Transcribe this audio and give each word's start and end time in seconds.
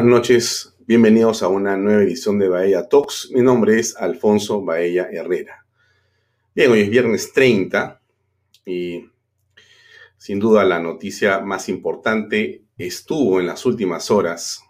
Buenas 0.00 0.18
noches, 0.18 0.74
bienvenidos 0.86 1.42
a 1.42 1.48
una 1.48 1.76
nueva 1.76 2.02
edición 2.02 2.38
de 2.38 2.48
Bahía 2.48 2.88
Talks. 2.88 3.30
Mi 3.34 3.42
nombre 3.42 3.78
es 3.78 3.94
Alfonso 3.98 4.62
Baella 4.62 5.10
Herrera. 5.12 5.66
Bien, 6.54 6.70
hoy 6.70 6.80
es 6.80 6.88
viernes 6.88 7.34
30 7.34 8.00
y 8.64 9.10
sin 10.16 10.38
duda 10.38 10.64
la 10.64 10.78
noticia 10.78 11.40
más 11.40 11.68
importante 11.68 12.62
estuvo 12.78 13.40
en 13.40 13.46
las 13.46 13.66
últimas 13.66 14.10
horas 14.10 14.62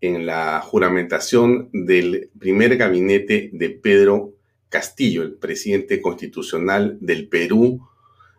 en 0.00 0.24
la 0.24 0.60
juramentación 0.60 1.68
del 1.72 2.30
primer 2.38 2.76
gabinete 2.76 3.50
de 3.52 3.70
Pedro 3.70 4.34
Castillo, 4.68 5.22
el 5.22 5.34
presidente 5.34 6.00
constitucional 6.00 6.96
del 7.00 7.26
Perú, 7.26 7.88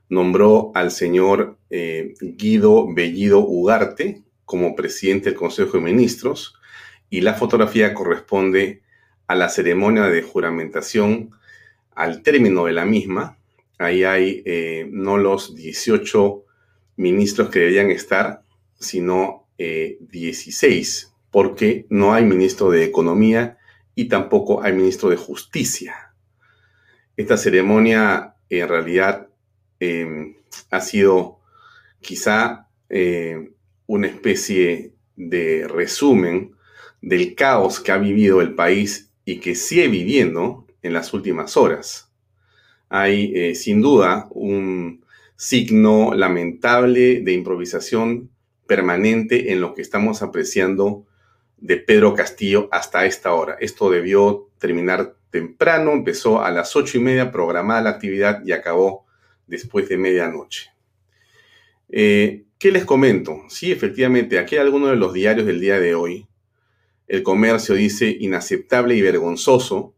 nombró 0.08 0.72
al 0.76 0.92
señor 0.92 1.58
eh, 1.70 2.14
Guido 2.22 2.88
Bellido 2.94 3.40
Ugarte 3.40 4.23
como 4.46 4.76
presidente 4.76 5.30
del 5.30 5.40
Consejo 5.40 5.78
de 5.78 5.84
Ministros 5.84 6.56
y 7.10 7.22
la 7.22 7.34
fotografía 7.36 7.94
corresponde 7.94 8.82
a 9.28 9.36
la 9.36 9.50
ceremonia 9.50 10.06
de 10.06 10.22
juramentación 10.22 11.32
al 11.96 12.24
término 12.24 12.66
de 12.66 12.74
la 12.74 12.86
misma. 12.86 13.38
Ahí 13.78 14.04
hay 14.04 14.42
eh, 14.46 14.88
no 14.92 15.18
los 15.18 15.56
18 15.56 16.44
ministros 16.98 17.50
que 17.50 17.60
deberían 17.60 17.92
estar, 17.92 18.44
sino 18.80 19.48
16, 19.58 21.04
eh, 21.04 21.16
porque 21.32 21.86
no 21.90 22.14
hay 22.14 22.26
ministro 22.26 22.70
de 22.70 22.84
Economía 22.84 23.58
y 23.96 24.08
tampoco 24.08 24.64
hay 24.64 24.74
ministro 24.74 25.10
de 25.10 25.18
Justicia. 25.18 26.14
Esta 27.16 27.38
ceremonia 27.38 28.36
en 28.50 28.68
realidad 28.68 29.30
em, 29.80 30.36
ha 30.70 30.82
sido 30.82 31.40
quizá 32.02 32.68
eh, 32.90 33.52
una 33.88 34.08
especie 34.08 34.94
de 35.16 35.68
resumen 35.68 36.56
del 37.02 37.36
caos 37.36 37.80
que 37.80 37.92
ha 37.92 37.98
vivido 37.98 38.42
el 38.42 38.56
país 38.56 39.12
y 39.26 39.40
que 39.40 39.56
sigue 39.56 39.88
viviendo 39.88 40.66
en 40.82 40.94
las 40.94 41.14
últimas 41.14 41.58
horas. 41.58 42.12
Hay 42.90 43.34
eh, 43.36 43.56
sin 43.56 43.82
duda 43.82 44.28
un 44.32 45.04
signo 45.36 46.14
lamentable 46.14 47.22
de 47.22 47.34
improvisación 47.34 48.30
permanente 48.68 49.52
en 49.52 49.62
lo 49.62 49.74
que 49.74 49.82
estamos 49.82 50.22
apreciando 50.22 51.06
de 51.58 51.78
Pedro 51.78 52.14
Castillo 52.14 52.70
hasta 52.72 53.06
esta 53.06 53.34
hora. 53.34 53.58
Esto 53.60 53.90
debió 53.90 54.50
terminar 54.58 55.16
temprano, 55.30 55.92
empezó 55.92 56.42
a 56.44 56.52
las 56.52 56.76
ocho 56.76 56.98
y 56.98 57.02
media 57.02 57.32
programada 57.32 57.82
la 57.82 57.90
actividad 57.92 58.46
y 58.46 58.52
acabó 58.52 59.06
después 59.48 59.90
de 59.90 59.98
medianoche. 59.98 60.73
Eh, 61.90 62.46
¿Qué 62.58 62.72
les 62.72 62.86
comento? 62.86 63.44
Sí, 63.50 63.72
efectivamente, 63.72 64.40
aquí 64.40 64.56
hay 64.56 64.72
de 64.72 64.96
los 64.96 65.14
diarios 65.14 65.46
del 65.46 65.60
día 65.60 65.80
de 65.80 65.96
hoy. 65.96 66.28
El 67.08 67.22
comercio 67.22 67.76
dice 67.76 68.16
inaceptable 68.20 68.96
y 68.96 69.02
vergonzoso. 69.02 69.94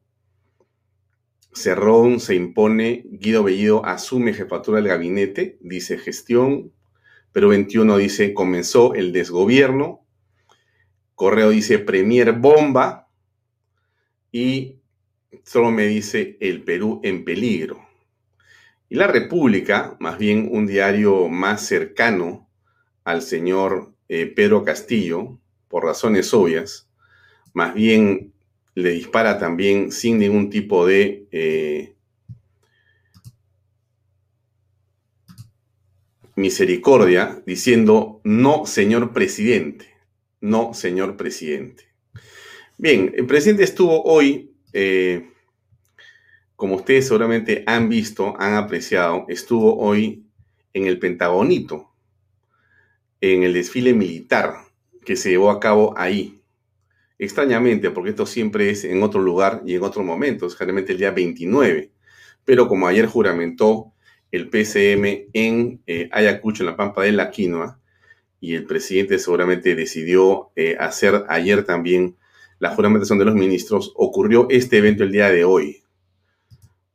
Cerrón 1.53 2.19
se 2.19 2.35
impone, 2.35 3.03
Guido 3.05 3.43
Bellido 3.43 3.85
asume 3.85 4.33
jefatura 4.33 4.77
del 4.77 4.87
gabinete, 4.87 5.57
dice 5.61 5.97
gestión. 5.97 6.73
Pero 7.31 7.49
21 7.49 7.97
dice 7.97 8.33
comenzó 8.33 8.93
el 8.95 9.13
desgobierno. 9.13 10.05
Correo 11.13 11.51
dice 11.51 11.79
Premier 11.79 12.33
bomba. 12.33 13.09
Y 14.31 14.79
solo 15.43 15.71
me 15.71 15.85
dice 15.85 16.37
el 16.41 16.63
Perú 16.63 16.99
en 17.03 17.23
peligro. 17.23 17.84
La 18.95 19.07
República, 19.07 19.97
más 19.99 20.17
bien 20.17 20.47
un 20.49 20.67
diario 20.67 21.27
más 21.27 21.67
cercano 21.67 22.49
al 23.03 23.21
señor 23.21 23.93
eh, 24.07 24.25
Pedro 24.25 24.63
Castillo, 24.63 25.37
por 25.67 25.83
razones 25.83 26.33
obvias, 26.33 26.87
más 27.53 27.73
bien 27.73 28.31
le 28.73 28.91
dispara 28.91 29.37
también 29.37 29.91
sin 29.91 30.17
ningún 30.17 30.49
tipo 30.49 30.87
de 30.87 31.27
eh, 31.33 31.93
misericordia, 36.37 37.43
diciendo, 37.45 38.21
no, 38.23 38.65
señor 38.65 39.11
presidente, 39.11 39.87
no, 40.39 40.73
señor 40.73 41.17
presidente. 41.17 41.83
Bien, 42.77 43.13
el 43.13 43.25
presidente 43.25 43.65
estuvo 43.65 44.03
hoy, 44.03 44.55
eh, 44.71 45.33
como 46.55 46.75
ustedes 46.75 47.07
seguramente 47.07 47.63
han 47.67 47.89
visto, 47.89 48.33
han 48.39 48.55
apreciado, 48.55 49.25
estuvo 49.27 49.77
hoy 49.77 50.25
en 50.73 50.87
el 50.87 50.99
Pentagonito, 50.99 51.91
en 53.21 53.43
el 53.43 53.53
desfile 53.53 53.93
militar 53.93 54.55
que 55.03 55.15
se 55.15 55.29
llevó 55.29 55.51
a 55.51 55.59
cabo 55.59 55.93
ahí. 55.97 56.41
Extrañamente, 57.17 57.91
porque 57.91 58.09
esto 58.09 58.25
siempre 58.25 58.69
es 58.69 58.83
en 58.83 59.01
otro 59.01 59.21
lugar 59.21 59.61
y 59.65 59.75
en 59.75 59.83
otro 59.83 60.03
momento, 60.03 60.49
generalmente 60.49 60.91
el 60.91 60.97
día 60.97 61.11
29. 61.11 61.91
Pero 62.43 62.67
como 62.67 62.87
ayer 62.87 63.05
juramentó 63.05 63.93
el 64.31 64.49
PCM 64.49 65.29
en 65.33 65.81
eh, 65.87 66.09
Ayacucho, 66.11 66.63
en 66.63 66.67
la 66.67 66.75
Pampa 66.75 67.03
de 67.03 67.13
la 67.13 67.31
Quinoa, 67.31 67.79
y 68.41 68.55
el 68.55 68.65
presidente 68.65 69.17
seguramente 69.17 69.75
decidió 69.75 70.51
eh, 70.55 70.75
hacer 70.79 71.23
ayer 71.29 71.65
también 71.65 72.17
la 72.59 72.75
juramentación 72.75 73.17
de 73.17 73.25
los 73.25 73.35
ministros, 73.35 73.93
ocurrió 73.95 74.47
este 74.49 74.77
evento 74.77 75.03
el 75.03 75.11
día 75.11 75.29
de 75.29 75.45
hoy. 75.45 75.84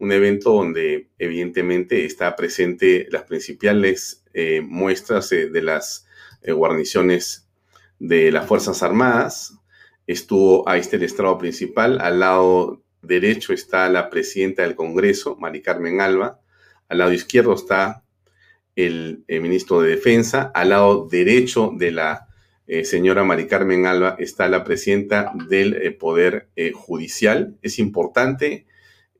Un 0.00 0.10
evento 0.10 0.52
donde 0.54 1.10
evidentemente 1.18 2.04
está 2.04 2.34
presente 2.34 3.06
las 3.10 3.22
principales 3.22 4.24
eh, 4.34 4.60
muestras 4.60 5.30
de 5.30 5.62
las 5.62 6.06
eh, 6.42 6.52
guarniciones 6.52 7.46
de 7.98 8.32
las 8.32 8.46
Fuerzas 8.46 8.82
Armadas. 8.82 9.58
Estuvo 10.06 10.66
ahí 10.66 10.80
el 10.90 11.02
estrado 11.02 11.36
principal. 11.36 12.00
Al 12.00 12.20
lado 12.20 12.82
derecho 13.02 13.52
está 13.52 13.88
la 13.90 14.08
presidenta 14.08 14.62
del 14.62 14.74
Congreso, 14.74 15.36
Mari 15.36 15.60
Carmen 15.60 16.00
Alba. 16.00 16.40
Al 16.88 16.98
lado 16.98 17.12
izquierdo 17.12 17.52
está 17.52 18.02
el, 18.74 19.24
ministro 19.28 19.82
de 19.82 19.90
Defensa. 19.90 20.50
Al 20.54 20.70
lado 20.70 21.06
derecho 21.08 21.72
de 21.76 21.90
la 21.90 22.28
eh, 22.66 22.84
señora 22.86 23.22
Mari 23.22 23.46
Carmen 23.46 23.84
Alba 23.84 24.16
está 24.18 24.48
la 24.48 24.64
presidenta 24.64 25.32
del 25.48 25.74
eh, 25.74 25.90
Poder 25.90 26.48
Judicial. 26.72 27.58
Es 27.60 27.78
importante 27.78 28.66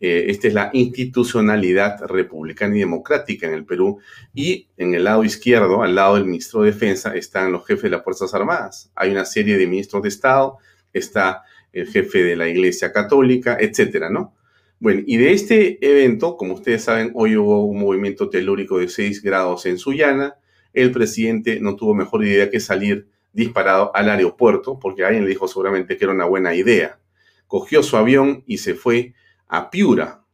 eh, 0.00 0.26
esta 0.28 0.48
es 0.48 0.54
la 0.54 0.70
institucionalidad 0.72 2.00
republicana 2.06 2.74
y 2.74 2.80
democrática 2.80 3.46
en 3.46 3.52
el 3.52 3.66
Perú. 3.66 4.00
Y 4.32 4.68
en 4.78 4.94
el 4.94 5.04
lado 5.04 5.24
izquierdo, 5.24 5.82
al 5.82 5.94
lado 5.94 6.14
del 6.14 6.24
ministro 6.24 6.62
de 6.62 6.72
Defensa, 6.72 7.14
están 7.14 7.52
los 7.52 7.66
jefes 7.66 7.84
de 7.84 7.90
las 7.90 8.02
Fuerzas 8.02 8.32
Armadas. 8.32 8.90
Hay 8.94 9.10
una 9.10 9.26
serie 9.26 9.58
de 9.58 9.66
ministros 9.66 10.02
de 10.02 10.08
Estado, 10.08 10.56
está 10.92 11.42
el 11.72 11.86
jefe 11.86 12.22
de 12.22 12.34
la 12.34 12.48
Iglesia 12.48 12.92
Católica, 12.92 13.58
etcétera, 13.60 14.08
¿no? 14.08 14.34
Bueno, 14.80 15.02
y 15.06 15.18
de 15.18 15.32
este 15.32 15.78
evento, 15.86 16.38
como 16.38 16.54
ustedes 16.54 16.82
saben, 16.84 17.12
hoy 17.14 17.36
hubo 17.36 17.66
un 17.66 17.78
movimiento 17.78 18.30
telúrico 18.30 18.78
de 18.78 18.88
6 18.88 19.22
grados 19.22 19.66
en 19.66 19.76
Sullana. 19.76 20.36
El 20.72 20.90
presidente 20.90 21.60
no 21.60 21.76
tuvo 21.76 21.94
mejor 21.94 22.24
idea 22.24 22.48
que 22.48 22.60
salir 22.60 23.06
disparado 23.34 23.94
al 23.94 24.08
aeropuerto, 24.08 24.78
porque 24.78 25.04
alguien 25.04 25.24
le 25.24 25.28
dijo 25.28 25.46
seguramente 25.46 25.98
que 25.98 26.04
era 26.04 26.14
una 26.14 26.24
buena 26.24 26.54
idea. 26.54 26.98
Cogió 27.46 27.82
su 27.82 27.98
avión 27.98 28.42
y 28.46 28.56
se 28.56 28.74
fue 28.74 29.12
a 29.50 29.70
Piura. 29.70 30.24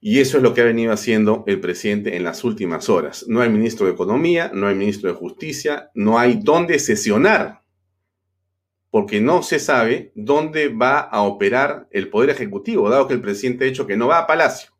Y 0.00 0.20
eso 0.20 0.36
es 0.36 0.42
lo 0.42 0.52
que 0.52 0.60
ha 0.60 0.64
venido 0.64 0.92
haciendo 0.92 1.44
el 1.46 1.60
presidente 1.60 2.16
en 2.16 2.24
las 2.24 2.44
últimas 2.44 2.90
horas. 2.90 3.24
No 3.26 3.40
hay 3.40 3.48
ministro 3.48 3.86
de 3.86 3.92
Economía, 3.92 4.50
no 4.52 4.66
hay 4.66 4.74
ministro 4.74 5.10
de 5.10 5.16
Justicia, 5.16 5.90
no 5.94 6.18
hay 6.18 6.40
dónde 6.42 6.78
sesionar, 6.78 7.62
porque 8.90 9.20
no 9.20 9.42
se 9.42 9.58
sabe 9.58 10.12
dónde 10.14 10.68
va 10.68 11.00
a 11.00 11.22
operar 11.22 11.88
el 11.90 12.10
Poder 12.10 12.30
Ejecutivo, 12.30 12.90
dado 12.90 13.08
que 13.08 13.14
el 13.14 13.22
presidente 13.22 13.64
ha 13.64 13.68
dicho 13.68 13.86
que 13.86 13.96
no 13.96 14.08
va 14.08 14.18
a 14.18 14.26
Palacio. 14.26 14.72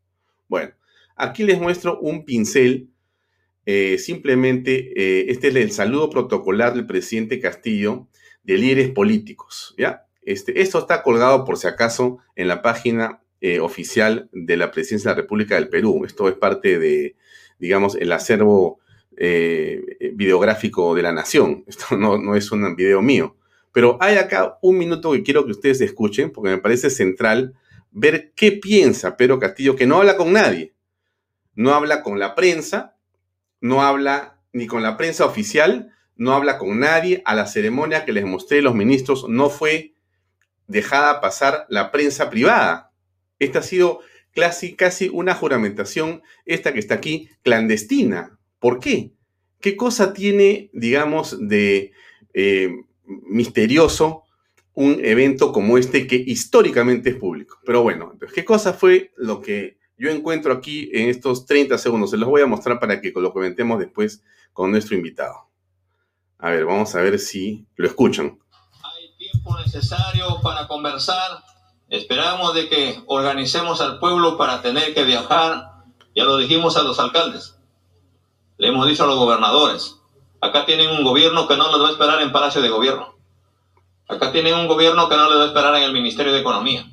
Bueno, 0.46 0.72
aquí 1.16 1.42
les 1.42 1.58
muestro 1.58 1.98
un 2.00 2.24
pincel. 2.24 2.90
Eh, 3.66 3.96
simplemente, 3.96 4.92
eh, 4.94 5.24
este 5.30 5.48
es 5.48 5.56
el 5.56 5.72
saludo 5.72 6.10
protocolar 6.10 6.74
del 6.74 6.86
presidente 6.86 7.40
Castillo 7.40 8.08
de 8.42 8.58
líderes 8.58 8.90
políticos, 8.90 9.74
¿ya? 9.78 10.04
Este, 10.24 10.62
esto 10.62 10.78
está 10.78 11.02
colgado, 11.02 11.44
por 11.44 11.56
si 11.56 11.66
acaso, 11.66 12.18
en 12.36 12.48
la 12.48 12.62
página 12.62 13.20
eh, 13.40 13.60
oficial 13.60 14.28
de 14.32 14.56
la 14.56 14.70
Presidencia 14.70 15.10
de 15.10 15.16
la 15.16 15.22
República 15.22 15.54
del 15.54 15.68
Perú. 15.68 16.04
Esto 16.04 16.28
es 16.28 16.34
parte 16.34 16.78
de, 16.78 17.16
digamos, 17.58 17.94
el 17.94 18.10
acervo 18.12 18.80
eh, 19.16 19.82
videográfico 20.14 20.94
de 20.94 21.02
la 21.02 21.12
nación. 21.12 21.64
Esto 21.68 21.96
no, 21.96 22.18
no 22.18 22.36
es 22.36 22.50
un 22.52 22.74
video 22.74 23.02
mío. 23.02 23.36
Pero 23.72 23.98
hay 24.00 24.16
acá 24.16 24.58
un 24.62 24.78
minuto 24.78 25.12
que 25.12 25.22
quiero 25.22 25.44
que 25.44 25.50
ustedes 25.50 25.80
escuchen, 25.80 26.30
porque 26.30 26.50
me 26.50 26.58
parece 26.58 26.90
central 26.90 27.54
ver 27.90 28.32
qué 28.34 28.52
piensa 28.52 29.16
Pedro 29.16 29.38
Castillo, 29.38 29.76
que 29.76 29.86
no 29.86 29.96
habla 29.96 30.16
con 30.16 30.32
nadie. 30.32 30.74
No 31.54 31.74
habla 31.74 32.02
con 32.02 32.18
la 32.18 32.34
prensa, 32.34 32.96
no 33.60 33.82
habla 33.82 34.40
ni 34.52 34.66
con 34.66 34.82
la 34.82 34.96
prensa 34.96 35.24
oficial, 35.26 35.92
no 36.16 36.32
habla 36.32 36.58
con 36.58 36.78
nadie. 36.78 37.22
A 37.24 37.34
la 37.34 37.46
ceremonia 37.46 38.04
que 38.04 38.12
les 38.12 38.24
mostré 38.24 38.62
los 38.62 38.74
ministros 38.74 39.28
no 39.28 39.50
fue 39.50 39.93
dejada 40.66 41.20
pasar 41.20 41.66
la 41.68 41.90
prensa 41.90 42.30
privada. 42.30 42.92
Esta 43.38 43.60
ha 43.60 43.62
sido 43.62 44.00
casi, 44.76 45.08
una 45.12 45.34
juramentación, 45.34 46.22
esta 46.44 46.72
que 46.72 46.80
está 46.80 46.94
aquí, 46.94 47.28
clandestina. 47.42 48.38
¿Por 48.58 48.80
qué? 48.80 49.12
¿Qué 49.60 49.76
cosa 49.76 50.12
tiene, 50.12 50.70
digamos, 50.72 51.36
de 51.48 51.92
eh, 52.34 52.70
misterioso 53.04 54.24
un 54.74 54.98
evento 55.04 55.52
como 55.52 55.78
este 55.78 56.06
que 56.06 56.16
históricamente 56.16 57.10
es 57.10 57.16
público? 57.16 57.58
Pero 57.64 57.82
bueno, 57.82 58.12
¿qué 58.34 58.44
cosa 58.44 58.72
fue 58.72 59.12
lo 59.16 59.40
que 59.40 59.78
yo 59.96 60.10
encuentro 60.10 60.52
aquí 60.52 60.90
en 60.92 61.08
estos 61.08 61.46
30 61.46 61.78
segundos? 61.78 62.10
Se 62.10 62.16
los 62.16 62.28
voy 62.28 62.42
a 62.42 62.46
mostrar 62.46 62.80
para 62.80 63.00
que 63.00 63.12
lo 63.14 63.32
comentemos 63.32 63.78
después 63.78 64.22
con 64.52 64.70
nuestro 64.70 64.96
invitado. 64.96 65.48
A 66.38 66.50
ver, 66.50 66.66
vamos 66.66 66.94
a 66.94 67.00
ver 67.00 67.18
si 67.18 67.66
lo 67.76 67.86
escuchan. 67.86 68.38
Tiempo 69.34 69.58
necesario 69.58 70.40
para 70.42 70.68
conversar. 70.68 71.42
Esperamos 71.88 72.54
de 72.54 72.68
que 72.68 73.02
organicemos 73.06 73.80
al 73.80 73.98
pueblo 73.98 74.38
para 74.38 74.62
tener 74.62 74.94
que 74.94 75.02
viajar. 75.02 75.72
Ya 76.14 76.22
lo 76.22 76.36
dijimos 76.36 76.76
a 76.76 76.82
los 76.82 77.00
alcaldes. 77.00 77.56
Le 78.58 78.68
hemos 78.68 78.86
dicho 78.86 79.02
a 79.02 79.06
los 79.08 79.16
gobernadores. 79.16 79.96
Acá 80.40 80.66
tienen 80.66 80.88
un 80.90 81.02
gobierno 81.02 81.48
que 81.48 81.56
no 81.56 81.68
les 81.72 81.82
va 81.82 81.88
a 81.88 81.90
esperar 81.90 82.22
en 82.22 82.30
Palacio 82.30 82.62
de 82.62 82.68
Gobierno. 82.68 83.16
Acá 84.06 84.30
tienen 84.30 84.54
un 84.54 84.68
gobierno 84.68 85.08
que 85.08 85.16
no 85.16 85.28
les 85.28 85.38
va 85.38 85.42
a 85.42 85.46
esperar 85.46 85.74
en 85.74 85.82
el 85.82 85.92
Ministerio 85.92 86.32
de 86.32 86.40
Economía. 86.40 86.86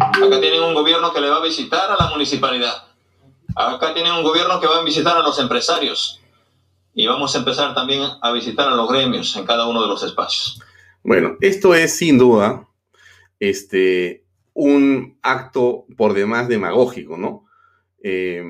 Acá 0.00 0.40
tienen 0.40 0.62
un 0.62 0.74
gobierno 0.74 1.12
que 1.12 1.20
le 1.20 1.28
va 1.28 1.38
a 1.38 1.42
visitar 1.42 1.90
a 1.90 1.96
la 1.96 2.08
municipalidad. 2.08 2.84
Acá 3.56 3.92
tienen 3.94 4.12
un 4.12 4.22
gobierno 4.22 4.60
que 4.60 4.68
va 4.68 4.78
a 4.78 4.82
visitar 4.84 5.16
a 5.16 5.22
los 5.22 5.40
empresarios. 5.40 6.20
Y 6.94 7.08
vamos 7.08 7.34
a 7.34 7.38
empezar 7.38 7.74
también 7.74 8.08
a 8.20 8.30
visitar 8.30 8.68
a 8.68 8.76
los 8.76 8.88
gremios 8.88 9.34
en 9.34 9.44
cada 9.44 9.66
uno 9.66 9.82
de 9.82 9.88
los 9.88 10.04
espacios. 10.04 10.60
Bueno, 11.04 11.36
esto 11.42 11.74
es 11.74 11.94
sin 11.94 12.16
duda 12.16 12.66
este, 13.38 14.24
un 14.54 15.18
acto 15.20 15.84
por 15.98 16.14
demás 16.14 16.48
demagógico, 16.48 17.18
¿no? 17.18 17.44
Eh, 18.02 18.42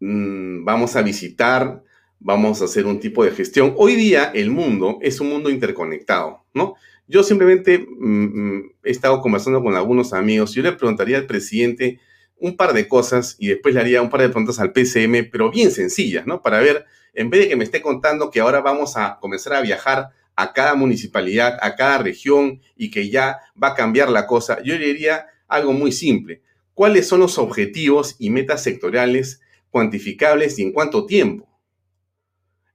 mm, 0.00 0.64
vamos 0.64 0.96
a 0.96 1.02
visitar, 1.02 1.82
vamos 2.18 2.62
a 2.62 2.64
hacer 2.64 2.86
un 2.86 3.00
tipo 3.00 3.22
de 3.22 3.32
gestión. 3.32 3.74
Hoy 3.76 3.96
día 3.96 4.32
el 4.34 4.50
mundo 4.50 4.98
es 5.02 5.20
un 5.20 5.28
mundo 5.28 5.50
interconectado, 5.50 6.46
¿no? 6.54 6.74
Yo 7.06 7.22
simplemente 7.22 7.78
mm, 7.78 8.56
mm, 8.56 8.72
he 8.82 8.90
estado 8.90 9.20
conversando 9.20 9.62
con 9.62 9.76
algunos 9.76 10.14
amigos. 10.14 10.54
Yo 10.54 10.62
le 10.62 10.72
preguntaría 10.72 11.18
al 11.18 11.26
presidente 11.26 12.00
un 12.36 12.56
par 12.56 12.72
de 12.72 12.88
cosas 12.88 13.36
y 13.38 13.48
después 13.48 13.74
le 13.74 13.82
haría 13.82 14.00
un 14.00 14.08
par 14.08 14.22
de 14.22 14.30
preguntas 14.30 14.58
al 14.58 14.72
PCM, 14.72 15.28
pero 15.30 15.50
bien 15.50 15.70
sencillas, 15.70 16.26
¿no? 16.26 16.40
Para 16.40 16.60
ver, 16.60 16.86
en 17.12 17.28
vez 17.28 17.42
de 17.42 17.48
que 17.50 17.56
me 17.56 17.64
esté 17.64 17.82
contando 17.82 18.30
que 18.30 18.40
ahora 18.40 18.62
vamos 18.62 18.96
a 18.96 19.18
comenzar 19.20 19.52
a 19.52 19.60
viajar 19.60 20.12
a 20.42 20.52
cada 20.52 20.74
municipalidad, 20.74 21.58
a 21.60 21.76
cada 21.76 21.98
región 21.98 22.60
y 22.76 22.90
que 22.90 23.10
ya 23.10 23.38
va 23.60 23.68
a 23.68 23.74
cambiar 23.74 24.08
la 24.10 24.26
cosa, 24.26 24.62
yo 24.62 24.76
diría 24.76 25.26
algo 25.48 25.72
muy 25.72 25.92
simple. 25.92 26.42
¿Cuáles 26.74 27.08
son 27.08 27.20
los 27.20 27.38
objetivos 27.38 28.16
y 28.18 28.30
metas 28.30 28.62
sectoriales 28.62 29.40
cuantificables 29.70 30.58
y 30.58 30.62
en 30.62 30.72
cuánto 30.72 31.06
tiempo? 31.06 31.48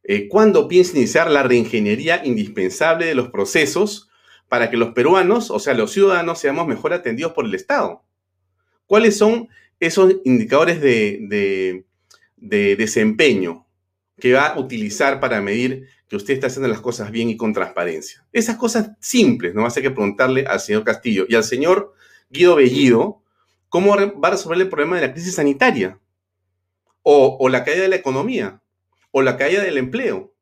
Eh, 0.03 0.27
¿Cuándo 0.27 0.67
piensa 0.67 0.97
iniciar 0.97 1.31
la 1.31 1.43
reingeniería 1.43 2.21
indispensable 2.23 3.07
de 3.07 3.15
los 3.15 3.29
procesos 3.29 4.09
para 4.47 4.69
que 4.69 4.77
los 4.77 4.93
peruanos, 4.93 5.49
o 5.51 5.59
sea, 5.59 5.73
los 5.73 5.91
ciudadanos, 5.91 6.39
seamos 6.39 6.67
mejor 6.67 6.93
atendidos 6.93 7.33
por 7.33 7.45
el 7.45 7.55
Estado. 7.55 8.03
¿Cuáles 8.85 9.17
son 9.17 9.49
esos 9.79 10.15
indicadores 10.23 10.81
de, 10.81 11.85
desempeño 12.37 13.65
que 14.19 14.33
va 14.33 14.47
a 14.47 14.59
utilizar 14.59 15.19
para 15.19 15.41
medir 15.41 15.89
que 16.07 16.15
usted 16.15 16.35
está 16.35 16.47
haciendo 16.47 16.67
las 16.67 16.81
cosas 16.81 17.11
bien 17.11 17.29
y 17.29 17.37
con 17.37 17.53
transparencia? 17.53 18.25
Esas 18.31 18.57
cosas 18.57 18.91
simples, 18.99 19.53
no 19.53 19.63
va 19.63 19.69
a 19.69 19.73
que 19.73 19.91
preguntarle 19.91 20.45
al 20.45 20.59
señor 20.59 20.83
Castillo 20.83 21.25
y 21.27 21.35
al 21.35 21.43
señor 21.43 21.93
Guido 22.29 22.55
Bellido 22.55 23.21
cómo 23.69 23.95
va 23.95 24.27
a 24.27 24.31
resolver 24.31 24.59
el 24.59 24.69
problema 24.69 24.95
de 24.97 25.07
la 25.07 25.13
crisis 25.13 25.35
sanitaria 25.35 25.99
o, 27.01 27.37
o 27.39 27.49
la 27.49 27.63
caída 27.63 27.83
de 27.83 27.89
la 27.89 27.95
economía 27.95 28.61
o 29.11 29.21
la 29.21 29.37
caída 29.37 29.63
del 29.63 29.77
empleo 29.77 30.35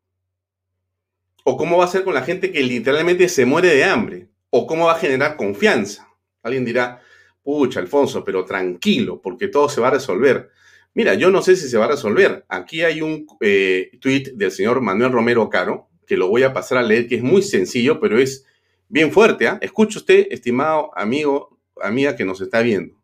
¿O 1.45 1.57
cómo 1.57 1.77
va 1.77 1.85
a 1.85 1.89
ser 1.89 2.03
con 2.05 2.13
la 2.13 2.21
gente 2.21 2.51
que 2.51 2.63
literalmente 2.63 3.27
se 3.27 3.45
muere 3.45 3.67
de 3.75 3.83
hambre? 3.83 4.29
¿O 4.49 4.65
cómo 4.65 4.85
va 4.85 4.93
a 4.93 4.99
generar 4.99 5.35
confianza? 5.35 6.07
Alguien 6.41 6.63
dirá, 6.63 7.01
pucha, 7.43 7.81
Alfonso, 7.81 8.23
pero 8.23 8.45
tranquilo, 8.45 9.21
porque 9.21 9.49
todo 9.49 9.67
se 9.67 9.81
va 9.81 9.89
a 9.89 9.91
resolver. 9.91 10.51
Mira, 10.95 11.15
yo 11.15 11.31
no 11.31 11.41
sé 11.41 11.55
si 11.55 11.67
se 11.67 11.77
va 11.77 11.85
a 11.85 11.89
resolver. 11.89 12.45
Aquí 12.49 12.83
hay 12.83 13.01
un 13.01 13.25
eh, 13.41 13.91
tweet 13.99 14.33
del 14.35 14.51
señor 14.51 14.81
Manuel 14.81 15.11
Romero 15.11 15.49
Caro, 15.49 15.89
que 16.05 16.17
lo 16.17 16.27
voy 16.27 16.43
a 16.43 16.53
pasar 16.53 16.77
a 16.77 16.83
leer, 16.83 17.07
que 17.07 17.15
es 17.15 17.23
muy 17.23 17.41
sencillo, 17.41 17.99
pero 17.99 18.19
es 18.19 18.45
bien 18.89 19.11
fuerte. 19.11 19.47
¿ah? 19.47 19.57
Escuche 19.61 19.97
usted, 19.97 20.27
estimado 20.29 20.91
amigo, 20.95 21.59
amiga 21.81 22.15
que 22.15 22.25
nos 22.25 22.41
está 22.41 22.61
viendo. 22.61 23.01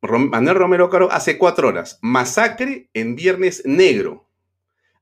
Manuel 0.00 0.56
Romero 0.56 0.90
Caro 0.90 1.10
hace 1.10 1.38
cuatro 1.38 1.68
horas. 1.68 1.98
Masacre 2.02 2.88
en 2.92 3.16
Viernes 3.16 3.62
Negro. 3.64 4.28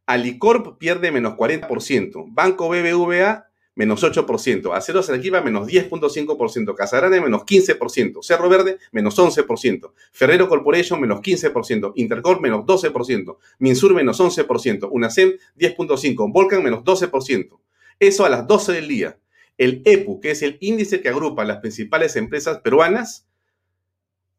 Alicorp 0.06 0.78
pierde 0.78 1.12
menos 1.12 1.34
40%, 1.34 2.24
Banco 2.28 2.68
BBVA 2.68 3.51
menos 3.74 4.02
8%, 4.02 4.74
Aceros 4.74 5.08
Arequipa 5.08 5.40
menos 5.40 5.66
10.5%, 5.66 6.74
Casarane 6.74 7.20
menos 7.20 7.42
15%, 7.42 8.22
Cerro 8.22 8.48
Verde 8.48 8.78
menos 8.92 9.18
11%, 9.18 9.92
Ferrero 10.12 10.48
Corporation 10.48 11.00
menos 11.00 11.20
15%, 11.20 11.92
Intercorp 11.96 12.40
menos 12.40 12.64
12%, 12.64 13.36
Minsur 13.58 13.94
menos 13.94 14.20
11%, 14.20 14.88
UNACEM 14.90 15.32
10.5%, 15.56 16.32
Volcan 16.32 16.62
menos 16.62 16.84
12%. 16.84 17.58
Eso 17.98 18.24
a 18.24 18.28
las 18.28 18.46
12 18.46 18.72
del 18.72 18.88
día. 18.88 19.18
El 19.58 19.82
EPU, 19.84 20.20
que 20.20 20.32
es 20.32 20.42
el 20.42 20.58
índice 20.60 21.00
que 21.00 21.08
agrupa 21.08 21.44
las 21.44 21.58
principales 21.58 22.16
empresas 22.16 22.58
peruanas, 22.58 23.26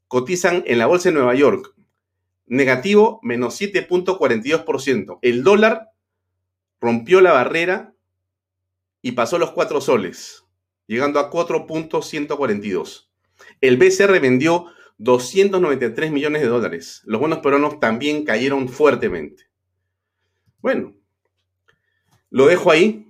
cotizan 0.08 0.64
en 0.68 0.80
la 0.80 0.86
Bolsa 0.86 1.10
de 1.10 1.16
Nueva 1.16 1.36
York 1.36 1.74
negativo 2.46 3.20
menos 3.24 3.60
7.42%. 3.60 5.20
El 5.22 5.44
dólar 5.44 5.92
rompió 6.80 7.22
la 7.22 7.32
barrera 7.32 7.93
y 9.04 9.12
pasó 9.12 9.38
los 9.38 9.52
4 9.52 9.82
soles, 9.82 10.46
llegando 10.88 11.20
a 11.20 11.30
4.142. 11.30 13.10
El 13.62 13.78
BCR 13.78 14.20
vendió 14.20 14.68
293 14.98 16.12
millones 16.12 16.42
de 16.42 16.48
dólares. 16.48 17.02
Los 17.06 17.20
bonos 17.20 17.40
peruanos 17.40 17.80
también 17.80 18.24
cayeron 18.24 18.70
fuertemente. 18.70 19.44
Bueno, 20.60 20.96
lo 22.30 22.48
dejo 22.48 22.72
ahí. 22.72 23.08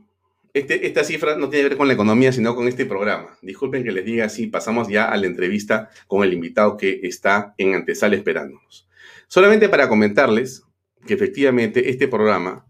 Este, 0.53 0.85
esta 0.85 1.03
cifra 1.03 1.35
no 1.35 1.49
tiene 1.49 1.63
que 1.63 1.69
ver 1.69 1.77
con 1.77 1.87
la 1.87 1.93
economía, 1.93 2.31
sino 2.31 2.55
con 2.55 2.67
este 2.67 2.85
programa. 2.85 3.37
Disculpen 3.41 3.83
que 3.83 3.91
les 3.91 4.05
diga 4.05 4.25
así, 4.25 4.47
pasamos 4.47 4.87
ya 4.87 5.05
a 5.05 5.17
la 5.17 5.27
entrevista 5.27 5.89
con 6.07 6.23
el 6.23 6.33
invitado 6.33 6.77
que 6.77 7.01
está 7.03 7.53
en 7.57 7.75
antesala 7.75 8.15
esperándonos. 8.15 8.87
Solamente 9.27 9.69
para 9.69 9.87
comentarles 9.87 10.63
que 11.05 11.13
efectivamente 11.13 11.89
este 11.89 12.07
programa, 12.07 12.65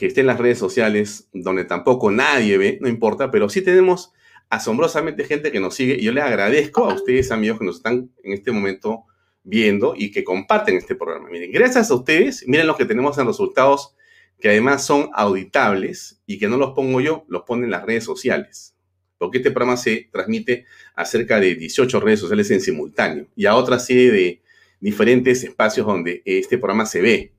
que 0.00 0.06
está 0.06 0.22
en 0.22 0.28
las 0.28 0.38
redes 0.38 0.56
sociales, 0.56 1.28
donde 1.34 1.66
tampoco 1.66 2.10
nadie 2.10 2.56
ve, 2.56 2.78
no 2.80 2.88
importa, 2.88 3.30
pero 3.30 3.50
sí 3.50 3.60
tenemos 3.60 4.14
asombrosamente 4.48 5.24
gente 5.24 5.52
que 5.52 5.60
nos 5.60 5.74
sigue 5.74 5.96
y 6.00 6.04
yo 6.04 6.12
les 6.12 6.24
agradezco 6.24 6.86
a 6.86 6.94
ustedes, 6.94 7.30
amigos, 7.30 7.58
que 7.58 7.66
nos 7.66 7.76
están 7.76 8.10
en 8.24 8.32
este 8.32 8.50
momento 8.50 9.04
viendo 9.42 9.92
y 9.94 10.10
que 10.10 10.24
comparten 10.24 10.78
este 10.78 10.94
programa. 10.94 11.28
Miren, 11.28 11.52
gracias 11.52 11.90
a 11.90 11.94
ustedes, 11.94 12.48
miren 12.48 12.66
los 12.66 12.78
que 12.78 12.86
tenemos 12.86 13.18
en 13.18 13.26
resultados 13.26 13.94
que 14.40 14.48
además 14.48 14.86
son 14.86 15.10
auditables 15.12 16.22
y 16.24 16.38
que 16.38 16.48
no 16.48 16.56
los 16.56 16.70
pongo 16.70 17.02
yo, 17.02 17.26
los 17.28 17.42
ponen 17.42 17.70
las 17.70 17.84
redes 17.84 18.04
sociales. 18.04 18.74
Porque 19.18 19.36
este 19.36 19.50
programa 19.50 19.76
se 19.76 20.08
transmite 20.10 20.64
a 20.94 21.04
cerca 21.04 21.38
de 21.38 21.56
18 21.56 22.00
redes 22.00 22.20
sociales 22.20 22.50
en 22.50 22.62
simultáneo 22.62 23.26
y 23.36 23.44
a 23.44 23.54
otra 23.54 23.78
serie 23.78 24.10
de 24.10 24.40
diferentes 24.80 25.44
espacios 25.44 25.86
donde 25.86 26.22
este 26.24 26.56
programa 26.56 26.86
se 26.86 27.02
ve. 27.02 27.34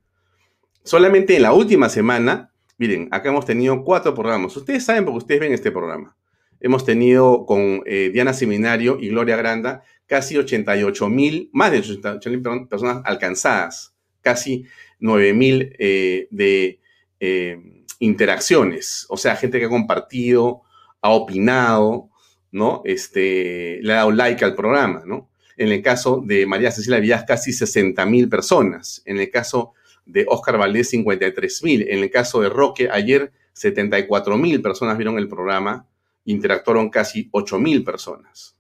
Solamente 0.84 1.36
en 1.36 1.42
la 1.42 1.54
última 1.54 1.90
semana, 1.90 2.51
miren, 2.82 3.08
acá 3.12 3.30
hemos 3.30 3.46
tenido 3.46 3.84
cuatro 3.84 4.16
programas. 4.16 4.58
Ustedes 4.58 4.84
saben 4.84 5.06
porque 5.06 5.20
ustedes 5.20 5.40
ven 5.40 5.54
este 5.54 5.72
programa. 5.72 6.18
Hemos 6.60 6.84
tenido 6.84 7.46
con 7.46 7.84
eh, 7.86 8.10
Diana 8.12 8.34
Seminario 8.34 8.98
y 9.00 9.10
Gloria 9.10 9.36
Granda 9.36 9.84
casi 10.08 10.36
88 10.36 11.08
mil, 11.08 11.52
más 11.54 11.72
de 11.72 11.78
88 11.78 12.30
mil 12.32 12.42
personas 12.68 13.04
alcanzadas, 13.06 13.94
casi 14.22 14.66
9 15.00 15.34
mil 15.34 15.76
eh, 15.78 16.28
de 16.32 16.80
eh, 17.20 17.86
interacciones, 18.00 19.06
o 19.10 19.16
sea, 19.16 19.36
gente 19.36 19.60
que 19.60 19.66
ha 19.66 19.70
compartido, 19.70 20.64
ha 21.02 21.12
opinado, 21.12 22.10
¿no? 22.52 22.82
Este, 22.84 23.78
le 23.84 23.94
ha 23.94 23.98
dado 23.98 24.12
like 24.12 24.44
al 24.44 24.56
programa, 24.56 25.04
¿no? 25.06 25.30
En 25.56 25.68
el 25.68 25.84
caso 25.84 26.24
de 26.26 26.48
María 26.48 26.72
Cecilia 26.72 27.00
Villas, 27.00 27.26
casi 27.28 27.54
60 27.54 28.04
mil 28.08 28.28
personas. 28.28 29.04
En 29.06 29.20
el 29.20 29.30
caso 29.30 29.74
de 30.12 30.26
Oscar 30.28 30.58
Valdés, 30.58 30.90
53 30.90 31.64
mil. 31.64 31.90
En 31.90 32.00
el 32.00 32.10
caso 32.10 32.42
de 32.42 32.50
Roque, 32.50 32.90
ayer 32.92 33.32
74 33.54 34.38
mil 34.38 34.62
personas 34.62 34.98
vieron 34.98 35.18
el 35.18 35.28
programa, 35.28 35.88
interactuaron 36.26 36.90
casi 36.90 37.30
8 37.32 37.60
mil 37.60 37.84
personas. 37.84 38.58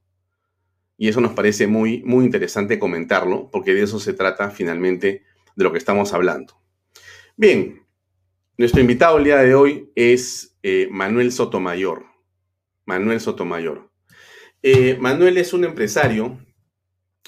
Y 0.98 1.08
eso 1.08 1.20
nos 1.20 1.34
parece 1.34 1.67
muy, 1.67 2.03
muy 2.03 2.25
interesante 2.25 2.79
comentarlo, 2.79 3.50
porque 3.51 3.74
de 3.74 3.84
eso 3.84 4.00
se 4.00 4.13
trata 4.13 4.51
finalmente 4.51 5.24
de 5.55 5.63
lo 5.63 5.72
que 5.72 5.77
estamos 5.77 6.13
hablando. 6.13 6.62
Bien, 7.36 7.81
nuestro 8.58 8.81
invitado 8.81 9.17
el 9.17 9.24
día 9.24 9.38
de 9.38 9.55
hoy 9.55 9.91
es 9.96 10.58
eh, 10.63 10.88
Manuel 10.91 11.31
Sotomayor. 11.31 12.05
Manuel 12.86 13.20
Sotomayor. 13.20 13.89
Eh, 14.62 14.98
Manuel 15.00 15.38
es 15.38 15.53
un 15.53 15.63
empresario 15.63 16.38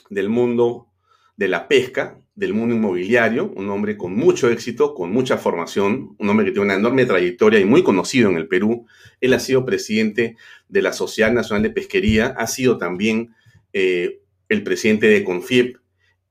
del 0.09 0.29
mundo 0.29 0.93
de 1.35 1.47
la 1.47 1.67
pesca, 1.67 2.22
del 2.35 2.53
mundo 2.53 2.73
inmobiliario, 2.75 3.51
un 3.55 3.69
hombre 3.69 3.95
con 3.95 4.15
mucho 4.15 4.49
éxito, 4.49 4.95
con 4.95 5.11
mucha 5.11 5.37
formación, 5.37 6.15
un 6.17 6.29
hombre 6.29 6.45
que 6.45 6.51
tiene 6.51 6.65
una 6.65 6.75
enorme 6.75 7.05
trayectoria 7.05 7.59
y 7.59 7.65
muy 7.65 7.83
conocido 7.83 8.29
en 8.29 8.37
el 8.37 8.47
Perú. 8.47 8.87
Él 9.21 9.33
ha 9.33 9.39
sido 9.39 9.65
presidente 9.65 10.35
de 10.67 10.81
la 10.81 10.93
Sociedad 10.93 11.31
Nacional 11.31 11.63
de 11.63 11.69
Pesquería, 11.69 12.27
ha 12.37 12.47
sido 12.47 12.77
también 12.77 13.35
eh, 13.71 14.21
el 14.49 14.63
presidente 14.63 15.07
de 15.07 15.23
Confiep 15.23 15.77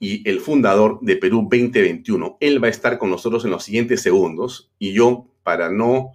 y 0.01 0.29
el 0.29 0.41
fundador 0.41 0.99
de 1.03 1.17
Perú 1.17 1.49
2021. 1.49 2.39
Él 2.41 2.63
va 2.63 2.67
a 2.67 2.71
estar 2.71 2.99
con 2.99 3.11
nosotros 3.11 3.45
en 3.45 3.53
los 3.53 3.63
siguientes 3.63 4.03
segundos 4.03 4.73
y 4.81 4.93
yo, 4.93 5.29
para 5.45 5.71
no 5.71 6.13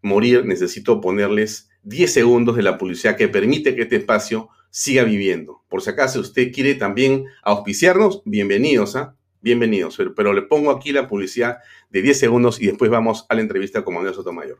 morir, 0.00 0.44
necesito 0.44 1.00
ponerles 1.00 1.70
10 1.82 2.12
segundos 2.12 2.56
de 2.56 2.62
la 2.62 2.78
publicidad 2.78 3.16
que 3.16 3.28
permite 3.28 3.74
que 3.74 3.82
este 3.82 3.96
espacio 3.96 4.48
siga 4.70 5.02
viviendo. 5.02 5.64
Por 5.68 5.82
si 5.82 5.90
acaso 5.90 6.20
usted 6.20 6.52
quiere 6.52 6.74
también 6.76 7.24
auspiciarnos, 7.42 8.22
bienvenidos, 8.24 8.94
¿ah? 8.94 9.16
Bienvenidos. 9.44 9.96
Pero, 10.16 10.32
le 10.32 10.42
pongo 10.42 10.72
aquí 10.72 10.90
la 10.90 11.06
publicidad 11.06 11.58
de 11.90 12.02
10 12.02 12.18
segundos 12.18 12.60
y 12.60 12.66
después 12.66 12.90
vamos 12.90 13.26
a 13.28 13.34
la 13.34 13.42
entrevista 13.42 13.84
con 13.84 13.94
Manuel 13.94 14.14
Sotomayor. 14.14 14.58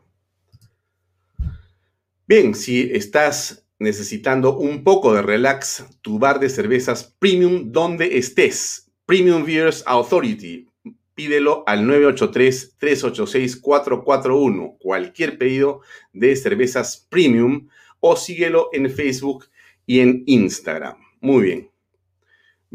Bien, 2.27 2.55
si 2.55 2.89
estás 2.93 3.67
necesitando 3.79 4.57
un 4.57 4.83
poco 4.83 5.13
de 5.13 5.21
relax, 5.21 5.85
tu 6.01 6.19
bar 6.19 6.39
de 6.39 6.49
cervezas 6.49 7.15
premium 7.19 7.71
donde 7.71 8.17
estés, 8.17 8.91
Premium 9.05 9.45
Beers 9.45 9.83
Authority. 9.85 10.67
Pídelo 11.13 11.63
al 11.67 11.85
983-386-441. 11.85 14.77
Cualquier 14.79 15.37
pedido 15.37 15.81
de 16.13 16.35
cervezas 16.35 17.05
premium 17.09 17.67
o 17.99 18.15
síguelo 18.15 18.69
en 18.73 18.89
Facebook 18.89 19.45
y 19.85 19.99
en 19.99 20.23
Instagram. 20.25 20.97
Muy 21.21 21.43
bien. 21.43 21.74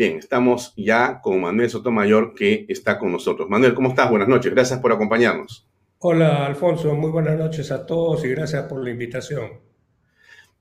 Bien, 0.00 0.16
estamos 0.16 0.73
ya 0.78 1.21
con 1.21 1.42
Manuel 1.42 1.69
Sotomayor 1.69 2.33
que 2.33 2.64
está 2.71 2.99
con 2.99 3.12
nosotros. 3.12 3.50
Manuel, 3.50 3.75
¿cómo 3.75 3.90
estás? 3.90 4.09
Buenas 4.09 4.28
noches. 4.28 4.50
Gracias 4.50 4.80
por 4.80 4.92
acompañarnos. 4.92 5.69
Hola, 5.99 6.47
Alfonso. 6.47 6.95
Muy 6.95 7.11
buenas 7.11 7.38
noches 7.38 7.71
a 7.71 7.85
todos 7.85 8.25
y 8.25 8.28
gracias 8.28 8.64
por 8.64 8.83
la 8.83 8.88
invitación. 8.88 9.61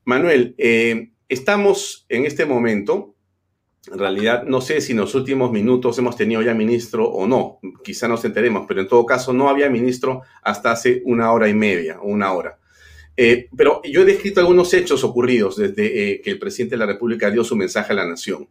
Manuel, 0.04 0.56
eh, 0.58 1.12
estamos 1.30 2.06
en 2.10 2.26
este 2.26 2.46
momento, 2.46 3.16
en 3.90 4.00
realidad 4.00 4.44
no 4.44 4.60
sé 4.60 4.82
si 4.82 4.92
en 4.92 4.98
los 4.98 5.16
últimos 5.16 5.54
minutos 5.54 5.98
hemos 5.98 6.18
tenido 6.18 6.42
ya 6.42 6.54
ministro 6.54 7.08
o 7.10 7.26
no, 7.26 7.62
quizá 7.82 8.10
nos 8.10 8.26
enteremos, 8.26 8.66
pero 8.68 8.82
en 8.82 8.90
todo 8.90 9.06
caso 9.06 9.32
no 9.32 9.48
había 9.48 9.70
ministro 9.70 10.24
hasta 10.42 10.72
hace 10.72 11.02
una 11.06 11.32
hora 11.32 11.48
y 11.48 11.54
media 11.54 12.02
o 12.02 12.10
una 12.10 12.34
hora. 12.34 12.60
Eh, 13.16 13.48
pero 13.56 13.82
yo 13.86 14.02
he 14.02 14.06
descrito 14.06 14.42
algunos 14.42 14.74
hechos 14.74 15.02
ocurridos 15.06 15.56
desde 15.56 16.12
eh, 16.12 16.22
que 16.22 16.32
el 16.32 16.40
presidente 16.40 16.76
de 16.76 16.80
la 16.80 16.92
República 16.92 17.32
dio 17.32 17.46
su 17.46 17.56
mensaje 17.56 17.94
a 17.94 17.96
la 17.96 18.06
nación. 18.06 18.50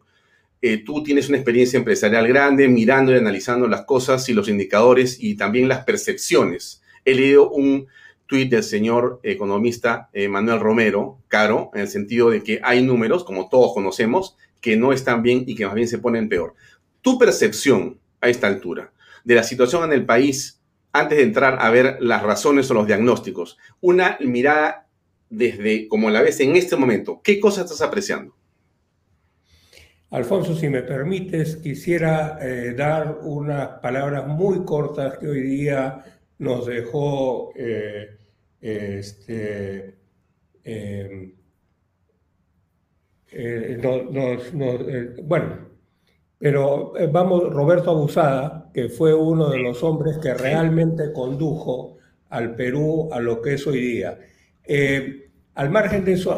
Tú 0.85 1.03
tienes 1.03 1.29
una 1.29 1.39
experiencia 1.39 1.77
empresarial 1.77 2.27
grande, 2.27 2.69
mirando 2.69 3.13
y 3.13 3.17
analizando 3.17 3.69
las 3.69 3.85
cosas 3.85 4.29
y 4.29 4.35
los 4.35 4.49
indicadores 4.49 5.17
y 5.21 5.37
también 5.37 5.69
las 5.69 5.85
percepciones. 5.85 6.83
He 7.05 7.15
leído 7.15 7.51
un 7.51 7.87
tuit 8.27 8.51
del 8.51 8.63
señor 8.63 9.21
economista 9.23 10.11
eh, 10.13 10.29
Manuel 10.29 10.61
Romero, 10.61 11.19
caro, 11.29 11.71
en 11.75 11.81
el 11.81 11.89
sentido 11.89 12.31
de 12.31 12.43
que 12.43 12.61
hay 12.63 12.83
números, 12.83 13.25
como 13.25 13.49
todos 13.49 13.73
conocemos, 13.73 14.37
que 14.61 14.77
no 14.77 14.93
están 14.93 15.23
bien 15.23 15.45
y 15.47 15.55
que 15.55 15.65
más 15.65 15.75
bien 15.75 15.89
se 15.89 15.99
ponen 15.99 16.29
peor. 16.29 16.55
Tu 17.01 17.19
percepción 17.19 17.99
a 18.21 18.29
esta 18.29 18.47
altura 18.47 18.93
de 19.25 19.35
la 19.35 19.43
situación 19.43 19.85
en 19.85 19.93
el 19.93 20.05
país, 20.05 20.61
antes 20.93 21.19
de 21.19 21.25
entrar 21.25 21.59
a 21.61 21.71
ver 21.71 21.97
las 22.01 22.23
razones 22.23 22.71
o 22.71 22.75
los 22.75 22.87
diagnósticos, 22.87 23.59
una 23.81 24.19
mirada 24.21 24.87
desde 25.31 25.89
como 25.89 26.11
la 26.11 26.23
ves 26.23 26.41
en 26.41 26.57
este 26.57 26.77
momento, 26.77 27.21
¿qué 27.23 27.41
cosas 27.41 27.65
estás 27.65 27.83
apreciando? 27.83 28.35
Alfonso, 30.11 30.55
si 30.55 30.71
me 30.71 30.83
permites, 30.83 31.57
quisiera 31.57 32.39
eh, 32.41 32.73
dar 32.75 33.19
unas 33.23 33.69
palabras 33.81 34.27
muy 34.27 34.65
cortas 34.65 35.19
que 35.19 35.29
hoy 35.29 35.43
día 35.43 36.03
nos 36.39 36.65
dejó 36.67 37.53
eh, 37.55 38.17
este, 38.59 39.95
em, 40.65 41.35
eh, 43.31 45.15
bueno, 45.25 45.69
pero 46.39 46.95
vamos, 47.13 47.53
Roberto 47.53 47.91
Abusada, 47.91 48.71
que 48.73 48.89
fue 48.89 49.13
uno 49.13 49.51
de 49.51 49.59
los 49.59 49.83
hombres 49.83 50.17
que 50.19 50.33
realmente 50.33 51.13
condujo 51.13 51.99
al 52.31 52.55
Perú 52.57 53.11
a 53.13 53.21
lo 53.21 53.43
que 53.43 53.55
es 53.55 53.67
hoy 53.67 53.81
día. 53.81 54.19
Al 55.59 55.71
margen 55.71 56.05
de 56.05 56.13
eso, 56.13 56.37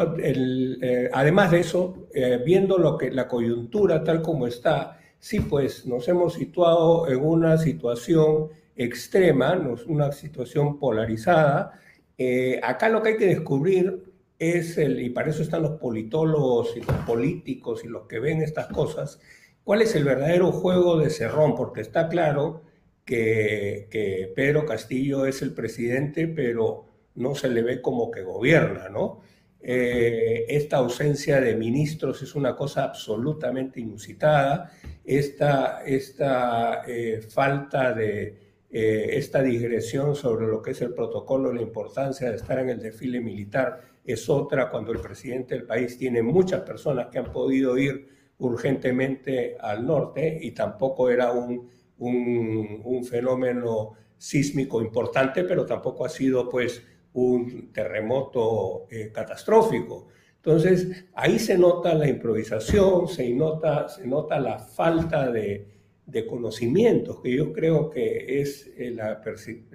además 1.12 1.50
de 1.50 1.60
eso, 1.60 2.08
viendo 2.44 2.78
lo 2.78 2.96
que 2.96 3.10
la 3.10 3.28
coyuntura 3.28 4.02
tal 4.02 4.22
como 4.22 4.46
está, 4.46 4.98
sí, 5.18 5.40
pues 5.40 5.84
nos 5.84 6.08
hemos 6.08 6.34
situado 6.34 7.06
en 7.06 7.22
una 7.22 7.58
situación 7.58 8.48
extrema, 8.74 9.60
una 9.86 10.10
situación 10.10 10.78
polarizada, 10.78 11.78
eh, 12.16 12.60
acá 12.62 12.88
lo 12.88 13.02
que 13.02 13.10
hay 13.10 13.16
que 13.16 13.26
descubrir 13.26 14.04
es, 14.38 14.78
el, 14.78 15.00
y 15.00 15.10
para 15.10 15.30
eso 15.30 15.42
están 15.42 15.62
los 15.62 15.78
politólogos 15.78 16.74
y 16.76 16.80
los 16.80 16.96
políticos 17.06 17.84
y 17.84 17.88
los 17.88 18.06
que 18.06 18.20
ven 18.20 18.40
estas 18.42 18.68
cosas, 18.68 19.20
cuál 19.64 19.82
es 19.82 19.94
el 19.94 20.04
verdadero 20.04 20.50
juego 20.50 20.98
de 20.98 21.10
Cerrón, 21.10 21.54
porque 21.54 21.82
está 21.82 22.08
claro 22.08 22.62
que, 23.04 24.32
Pedro 24.34 24.64
Castillo 24.64 25.26
es 25.26 25.42
el 25.42 25.52
presidente, 25.52 26.26
pero 26.26 26.86
no 27.14 27.34
se 27.34 27.48
le 27.48 27.62
ve 27.62 27.80
como 27.80 28.10
que 28.10 28.22
gobierna, 28.22 28.88
¿no? 28.88 29.20
Eh, 29.62 30.46
esta 30.48 30.78
ausencia 30.78 31.40
de 31.40 31.54
ministros 31.54 32.22
es 32.22 32.34
una 32.34 32.56
cosa 32.56 32.84
absolutamente 32.84 33.78
inusitada, 33.80 34.70
esta, 35.04 35.82
esta 35.84 36.82
eh, 36.86 37.20
falta 37.20 37.92
de 37.92 38.50
eh, 38.70 39.10
esta 39.18 39.42
digresión 39.42 40.14
sobre 40.14 40.46
lo 40.46 40.62
que 40.62 40.70
es 40.70 40.80
el 40.80 40.94
protocolo, 40.94 41.52
la 41.52 41.60
importancia 41.60 42.30
de 42.30 42.36
estar 42.36 42.58
en 42.58 42.70
el 42.70 42.80
desfile 42.80 43.20
militar 43.20 43.80
es 44.04 44.30
otra 44.30 44.70
cuando 44.70 44.92
el 44.92 45.00
presidente 45.00 45.56
del 45.56 45.66
país 45.66 45.98
tiene 45.98 46.22
muchas 46.22 46.62
personas 46.62 47.08
que 47.08 47.18
han 47.18 47.32
podido 47.32 47.76
ir 47.76 48.08
urgentemente 48.38 49.56
al 49.60 49.84
norte 49.84 50.38
y 50.40 50.52
tampoco 50.52 51.10
era 51.10 51.32
un, 51.32 51.68
un, 51.98 53.04
fenómeno 53.04 53.92
sísmico 54.16 54.80
importante, 54.80 55.44
pero 55.44 55.66
tampoco 55.66 56.04
ha 56.04 56.08
sido 56.08 56.48
pues 56.48 56.82
un 57.14 57.72
terremoto 57.72 58.86
eh, 58.90 59.10
catastrófico. 59.12 60.08
Entonces, 60.36 61.06
ahí 61.14 61.38
se 61.38 61.58
nota 61.58 61.94
la 61.94 62.08
improvisación, 62.08 63.08
se 63.08 63.28
nota, 63.30 63.88
se 63.88 64.06
nota 64.06 64.40
la 64.40 64.58
falta 64.58 65.30
de, 65.30 65.66
de 66.10 66.26
conocimientos, 66.26 67.20
que 67.22 67.36
yo 67.36 67.52
creo 67.52 67.90
que 67.90 68.40
es 68.40 68.70
eh, 68.76 68.90
la, 68.90 69.20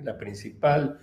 la 0.04 0.18
principal, 0.18 1.00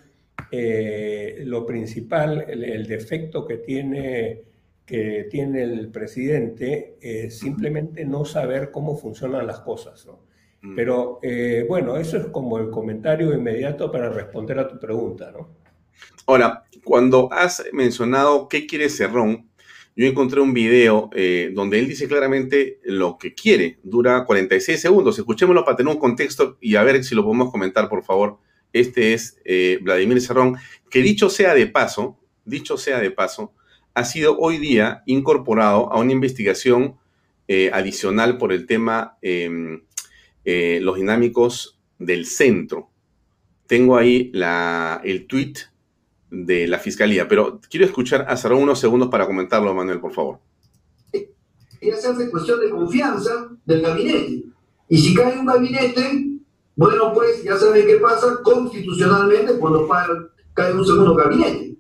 eh, 0.51 1.43
lo 1.45 1.65
principal, 1.65 2.45
el, 2.49 2.87
defecto 2.87 3.47
que 3.47 3.59
tiene, 3.59 4.43
que 4.85 5.27
tiene 5.31 5.63
el 5.63 5.89
presidente, 5.91 6.97
es 7.01 7.39
simplemente 7.39 8.05
no 8.05 8.25
saber 8.25 8.71
cómo 8.71 8.97
funcionan 8.97 9.47
las 9.47 9.61
cosas. 9.61 10.05
¿no? 10.07 10.21
Mm. 10.63 10.77
Pero 10.77 11.19
eh, 11.23 11.65
bueno, 11.69 11.97
eso 11.97 12.19
es 12.19 12.27
como 12.27 12.59
el 12.59 12.71
comentario 12.71 13.33
inmediato 13.33 13.91
para 13.91 14.11
responder 14.11 14.59
a 14.59 14.69
tu 14.69 14.79
pregunta. 14.79 15.33
¿no? 15.33 15.62
Ahora, 16.27 16.65
cuando 16.85 17.33
has 17.33 17.65
mencionado 17.73 18.49
qué 18.49 18.67
quiere 18.67 18.89
Cerrón, 18.89 19.49
yo 19.95 20.07
encontré 20.07 20.41
un 20.41 20.55
video 20.55 21.11
eh, 21.15 21.51
donde 21.55 21.79
él 21.79 21.89
dice 21.89 22.09
claramente 22.09 22.81
lo 22.85 23.19
que 23.19 23.35
quiere. 23.35 23.79
Dura 23.83 24.25
46 24.25 24.81
segundos. 24.81 25.19
Escuchémoslo 25.19 25.65
para 25.65 25.77
tener 25.77 25.93
un 25.93 26.01
contexto 26.01 26.57
y 26.61 26.77
a 26.77 26.83
ver 26.83 27.05
si 27.05 27.15
lo 27.15 27.25
podemos 27.25 27.51
comentar, 27.51 27.89
por 27.89 28.03
favor. 28.03 28.39
Este 28.73 29.13
es 29.13 29.39
eh, 29.45 29.79
Vladimir 29.83 30.21
Serrón, 30.23 30.57
que 30.89 31.03
dicho 31.03 31.29
sea 31.29 31.55
de 31.55 31.67
paso, 31.67 32.19
dicho 32.47 32.79
sea 32.79 33.01
de 33.01 33.11
paso, 33.11 33.53
ha 33.93 34.05
sido 34.05 34.39
hoy 34.39 34.57
día 34.57 35.03
incorporado 35.05 35.93
a 35.93 35.99
una 35.99 36.13
investigación 36.13 36.97
eh, 37.49 37.71
adicional 37.75 38.39
por 38.39 38.51
el 38.53 38.67
tema 38.67 39.19
em, 39.21 39.83
los 40.45 40.97
dinámicos 40.97 41.79
del 41.99 42.25
centro. 42.25 42.89
Tengo 43.67 43.99
ahí 43.99 44.33
el 45.05 45.27
tweet 45.27 45.53
de 46.33 46.67
la 46.67 46.79
fiscalía. 46.79 47.29
Pero 47.29 47.61
quiero 47.71 47.87
escuchar 47.87 48.25
a 48.29 48.37
Sarón 48.37 48.63
unos 48.63 48.81
segundos 48.81 49.09
para 49.09 49.27
comentarlo, 49.27 49.75
Manuel, 49.75 50.01
por 50.01 50.13
favor. 50.13 50.39
Y 51.81 51.91
hacerse 51.91 52.31
cuestión 52.31 52.61
de 52.61 52.71
confianza 52.71 53.49
del 53.65 53.83
gabinete. 53.83 54.45
Y 54.89 54.99
si 54.99 55.15
cae 55.15 55.39
un 55.39 55.47
gabinete, 55.47 56.27
bueno, 56.75 57.13
pues 57.13 57.43
ya 57.45 57.57
saben 57.57 57.87
qué 57.87 57.97
pasa 57.97 58.41
constitucionalmente 58.43 59.59
cuando 59.59 59.87
cae 60.55 60.73
un 60.73 60.85
segundo 60.85 61.15
gabinete. 61.15 61.77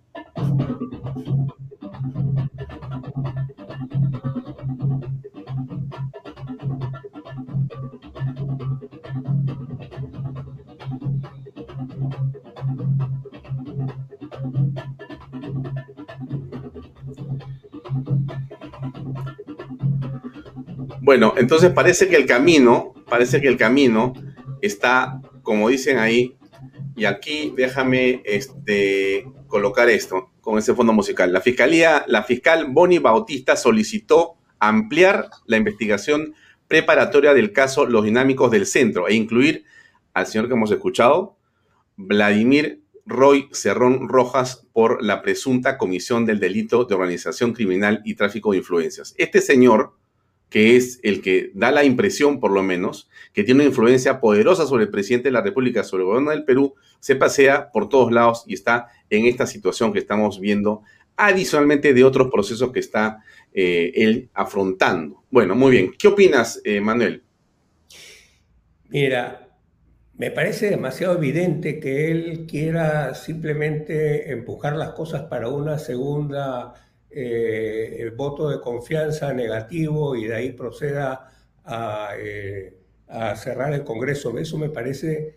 Bueno, 21.12 21.34
entonces 21.36 21.70
parece 21.72 22.08
que 22.08 22.16
el 22.16 22.24
camino 22.24 22.94
parece 23.06 23.42
que 23.42 23.48
el 23.48 23.58
camino 23.58 24.14
está, 24.62 25.20
como 25.42 25.68
dicen 25.68 25.98
ahí, 25.98 26.38
y 26.96 27.04
aquí 27.04 27.52
déjame 27.54 28.22
este, 28.24 29.26
colocar 29.46 29.90
esto 29.90 30.30
con 30.40 30.56
ese 30.56 30.72
fondo 30.72 30.94
musical. 30.94 31.30
La 31.30 31.42
fiscalía, 31.42 32.06
la 32.06 32.22
fiscal 32.22 32.68
Bonnie 32.70 32.98
Bautista 32.98 33.56
solicitó 33.56 34.38
ampliar 34.58 35.28
la 35.44 35.58
investigación 35.58 36.34
preparatoria 36.66 37.34
del 37.34 37.52
caso 37.52 37.84
Los 37.84 38.04
Dinámicos 38.04 38.50
del 38.50 38.64
Centro 38.64 39.06
e 39.06 39.14
incluir 39.14 39.66
al 40.14 40.26
señor 40.26 40.48
que 40.48 40.54
hemos 40.54 40.70
escuchado, 40.70 41.36
Vladimir 41.96 42.80
Roy 43.04 43.50
Cerrón 43.52 44.08
Rojas, 44.08 44.66
por 44.72 45.04
la 45.04 45.20
presunta 45.20 45.76
comisión 45.76 46.24
del 46.24 46.40
delito 46.40 46.86
de 46.86 46.94
organización 46.94 47.52
criminal 47.52 48.00
y 48.06 48.14
tráfico 48.14 48.52
de 48.52 48.56
influencias. 48.56 49.14
Este 49.18 49.42
señor, 49.42 49.92
que 50.52 50.76
es 50.76 51.00
el 51.02 51.22
que 51.22 51.50
da 51.54 51.70
la 51.70 51.82
impresión, 51.82 52.38
por 52.38 52.50
lo 52.50 52.62
menos, 52.62 53.08
que 53.32 53.42
tiene 53.42 53.62
una 53.62 53.70
influencia 53.70 54.20
poderosa 54.20 54.66
sobre 54.66 54.84
el 54.84 54.90
presidente 54.90 55.28
de 55.28 55.32
la 55.32 55.40
República, 55.40 55.82
sobre 55.82 56.02
el 56.02 56.08
gobierno 56.08 56.30
del 56.30 56.44
Perú, 56.44 56.74
se 57.00 57.16
pasea 57.16 57.72
por 57.72 57.88
todos 57.88 58.12
lados 58.12 58.44
y 58.46 58.52
está 58.52 58.88
en 59.08 59.24
esta 59.24 59.46
situación 59.46 59.94
que 59.94 59.98
estamos 59.98 60.40
viendo, 60.40 60.82
adicionalmente 61.16 61.94
de 61.94 62.04
otros 62.04 62.30
procesos 62.30 62.70
que 62.70 62.80
está 62.80 63.24
eh, 63.54 63.92
él 63.94 64.28
afrontando. 64.34 65.22
Bueno, 65.30 65.54
muy 65.54 65.70
bien. 65.70 65.94
¿Qué 65.98 66.08
opinas, 66.08 66.60
eh, 66.64 66.82
Manuel? 66.82 67.22
Mira, 68.90 69.48
me 70.18 70.30
parece 70.30 70.68
demasiado 70.68 71.16
evidente 71.16 71.80
que 71.80 72.10
él 72.10 72.46
quiera 72.46 73.14
simplemente 73.14 74.30
empujar 74.30 74.76
las 74.76 74.90
cosas 74.90 75.22
para 75.22 75.48
una 75.48 75.78
segunda 75.78 76.74
eh, 77.14 78.10
voto 78.16 78.48
de 78.48 78.60
confianza 78.60 79.32
negativo 79.32 80.16
y 80.16 80.26
de 80.26 80.34
ahí 80.34 80.52
proceda 80.52 81.30
a, 81.64 82.10
eh, 82.18 82.74
cerrar 83.36 83.72
el 83.74 83.84
Congreso. 83.84 84.36
Eso 84.38 84.58
me 84.58 84.70
parece 84.70 85.36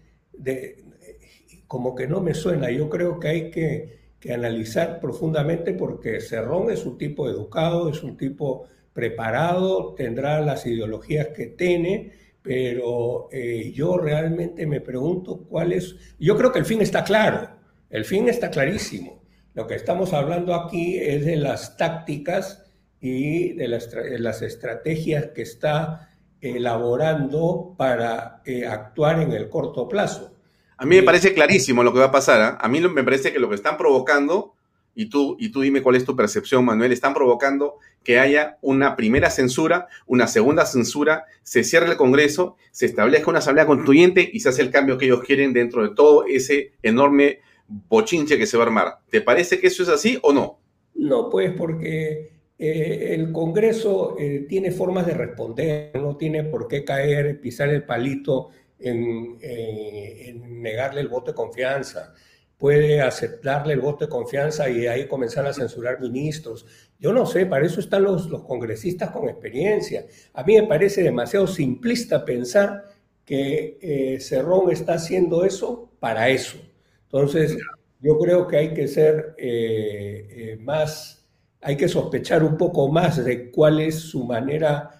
como 1.68 1.96
que 1.96 2.08
no 2.08 2.22
me 2.22 2.34
suena. 2.34 2.72
Yo 2.72 2.90
creo 2.90 3.20
que 3.20 3.28
hay 3.28 3.52
que, 3.52 4.00
que 4.20 4.34
analizar 4.34 5.00
profundamente 5.00 5.74
porque 5.74 6.22
Cerrón 6.22 6.72
es 6.72 6.86
un 6.86 6.98
tipo 6.98 7.30
educado, 7.30 7.90
es 7.90 8.04
un 8.04 8.18
tipo 8.18 8.68
preparado, 8.94 9.94
tendrá 9.96 10.40
las 10.42 10.66
ideologías 10.66 11.28
que 11.30 11.48
tiene 11.48 12.26
pero 12.46 13.28
eh, 13.32 13.72
yo 13.74 13.98
realmente 13.98 14.68
me 14.68 14.80
pregunto 14.80 15.46
cuál 15.50 15.74
es, 15.74 15.96
yo 16.20 16.38
creo 16.38 16.52
que 16.52 16.60
el 16.60 16.66
fin 16.66 16.80
está 16.80 17.04
claro, 17.04 17.50
el 17.90 18.06
fin 18.06 18.30
está 18.30 18.52
clarísimo. 18.52 19.25
Lo 19.56 19.68
que 19.68 19.76
estamos 19.76 20.12
hablando 20.12 20.54
aquí 20.54 20.98
es 20.98 21.26
de 21.26 21.38
las 21.38 21.78
tácticas 21.78 22.66
y 23.00 23.54
de 23.54 23.70
las, 23.70 24.42
estrategias 24.42 25.28
que 25.34 25.44
está 25.44 26.10
elaborando 26.42 27.74
para 27.78 28.42
eh, 28.46 28.68
actuar 28.68 29.22
en 29.22 29.32
el 29.32 29.48
corto 29.48 29.88
plazo. 29.88 30.36
A 30.78 30.86
mí 30.86 30.98
me 30.98 31.04
parece 31.04 31.34
clarísimo 31.34 31.84
lo 31.84 31.94
que 31.94 32.00
va 32.00 32.06
a 32.06 32.12
pasar. 32.12 32.42
¿ah? 32.42 32.58
A 32.60 32.68
mí 32.68 32.82
me 32.82 33.04
parece 33.06 33.32
que 33.32 33.40
lo 33.40 33.48
que 33.48 33.56
están 33.56 33.78
provocando 33.78 34.56
y 34.94 35.06
tú, 35.06 35.38
y 35.40 35.50
tú 35.50 35.62
dime 35.62 35.82
cuál 35.82 35.96
es 35.96 36.04
tu 36.04 36.18
percepción, 36.18 36.66
Manuel, 36.66 36.92
están 36.92 37.14
provocando 37.14 37.76
que 38.04 38.20
haya 38.20 38.58
una 38.62 38.98
primera 38.98 39.30
censura, 39.30 39.88
una 40.06 40.28
segunda 40.28 40.66
censura, 40.66 41.26
se 41.44 41.64
cierre 41.64 41.88
el 41.88 41.98
Congreso, 41.98 42.58
se 42.72 42.88
establezca 42.88 43.30
una 43.30 43.40
asamblea 43.40 43.66
constituyente 43.66 44.30
y 44.34 44.42
se 44.42 44.50
hace 44.50 44.62
el 44.62 44.72
cambio 44.72 44.98
que 44.98 45.06
ellos 45.06 45.24
quieren 45.24 45.54
dentro 45.54 45.82
de 45.82 45.96
todo 45.96 46.26
ese 46.26 46.74
enorme 46.84 47.40
bochinche 47.68 48.38
que 48.38 48.46
se 48.46 48.58
va 48.58 48.64
a 48.64 48.68
armar. 48.68 49.00
¿Te 49.10 49.22
parece 49.22 49.60
que 49.60 49.68
eso 49.68 49.84
es 49.84 49.90
así 49.90 50.18
o 50.22 50.34
no? 50.34 50.60
No, 50.96 51.30
pues 51.30 51.52
porque 51.52 52.32
eh, 52.58 53.10
el 53.14 53.32
Congreso 53.32 54.16
eh, 54.18 54.46
tiene 54.48 54.72
formas 54.72 55.06
de 55.06 55.14
responder, 55.14 55.92
no 55.96 56.16
tiene 56.16 56.44
por 56.44 56.68
qué 56.68 56.86
caer, 56.86 57.42
pisar 57.42 57.70
el 57.70 57.84
palito 57.84 58.50
en, 58.80 59.38
eh, 59.42 60.30
en 60.30 60.62
negarle 60.62 61.02
el 61.02 61.08
voto 61.10 61.32
de 61.32 61.36
confianza 61.36 62.14
puede 62.58 63.02
aceptarle 63.02 63.74
el 63.74 63.82
voto 63.82 64.06
de 64.06 64.10
confianza 64.10 64.70
y 64.70 64.88
ahí 64.88 65.08
comenzar 65.08 65.46
a 65.46 65.54
censurar 65.54 66.00
ministros. 66.00 66.66
Yo 66.98 67.12
no 67.12 67.26
sé, 67.26 67.46
para 67.46 67.66
eso 67.66 67.82
están 67.82 68.04
los, 68.04 68.30
los 68.30 68.44
congresistas 68.44 69.12
con 69.12 69.28
experiencia. 69.28 70.06
A 70.34 70.42
mí 70.44 70.56
me 70.56 70.66
parece 70.66 71.04
demasiado 71.04 71.48
simplista 71.48 72.24
pensar 72.24 72.86
que 73.26 74.18
Cerrón 74.22 74.72
está 74.72 74.94
haciendo 74.94 75.44
eso 75.44 75.92
para 76.00 76.30
eso. 76.30 76.58
Entonces, 77.06 77.58
yo 78.02 78.18
creo 78.20 78.48
que 78.48 78.58
hay 78.58 78.74
que 78.74 78.88
ser 78.88 79.36
eh, 79.38 80.28
eh, 80.30 80.58
más, 80.62 81.28
hay 81.62 81.78
que 81.78 81.88
sospechar 81.88 82.44
un 82.44 82.58
poco 82.58 82.92
más 82.92 83.24
de 83.24 83.50
cuál 83.52 83.80
es 83.80 83.96
su 83.96 84.24
manera, 84.24 84.92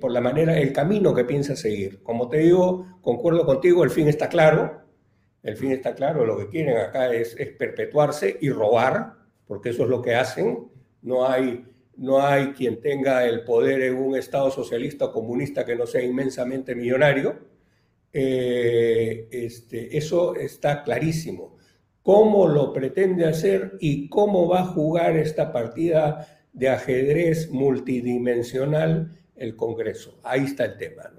por 0.00 0.12
la 0.12 0.20
manera, 0.20 0.56
el 0.56 0.72
camino 0.72 1.12
que 1.12 1.24
piensa 1.24 1.56
seguir. 1.56 2.00
Como 2.04 2.28
te 2.28 2.38
digo, 2.38 2.86
concuerdo 3.00 3.44
contigo, 3.44 3.82
el 3.82 3.90
fin 3.90 4.06
está 4.06 4.28
claro, 4.28 4.86
el 5.46 5.56
fin 5.56 5.70
está 5.70 5.94
claro, 5.94 6.26
lo 6.26 6.36
que 6.36 6.48
quieren 6.48 6.76
acá 6.76 7.14
es, 7.14 7.36
perpetuarse 7.56 8.36
y 8.40 8.50
robar, 8.50 9.12
porque 9.46 9.68
eso 9.68 9.84
es 9.84 9.88
lo 9.88 10.02
que 10.02 10.16
hacen. 10.16 10.66
No 11.02 11.24
hay, 11.24 11.64
no 11.96 12.20
hay 12.20 12.48
quien 12.48 12.80
tenga 12.80 13.24
el 13.24 13.44
poder 13.44 13.82
en 13.82 13.94
un 13.94 14.16
Estado 14.16 14.50
socialista 14.50 15.04
o 15.04 15.12
comunista 15.12 15.64
que 15.64 15.76
no 15.76 15.86
sea 15.86 16.02
inmensamente 16.02 16.74
millonario. 16.74 17.38
Eh, 18.18 19.28
este, 19.30 19.94
eso 19.94 20.34
está 20.36 20.82
clarísimo. 20.82 21.58
¿Cómo 22.02 22.48
lo 22.48 22.72
pretende 22.72 23.26
hacer 23.26 23.76
y 23.78 24.08
cómo 24.08 24.48
va 24.48 24.60
a 24.60 24.64
jugar 24.64 25.18
esta 25.18 25.52
partida 25.52 26.26
de 26.54 26.70
ajedrez 26.70 27.50
multidimensional 27.50 29.20
el 29.34 29.54
Congreso? 29.54 30.18
Ahí 30.22 30.44
está 30.44 30.64
el 30.64 30.78
tema. 30.78 31.12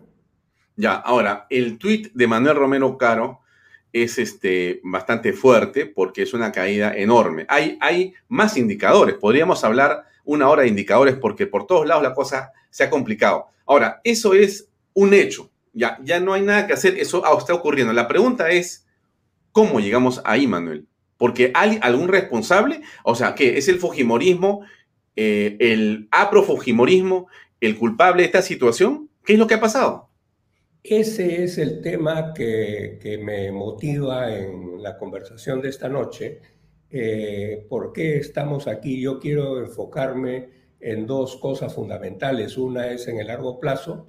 Ya, 0.76 0.96
ahora, 0.96 1.46
el 1.52 1.78
tuit 1.78 2.12
de 2.14 2.26
Manuel 2.26 2.56
Romero 2.56 2.98
Caro 2.98 3.42
es 3.94 4.18
este, 4.18 4.82
bastante 4.84 5.34
fuerte 5.34 5.86
porque 5.86 6.24
es 6.24 6.34
una 6.34 6.52
caída 6.52 6.96
enorme. 6.98 7.46
Hay, 7.48 7.78
hay 7.80 8.16
más 8.28 8.58
indicadores, 8.58 9.14
podríamos 9.18 9.64
hablar 9.64 10.06
una 10.26 10.50
hora 10.50 10.64
de 10.64 10.70
indicadores 10.70 11.14
porque 11.14 11.46
por 11.46 11.68
todos 11.68 11.86
lados 11.86 12.02
la 12.02 12.16
cosa 12.16 12.54
se 12.72 12.86
ha 12.86 12.90
complicado. 12.90 13.50
Ahora, 13.68 14.02
eso 14.04 14.34
es 14.34 14.68
un 14.96 15.14
hecho, 15.14 15.52
ya, 15.78 16.00
ya 16.04 16.20
no 16.20 16.34
hay 16.34 16.42
nada 16.42 16.68
que 16.68 16.74
hacer, 16.74 16.98
eso 16.98 17.24
está 17.38 17.54
ocurriendo. 17.54 17.94
La 17.94 18.08
pregunta 18.08 18.50
es, 18.50 18.88
¿cómo 19.52 19.80
llegamos 19.80 20.22
ahí, 20.26 20.48
Manuel? 20.48 20.88
Porque 21.18 21.52
hay 21.54 21.80
algún 21.82 22.08
responsable, 22.08 22.82
o 23.04 23.16
sea, 23.16 23.36
¿qué? 23.36 23.58
¿Es 23.58 23.68
el 23.68 23.80
Fujimorismo, 23.80 24.66
eh, 25.16 25.58
el 25.60 26.08
aprofujimorismo, 26.12 27.28
el 27.62 27.78
culpable 27.78 28.22
de 28.22 28.28
esta 28.28 28.42
situación? 28.42 29.10
¿Qué 29.24 29.34
es 29.34 29.40
lo 29.40 29.48
que 29.48 29.56
ha 29.56 29.60
pasado? 29.60 30.10
Ese 30.84 31.44
es 31.44 31.58
el 31.58 31.82
tema 31.82 32.34
que, 32.34 33.20
me 33.22 33.52
motiva 33.52 34.34
en 34.34 34.82
la 34.82 34.98
conversación 34.98 35.62
de 35.62 35.70
esta 35.70 35.90
noche. 35.90 36.40
Eh, 36.90 37.66
¿Por 37.68 37.92
qué 37.92 38.18
estamos 38.18 38.68
aquí? 38.68 39.02
Yo 39.02 39.20
quiero 39.20 39.60
enfocarme 39.60 40.50
en 40.80 41.06
dos 41.06 41.36
cosas 41.38 41.74
fundamentales. 41.74 42.58
Una 42.58 42.88
es 42.92 43.08
en 43.08 43.20
el 43.20 43.28
largo 43.28 43.60
plazo, 43.60 44.08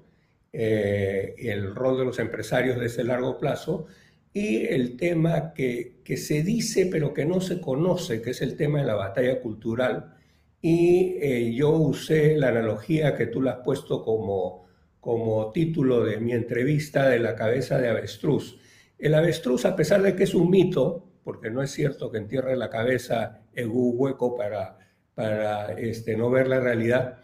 eh, 0.52 1.34
el 1.38 1.74
rol 1.74 1.98
de 1.98 2.04
los 2.04 2.18
empresarios 2.18 2.78
de 2.78 2.87
ese 2.87 3.04
largo 3.04 3.38
plazo, 3.38 3.87
y 4.32 4.66
el 4.66 4.96
tema 4.96 5.52
que, 5.54 6.00
que 6.04 6.16
se 6.16 6.42
dice 6.42 6.87
pero 6.87 7.12
que 7.14 7.24
no 7.24 7.40
se 7.40 7.61
conoce, 7.61 8.22
que 8.22 8.30
es 8.30 8.42
el 8.42 8.56
tema 8.56 8.80
de 8.80 8.87
la 8.87 8.94
batalla 8.94 9.40
cultural. 9.40 10.14
Y 10.61 11.16
eh, 11.20 11.52
yo 11.54 11.70
usé 11.70 12.37
la 12.37 12.48
analogía 12.48 13.14
que 13.16 13.26
tú 13.26 13.40
la 13.40 13.52
has 13.52 13.58
puesto 13.64 14.02
como 14.02 14.68
como 15.00 15.52
título 15.52 16.04
de 16.04 16.18
mi 16.18 16.32
entrevista 16.32 17.08
de 17.08 17.18
la 17.18 17.34
cabeza 17.34 17.78
de 17.78 17.88
avestruz. 17.88 18.58
El 18.98 19.14
avestruz, 19.14 19.64
a 19.64 19.76
pesar 19.76 20.02
de 20.02 20.14
que 20.14 20.24
es 20.24 20.34
un 20.34 20.50
mito, 20.50 21.08
porque 21.24 21.50
no 21.50 21.62
es 21.62 21.70
cierto 21.70 22.11
que 22.11 22.18
entierre 22.18 22.56
la 22.56 22.68
cabeza 22.68 23.40
en 23.54 23.70
un 23.70 23.92
hueco 23.94 24.37
para, 24.37 24.78
para 25.14 25.72
este, 25.72 26.16
no 26.16 26.30
ver 26.30 26.48
la 26.48 26.61
realidad, 26.61 27.20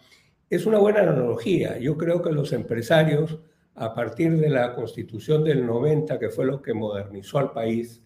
es 0.55 0.67
una 0.67 0.79
buena 0.79 1.01
analogía. 1.01 1.79
Yo 1.79 1.97
creo 1.97 2.23
que 2.23 2.31
los 2.33 2.53
empresarios, 2.53 3.39
a 3.75 3.95
partir 3.95 4.37
de 4.39 4.49
la 4.51 4.75
constitución 4.75 5.45
del 5.45 5.67
90, 5.67 6.19
que 6.19 6.31
fue 6.31 6.47
lo 6.47 6.63
que 6.63 6.75
modernizó 6.75 7.39
al 7.39 7.53
país, 7.53 8.03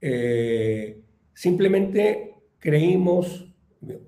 eh, 0.00 1.00
simplemente 1.34 2.34
creímos, 2.58 3.46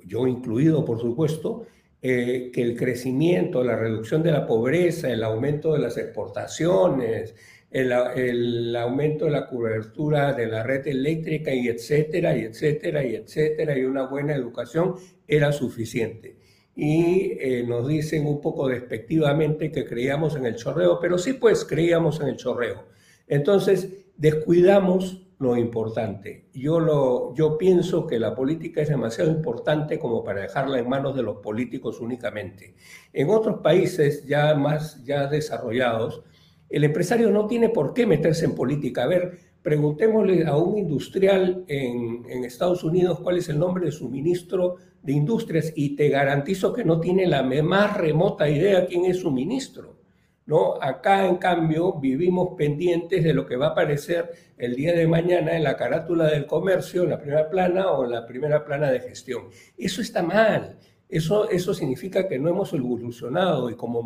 yo 0.05 0.27
incluido 0.27 0.85
por 0.85 1.01
supuesto, 1.01 1.67
eh, 2.03 2.51
que 2.53 2.63
el 2.63 2.77
crecimiento, 2.77 3.63
la 3.63 3.77
reducción 3.77 4.23
de 4.23 4.33
la 4.33 4.47
pobreza, 4.47 5.11
el 5.11 5.23
aumento 5.23 5.75
de 5.75 5.81
las 5.81 5.99
exportaciones, 5.99 7.35
el, 7.71 8.75
aumento 8.75 9.27
de 9.27 9.31
la 9.31 9.47
cobertura 9.47 10.33
de 10.33 10.47
la 10.47 10.63
red 10.63 10.87
eléctrica 10.89 11.55
y 11.55 11.69
etcétera, 11.69 12.37
y 12.37 12.45
etcétera, 12.45 13.05
y 13.05 13.15
etcétera, 13.15 13.79
y 13.79 13.85
una 13.85 14.07
buena 14.07 14.35
educación 14.35 14.97
era 15.29 15.53
suficiente. 15.53 16.37
Y 16.83 17.37
eh, 17.39 17.63
nos 17.69 17.87
dicen 17.87 18.27
un 18.27 18.41
poco 18.41 18.67
despectivamente 18.67 19.71
que 19.71 19.85
creíamos 19.85 20.35
en 20.35 20.47
el 20.47 20.57
chorreo, 20.57 20.99
pero 20.99 21.19
sí 21.19 21.35
pues 21.35 21.67
creíamos 21.67 22.23
en 22.23 22.29
el 22.29 22.37
chorreo. 22.37 22.87
Entonces 23.29 24.07
descuidamos 24.17 25.27
lo 25.39 25.59
importante. 25.59 26.49
Yo, 26.55 26.81
lo, 26.81 27.35
yo 27.35 27.59
pienso 27.59 28.07
que 28.07 28.19
la 28.19 28.35
política 28.35 28.81
es 28.81 28.89
demasiado 28.89 29.31
importante 29.31 29.99
como 29.99 30.25
para 30.25 30.41
dejarla 30.41 30.79
en 30.79 30.89
manos 30.89 31.15
de 31.15 31.23
los 31.23 31.37
políticos 31.41 32.01
únicamente. 32.01 32.75
En 33.13 33.29
otros 33.29 33.61
países 33.61 34.25
ya 34.25 34.55
más 34.55 35.05
ya 35.05 35.27
desarrollados, 35.27 36.23
El 36.71 36.85
empresario 36.85 37.31
no 37.31 37.47
tiene 37.47 37.69
por 37.69 37.93
qué 37.93 38.07
meterse 38.07 38.47
en 38.47 38.55
política. 38.55 39.03
A 39.03 39.07
ver, 39.07 39.39
preguntémosle 39.63 40.47
a 40.47 40.57
un 40.57 40.79
industrial 40.79 41.65
en, 41.69 42.45
Estados 42.45 42.83
Unidos 42.83 43.21
cuál 43.21 43.39
es 43.39 43.49
el 43.49 43.59
nombre 43.59 43.87
de 43.87 43.93
su 43.93 44.09
ministro 44.09 44.77
de 45.03 45.13
Industrias 45.13 45.73
y 45.77 45.97
te 45.97 46.09
garantizo 46.09 46.73
que 46.73 46.85
no 46.85 47.01
tiene 47.01 47.27
la 47.27 47.43
más 47.43 47.97
remota 47.97 48.49
idea 48.49 48.87
quién 48.87 49.05
es 49.05 49.19
su 49.19 49.31
ministro. 49.31 49.99
¿no? 50.47 50.75
Acá, 50.83 51.27
en 51.27 51.37
cambio, 51.37 52.01
vivimos 52.01 52.55
pendientes 52.57 53.23
de 53.23 53.33
lo 53.33 53.47
que 53.47 53.57
va 53.57 53.69
a 53.69 53.71
aparecer 53.71 54.31
el 54.59 54.75
día 54.75 54.95
de 54.95 55.07
mañana 55.07 55.57
en 55.57 55.63
la 55.63 55.77
carátula 55.77 56.27
del 56.27 56.47
comercio, 56.47 57.05
en 57.05 57.11
la 57.11 57.21
primera 57.21 57.49
plana 57.49 57.91
o 57.93 58.05
en 58.05 58.11
la 58.11 58.27
primera 58.27 58.65
plana 58.65 58.91
de 58.91 59.01
gestión. 59.01 59.45
Eso 59.79 60.03
está 60.03 60.23
mal. 60.23 60.79
Eso, 61.09 61.49
eso 61.51 61.75
significa 61.75 62.27
que 62.27 62.39
no 62.39 62.49
hemos 62.49 62.73
evolucionado 62.73 63.71
y 63.71 63.75
como, 63.75 64.01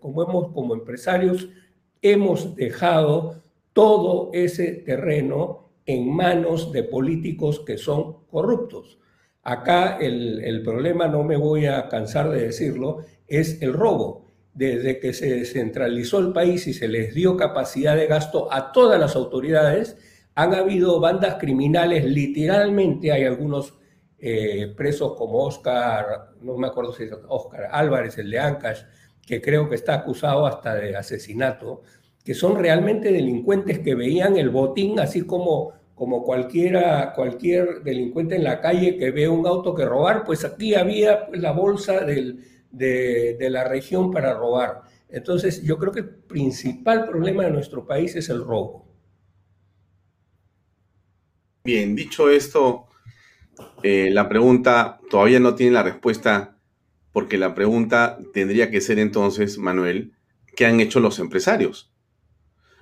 como, 0.00 0.22
hemos, 0.22 0.52
como 0.52 0.74
empresarios 0.74 1.48
hemos 2.00 2.54
dejado 2.54 3.42
todo 3.78 4.30
ese 4.32 4.72
terreno 4.72 5.70
en 5.86 6.12
manos 6.12 6.72
de 6.72 6.82
políticos 6.82 7.62
que 7.64 7.78
son 7.78 8.24
corruptos. 8.26 8.98
Acá 9.44 9.98
el, 10.00 10.40
el 10.42 10.64
problema, 10.64 11.06
no 11.06 11.22
me 11.22 11.36
voy 11.36 11.66
a 11.66 11.88
cansar 11.88 12.28
de 12.28 12.42
decirlo, 12.42 13.04
es 13.28 13.62
el 13.62 13.72
robo 13.72 14.26
desde 14.52 14.98
que 14.98 15.12
se 15.12 15.32
descentralizó 15.32 16.18
el 16.18 16.32
país 16.32 16.66
y 16.66 16.74
se 16.74 16.88
les 16.88 17.14
dio 17.14 17.36
capacidad 17.36 17.94
de 17.94 18.08
gasto 18.08 18.52
a 18.52 18.72
todas 18.72 18.98
las 18.98 19.14
autoridades, 19.14 19.96
han 20.34 20.54
habido 20.54 20.98
bandas 20.98 21.36
criminales, 21.36 22.04
literalmente 22.04 23.12
hay 23.12 23.22
algunos 23.26 23.78
eh, 24.18 24.74
presos 24.76 25.14
como 25.14 25.44
Oscar, 25.44 26.30
no 26.40 26.56
me 26.56 26.66
acuerdo 26.66 26.92
si 26.92 27.04
es 27.04 27.12
Oscar 27.28 27.68
Álvarez, 27.70 28.18
el 28.18 28.28
de 28.28 28.40
Ancash, 28.40 28.82
que 29.24 29.40
creo 29.40 29.68
que 29.68 29.76
está 29.76 29.94
acusado 29.94 30.46
hasta 30.46 30.74
de 30.74 30.96
asesinato, 30.96 31.82
que 32.28 32.34
son 32.34 32.58
realmente 32.58 33.10
delincuentes 33.10 33.78
que 33.78 33.94
veían 33.94 34.36
el 34.36 34.50
botín 34.50 35.00
así 35.00 35.22
como, 35.22 35.72
como 35.94 36.24
cualquiera, 36.24 37.14
cualquier 37.14 37.82
delincuente 37.82 38.36
en 38.36 38.44
la 38.44 38.60
calle 38.60 38.98
que 38.98 39.10
ve 39.10 39.30
un 39.30 39.46
auto 39.46 39.74
que 39.74 39.86
robar, 39.86 40.24
pues 40.26 40.44
aquí 40.44 40.74
había 40.74 41.26
la 41.32 41.52
bolsa 41.52 42.04
de 42.04 43.36
la 43.40 43.64
región 43.64 44.10
para 44.10 44.34
robar. 44.34 44.82
Entonces, 45.08 45.62
yo 45.62 45.78
creo 45.78 45.90
que 45.90 46.00
el 46.00 46.10
principal 46.10 47.06
problema 47.06 47.44
de 47.44 47.50
nuestro 47.50 47.86
país 47.86 48.14
es 48.14 48.28
el 48.28 48.44
robo. 48.44 48.86
Bien, 51.64 51.96
dicho 51.96 52.28
esto, 52.28 52.88
eh, 53.82 54.10
la 54.12 54.28
pregunta 54.28 55.00
todavía 55.08 55.40
no 55.40 55.54
tiene 55.54 55.72
la 55.72 55.82
respuesta, 55.82 56.58
porque 57.10 57.38
la 57.38 57.54
pregunta 57.54 58.18
tendría 58.34 58.70
que 58.70 58.82
ser 58.82 58.98
entonces, 58.98 59.56
Manuel, 59.56 60.12
¿qué 60.54 60.66
han 60.66 60.80
hecho 60.80 61.00
los 61.00 61.20
empresarios? 61.20 61.87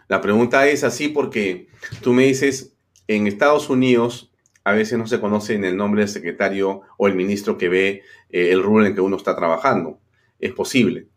La 0.08 0.20
pregunta 0.20 0.68
es 0.68 0.84
así 0.84 1.08
porque 1.08 1.68
tú 2.00 2.12
me 2.12 2.26
dices, 2.26 2.74
en 3.08 3.26
Estados 3.26 3.70
Unidos 3.70 4.32
a 4.64 4.72
veces 4.72 4.98
no 4.98 5.06
se 5.06 5.20
conoce 5.20 5.54
en 5.54 5.64
el 5.64 5.76
nombre 5.76 6.00
del 6.00 6.08
secretario 6.08 6.82
o 6.98 7.06
el 7.06 7.14
ministro 7.14 7.56
que 7.56 7.68
ve 7.68 8.02
eh, 8.30 8.50
el 8.50 8.62
rubro 8.62 8.84
en 8.84 8.94
que 8.94 9.00
uno 9.00 9.16
está 9.16 9.36
trabajando. 9.36 10.00
Es 10.40 10.52
posible. 10.52 11.08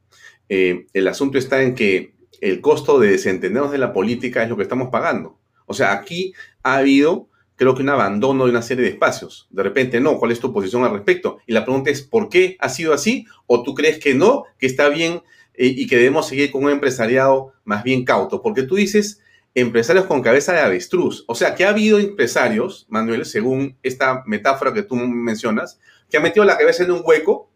Eh, 0.49 0.87
el 0.93 1.07
asunto 1.07 1.37
está 1.37 1.61
en 1.61 1.75
que 1.75 2.13
el 2.41 2.61
costo 2.61 2.99
de 2.99 3.11
desentendernos 3.11 3.71
de 3.71 3.77
la 3.77 3.93
política 3.93 4.43
es 4.43 4.49
lo 4.49 4.57
que 4.57 4.63
estamos 4.63 4.89
pagando. 4.89 5.39
O 5.65 5.73
sea, 5.73 5.93
aquí 5.93 6.33
ha 6.63 6.77
habido 6.77 7.29
creo 7.59 7.75
que 7.75 7.81
un 7.81 7.89
abandono 7.89 8.45
de 8.45 8.51
una 8.51 8.61
serie 8.61 8.85
de 8.85 8.91
espacios. 8.91 9.47
De 9.49 9.61
repente, 9.63 9.99
no, 9.99 10.17
¿cuál 10.17 10.31
es 10.31 10.39
tu 10.39 10.53
posición 10.53 10.85
al 10.85 10.93
respecto? 10.93 11.39
Y 11.45 11.51
la 11.51 11.65
pregunta 11.65 11.89
es, 11.89 12.01
¿por 12.01 12.29
qué 12.29 12.55
ha 12.59 12.69
sido 12.69 12.93
así? 12.93 13.25
¿O 13.47 13.63
tú 13.63 13.75
crees 13.75 13.99
que 13.99 14.15
no, 14.15 14.45
que 14.57 14.65
está 14.65 14.87
bien 14.87 15.21
y 15.67 15.87
que 15.87 15.97
debemos 15.97 16.27
seguir 16.27 16.51
con 16.51 16.63
un 16.63 16.71
empresariado 16.71 17.53
más 17.65 17.83
bien 17.83 18.05
cauto? 18.05 18.41
Porque 18.41 18.63
tú 18.63 18.75
dices 18.75 19.21
empresarios 19.53 20.05
con 20.05 20.21
cabeza 20.21 20.53
de 20.53 20.59
avestruz. 20.59 21.25
O 21.27 21.35
sea, 21.35 21.55
que 21.55 21.65
ha 21.65 21.69
habido 21.69 21.99
empresarios, 21.99 22.85
Manuel, 22.89 23.25
según 23.25 23.77
esta 23.83 24.23
metáfora 24.25 24.73
que 24.73 24.83
tú 24.83 24.95
mencionas, 24.95 25.79
que 26.09 26.17
han 26.17 26.23
metido 26.23 26.45
la 26.45 26.57
cabeza 26.57 26.83
en 26.83 26.91
un 26.91 27.01
hueco 27.03 27.51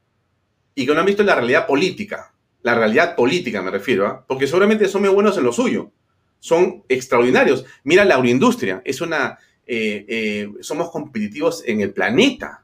y 0.75 0.85
que 0.85 0.93
no 0.93 0.99
han 0.99 1.05
visto 1.05 1.23
la 1.23 1.35
realidad 1.35 1.65
política. 1.65 2.33
La 2.61 2.75
realidad 2.75 3.15
política 3.15 3.61
me 3.61 3.71
refiero, 3.71 4.07
¿ah? 4.07 4.25
porque 4.27 4.47
seguramente 4.47 4.87
son 4.87 5.01
muy 5.01 5.09
buenos 5.09 5.37
en 5.37 5.43
lo 5.43 5.53
suyo. 5.53 5.91
Son 6.39 6.83
extraordinarios. 6.89 7.65
Mira 7.83 8.03
la 8.03 8.15
agroindustria, 8.15 8.81
es 8.83 8.99
una 9.01 9.39
eh, 9.65 10.05
eh, 10.07 10.49
somos 10.61 10.89
competitivos 10.91 11.63
en 11.65 11.81
el 11.81 11.93
planeta. 11.93 12.63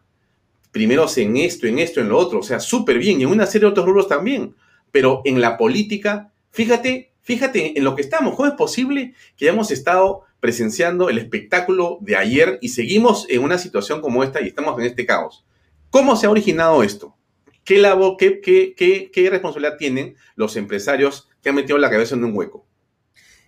Primero 0.72 1.08
en 1.16 1.38
esto, 1.38 1.68
en 1.68 1.80
esto, 1.80 2.02
en 2.02 2.10
lo 2.10 2.18
otro. 2.18 2.40
O 2.40 2.44
sea, 2.44 2.60
súper 2.60 3.00
bien. 3.00 3.20
Y 3.20 3.24
en 3.24 3.30
una 3.30 3.46
serie 3.46 3.66
de 3.66 3.72
otros 3.72 3.86
rubros 3.86 4.08
también. 4.08 4.54
Pero 4.92 5.22
en 5.26 5.42
la 5.42 5.58
política, 5.58 6.32
fíjate, 6.52 7.14
fíjate 7.22 7.78
en 7.78 7.84
lo 7.84 7.96
que 7.96 8.02
estamos. 8.02 8.36
¿Cómo 8.36 8.48
es 8.48 8.56
posible 8.56 9.14
que 9.38 9.46
hayamos 9.46 9.72
estado 9.72 10.24
presenciando 10.40 11.10
el 11.10 11.18
espectáculo 11.18 11.98
de 12.02 12.16
ayer 12.16 12.58
y 12.62 12.70
seguimos 12.70 13.28
en 13.30 13.44
una 13.44 13.58
situación 13.58 14.02
como 14.02 14.24
esta 14.24 14.42
y 14.42 14.48
estamos 14.48 14.80
en 14.80 14.86
este 14.86 15.06
caos? 15.06 15.46
¿Cómo 15.90 16.16
se 16.16 16.28
ha 16.28 16.30
originado 16.30 16.84
esto? 16.84 17.16
¿Qué, 17.64 19.12
qué, 19.14 19.30
responsabilidad 19.30 19.78
tienen 19.78 20.16
los 20.36 20.56
empresarios 20.56 21.30
que 21.42 21.50
han 21.50 21.56
metido 21.56 21.78
la 21.78 21.92
cabeza 21.92 22.16
en 22.16 22.24
un 22.24 22.36
hueco? 22.36 22.66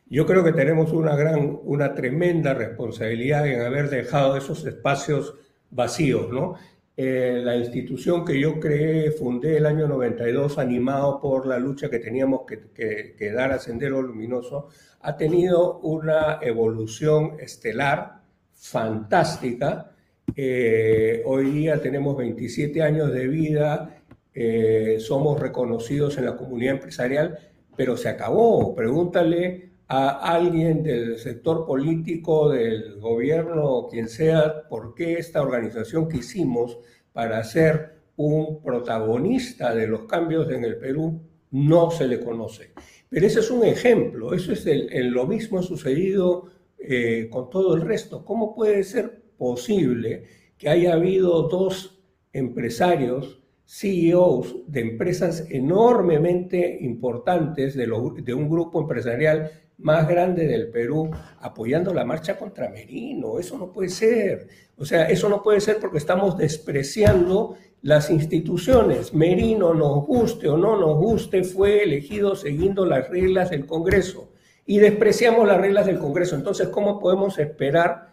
Yo 0.07 0.27
creo 0.27 0.43
que 0.43 0.51
tenemos 0.51 0.91
una 0.91 1.15
gran, 1.15 1.59
una 1.63 1.95
tremenda 1.95 2.53
responsabilidad 2.53 3.47
en 3.47 3.61
haber 3.61 3.89
dejado 3.89 4.37
esos 4.37 4.65
espacios 4.65 5.35
vacíos, 5.71 6.29
¿no? 6.31 6.55
Eh, 6.97 7.41
la 7.43 7.55
institución 7.55 8.25
que 8.25 8.39
yo 8.39 8.59
creé, 8.59 9.11
fundé 9.11 9.57
el 9.57 9.65
año 9.65 9.87
92, 9.87 10.57
animado 10.57 11.19
por 11.21 11.47
la 11.47 11.57
lucha 11.57 11.89
que 11.89 11.99
teníamos 11.99 12.41
que, 12.45 13.31
dar 13.33 13.53
a 13.53 13.59
Sendero 13.59 14.01
Luminoso, 14.01 14.67
ha 14.99 15.15
tenido 15.15 15.79
una 15.79 16.39
evolución 16.41 17.37
estelar 17.39 18.21
fantástica. 18.53 19.91
Eh, 20.35 21.23
hoy 21.25 21.49
día 21.51 21.81
tenemos 21.81 22.17
27 22.17 22.81
años 22.83 23.11
de 23.11 23.27
vida, 23.27 24.01
eh, 24.33 24.97
somos 24.99 25.39
reconocidos 25.39 26.17
en 26.17 26.25
la 26.25 26.35
comunidad 26.35 26.75
empresarial, 26.75 27.37
pero 27.75 27.95
se 27.95 28.09
acabó. 28.09 28.75
Pregúntale 28.75 29.70
a 29.93 30.35
alguien 30.35 30.83
del 30.83 31.17
sector 31.17 31.65
político, 31.65 32.47
del 32.47 32.97
gobierno 33.01 33.89
quien 33.91 34.07
sea, 34.07 34.69
por 34.69 34.95
qué 34.95 35.15
esta 35.15 35.41
organización 35.41 36.07
que 36.07 36.19
hicimos 36.19 36.79
para 37.11 37.43
ser 37.43 37.97
un 38.15 38.63
protagonista 38.63 39.75
de 39.75 39.87
los 39.87 40.03
cambios 40.03 40.49
en 40.49 40.63
el 40.63 40.77
Perú 40.77 41.19
no 41.51 41.91
se 41.91 42.07
le 42.07 42.21
conoce. 42.21 42.71
Pero 43.09 43.27
ese 43.27 43.41
es 43.41 43.51
un 43.51 43.65
ejemplo, 43.65 44.33
eso 44.33 44.53
es 44.53 44.65
lo 44.65 45.27
mismo 45.27 45.59
ha 45.59 45.63
sucedido 45.63 46.45
eh, 46.79 47.27
con 47.29 47.49
todo 47.49 47.75
el 47.75 47.81
resto. 47.81 48.23
¿Cómo 48.23 48.55
puede 48.55 48.85
ser 48.85 49.21
posible 49.37 50.23
que 50.57 50.69
haya 50.69 50.93
habido 50.93 51.49
dos 51.49 52.01
empresarios, 52.31 53.41
CEOs 53.65 54.55
de 54.67 54.79
empresas 54.79 55.47
enormemente 55.49 56.77
importantes 56.79 57.75
de 57.75 58.33
un 58.33 58.49
grupo 58.49 58.79
empresarial 58.79 59.51
más 59.81 60.07
grande 60.07 60.47
del 60.47 60.69
Perú 60.69 61.09
apoyando 61.39 61.93
la 61.93 62.05
marcha 62.05 62.37
contra 62.37 62.69
Merino. 62.69 63.39
Eso 63.39 63.57
no 63.57 63.71
puede 63.71 63.89
ser. 63.89 64.47
O 64.77 64.85
sea, 64.85 65.09
eso 65.09 65.29
no 65.29 65.43
puede 65.43 65.61
ser 65.61 65.77
porque 65.79 65.97
estamos 65.97 66.37
despreciando 66.37 67.57
las 67.81 68.09
instituciones. 68.09 69.13
Merino, 69.13 69.73
nos 69.73 70.05
guste 70.05 70.47
o 70.47 70.57
no 70.57 70.77
nos 70.77 70.97
guste, 70.97 71.43
fue 71.43 71.83
elegido 71.83 72.35
siguiendo 72.35 72.85
las 72.85 73.09
reglas 73.09 73.49
del 73.49 73.65
Congreso. 73.65 74.31
Y 74.65 74.77
despreciamos 74.77 75.47
las 75.47 75.59
reglas 75.59 75.87
del 75.87 75.99
Congreso. 75.99 76.35
Entonces, 76.35 76.69
¿cómo 76.69 76.99
podemos 76.99 77.39
esperar 77.39 78.11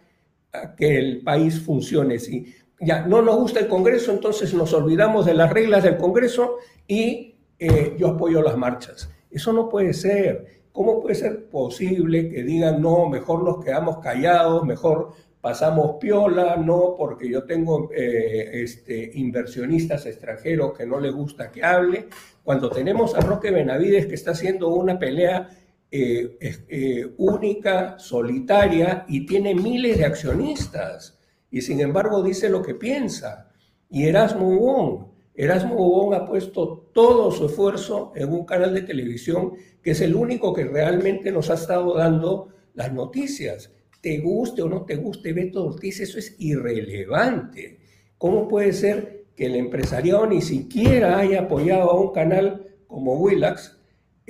a 0.53 0.75
que 0.75 0.99
el 0.99 1.23
país 1.23 1.61
funcione? 1.61 2.19
Si 2.19 2.55
ya 2.81 3.07
no 3.07 3.23
nos 3.23 3.37
gusta 3.37 3.61
el 3.61 3.69
Congreso, 3.69 4.13
entonces 4.13 4.55
nos 4.55 4.73
olvidamos 4.73 5.27
de 5.27 5.35
las 5.35 5.53
reglas 5.53 5.83
del 5.85 5.97
Congreso 5.97 6.57
y 6.87 7.37
eh, 7.59 7.97
yo 7.99 8.09
apoyo 8.09 8.43
las 8.43 8.57
marchas. 8.57 9.11
Eso 9.31 9.53
no 9.53 9.69
puede 9.69 9.93
ser. 9.93 10.58
¿Cómo 10.79 11.03
puede 11.03 11.17
ser 11.17 11.47
posible 11.47 12.31
que 12.31 12.45
digan, 12.45 12.81
no, 12.81 13.09
mejor 13.09 13.43
nos 13.43 13.65
quedamos 13.65 13.99
callados, 13.99 14.65
mejor 14.65 15.11
pasamos 15.41 15.97
piola, 15.99 16.55
no, 16.55 16.95
porque 16.97 17.29
yo 17.29 17.43
tengo 17.43 17.91
eh, 17.93 18.63
este, 18.63 19.11
inversionistas 19.15 20.07
extranjeros 20.07 20.79
que 20.79 20.87
no 20.87 21.01
les 21.01 21.13
gusta 21.13 21.51
que 21.51 21.65
hable, 21.65 22.07
cuando 22.45 22.71
tenemos 22.71 23.17
a 23.17 23.21
Roque 23.23 23.51
Benavides 23.51 24.07
que 24.07 24.15
está 24.15 24.31
haciendo 24.31 24.69
una 24.69 25.01
pelea 25.01 25.49
eh, 25.91 26.37
eh, 26.41 27.13
única, 27.17 27.99
solitaria, 27.99 29.05
y 29.09 29.27
tiene 29.27 29.57
miles 29.57 29.99
de 29.99 30.05
accionistas, 30.05 31.19
y 31.51 31.61
sin 31.61 31.81
embargo 31.81 32.23
dice 32.23 32.49
lo 32.49 32.63
que 32.63 32.77
piensa. 32.77 33.51
Y 33.91 34.05
Erasmo 34.05 34.49
Wong, 34.57 35.07
Erasmo 35.39 35.77
Bobón 35.77 36.15
ha 36.15 36.27
puesto 36.27 36.91
todo 36.93 37.31
su 37.31 37.47
esfuerzo 37.47 38.13
en 38.15 38.31
un 38.31 38.45
canal 38.45 38.75
de 38.75 38.83
televisión 38.83 39.55
que 39.83 39.93
es 39.93 40.01
el 40.03 40.15
único 40.15 40.53
que 40.53 40.65
realmente 40.65 41.33
nos 41.33 41.49
ha 41.49 41.55
estado 41.55 41.95
dando 41.95 42.49
las 42.75 42.93
noticias. 42.93 43.73
Te 44.03 44.19
guste 44.19 44.61
o 44.61 44.69
no 44.69 44.85
te 44.85 44.97
guste 44.97 45.33
Beto 45.33 45.65
Ortiz, 45.65 46.01
eso 46.01 46.19
es 46.19 46.35
irrelevante. 46.39 47.79
¿Cómo 48.19 48.47
puede 48.49 48.75
ser 48.75 49.27
que 49.35 49.47
el 49.47 49.55
empresariado 49.55 50.27
ni 50.27 50.43
siquiera 50.43 51.19
haya 51.19 51.43
apoyado 51.43 51.91
a 51.91 52.01
un 52.01 52.13
canal 52.13 52.67
como 52.87 53.15
Willax 53.15 53.79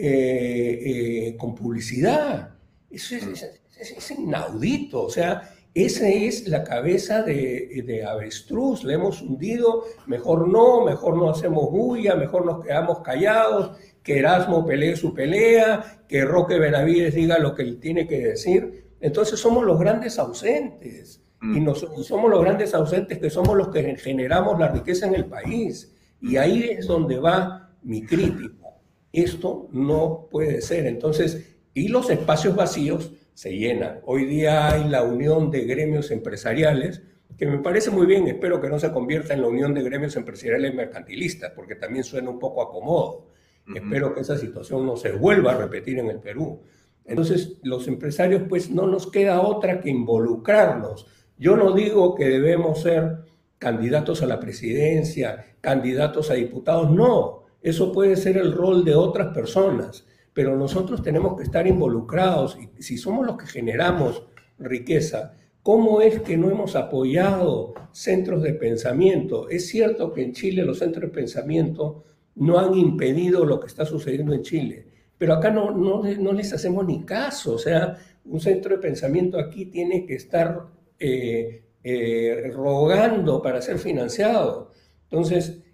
eh, 0.01 1.35
con 1.39 1.57
publicidad. 1.57 2.55
Eso 2.89 3.17
es, 3.17 4.11
inaudito. 4.11 5.03
O 5.03 5.11
sea, 5.11 5.51
esa 5.75 6.09
es 6.09 6.49
la 6.49 6.65
cabeza 6.65 7.23
de, 7.23 7.83
de, 7.87 8.05
avestruz. 8.05 8.85
Le 8.85 8.95
hemos 8.95 9.23
hundido. 9.23 9.85
Mejor 10.07 10.49
no, 10.49 10.85
mejor 10.85 11.17
no 11.17 11.31
hacemos 11.31 11.71
bulla, 11.71 12.15
mejor 12.17 12.47
nos 12.47 12.65
quedamos 12.65 13.01
callados. 13.01 13.77
Que 14.03 14.19
Erasmo 14.19 14.65
pelee 14.65 14.97
su 14.97 15.13
pelea, 15.15 16.05
que 16.09 16.25
Roque 16.25 16.59
Benavides 16.59 17.15
diga 17.15 17.39
lo 17.39 17.55
que 17.55 17.63
él 17.63 17.79
tiene 17.79 18.09
que 18.09 18.19
decir. 18.19 18.89
Entonces 19.01 19.39
somos 19.39 19.65
los 19.65 19.79
grandes 19.79 20.19
ausentes. 20.19 21.23
Mm. 21.41 21.57
Y, 21.57 21.61
nos, 21.61 21.87
somos 22.03 22.31
los 22.31 22.43
grandes 22.43 22.75
ausentes 22.75 23.19
que 23.19 23.31
somos 23.31 23.57
los 23.57 23.69
que 23.69 23.97
generamos 23.97 24.59
la 24.59 24.69
riqueza 24.69 25.07
en 25.07 25.15
el 25.15 25.27
país. 25.27 25.95
Y 26.21 26.37
ahí 26.37 26.71
es 26.71 26.87
donde 26.87 27.19
va 27.19 27.71
mi 27.83 28.05
crítica. 28.05 28.69
Esto 29.13 29.69
no 29.73 30.27
puede 30.31 30.61
ser. 30.61 30.87
Entonces, 30.87 31.57
y 31.75 31.89
los 31.89 32.11
espacios 32.11 32.57
vacíos 32.57 33.13
se 33.39 33.57
llenan. 33.57 34.01
Hoy 34.05 34.25
día 34.25 34.69
hay 34.69 34.89
la 34.89 35.05
unión 35.05 35.53
de 35.53 35.65
gremios 35.65 36.11
empresariales, 36.11 37.03
que 37.37 37.47
me 37.47 37.59
parece 37.59 37.93
muy 37.93 38.05
bien, 38.05 38.27
espero 38.27 38.61
que 38.61 38.69
no 38.69 38.81
se 38.81 38.91
convierta 38.91 39.33
en 39.33 39.43
la 39.43 39.47
unión 39.47 39.75
de 39.75 39.85
gremios 39.85 40.17
empresariales 40.17 40.75
mercantilistas, 40.75 41.53
porque 41.55 41.77
también 41.77 42.03
suena 42.03 42.31
un 42.31 42.41
poco 42.41 42.63
acomodo. 42.63 43.29
Espero 43.73 44.13
que 44.13 44.23
esa 44.23 44.37
situación 44.37 44.85
no 44.85 44.97
se 44.97 45.13
vuelva 45.13 45.53
a 45.53 45.57
repetir 45.57 46.01
en 46.01 46.09
el 46.09 46.19
Perú. 46.19 46.63
Entonces, 47.05 47.59
los 47.63 47.87
empresarios, 47.87 48.43
pues 48.49 48.73
no 48.73 48.89
nos 48.89 49.09
queda 49.09 49.41
otra 49.41 49.81
que 49.81 49.91
involucrarnos. 49.91 51.07
Yo 51.39 51.57
no 51.57 51.71
digo 51.75 52.17
que 52.17 52.29
debemos 52.29 52.83
ser 52.83 53.19
candidatos 53.59 54.21
a 54.21 54.27
la 54.27 54.41
presidencia, 54.41 55.55
candidatos 55.61 56.33
a 56.33 56.35
diputados, 56.35 56.91
no. 56.91 57.45
Eso 57.63 57.93
puede 57.93 58.17
ser 58.17 58.37
el 58.37 58.53
rol 58.53 58.85
de 58.85 58.97
otras 58.97 59.29
personas 59.33 60.05
pero 60.39 60.57
nosotros 60.57 61.03
tenemos 61.03 61.37
que 61.37 61.43
estar 61.43 61.67
involucrados 61.67 62.57
y 62.61 62.81
si 62.81 62.97
somos 62.97 63.27
los 63.27 63.37
que 63.37 63.47
generamos 63.47 64.23
riqueza, 64.57 65.35
¿cómo 65.65 66.01
es 66.01 66.21
que 66.21 66.37
no 66.37 66.49
hemos 66.49 66.77
apoyado 66.77 67.75
centros 67.91 68.45
de 68.45 68.55
pensamiento? 68.55 69.49
Es 69.49 69.67
cierto 69.67 70.13
que 70.13 70.23
en 70.23 70.35
Chile 70.35 70.63
los 70.63 70.79
centros 70.79 71.11
de 71.11 71.17
pensamiento 71.17 72.05
no 72.37 72.61
han 72.61 72.75
impedido 72.75 73.45
lo 73.45 73.59
que 73.59 73.67
está 73.67 73.85
sucediendo 73.85 74.33
en 74.33 74.43
Chile, 74.43 74.87
pero 75.19 75.35
acá 75.35 75.51
no, 75.51 75.73
no, 75.73 76.05
no 76.05 76.33
les 76.33 76.53
hacemos 76.53 76.87
ni 76.87 77.03
caso, 77.05 77.55
o 77.55 77.59
sea, 77.59 77.99
un 78.25 78.39
centro 78.39 78.77
de 78.77 78.81
pensamiento 78.81 79.41
aquí 79.41 79.67
tiene 79.67 80.07
que 80.07 80.15
estar 80.15 80.69
eh, 81.01 81.65
eh, 81.83 82.53
rogando 82.55 83.43
para 83.43 83.61
ser 83.61 83.81
financiado. 83.81 84.71
Entonces, 85.11 85.65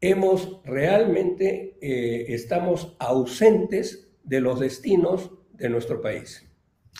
hemos 0.00 0.60
realmente, 0.64 1.76
eh, 1.80 2.26
estamos 2.28 2.96
ausentes 2.98 4.08
de 4.22 4.40
los 4.40 4.60
destinos 4.60 5.32
de 5.54 5.68
nuestro 5.68 6.00
país. 6.00 6.46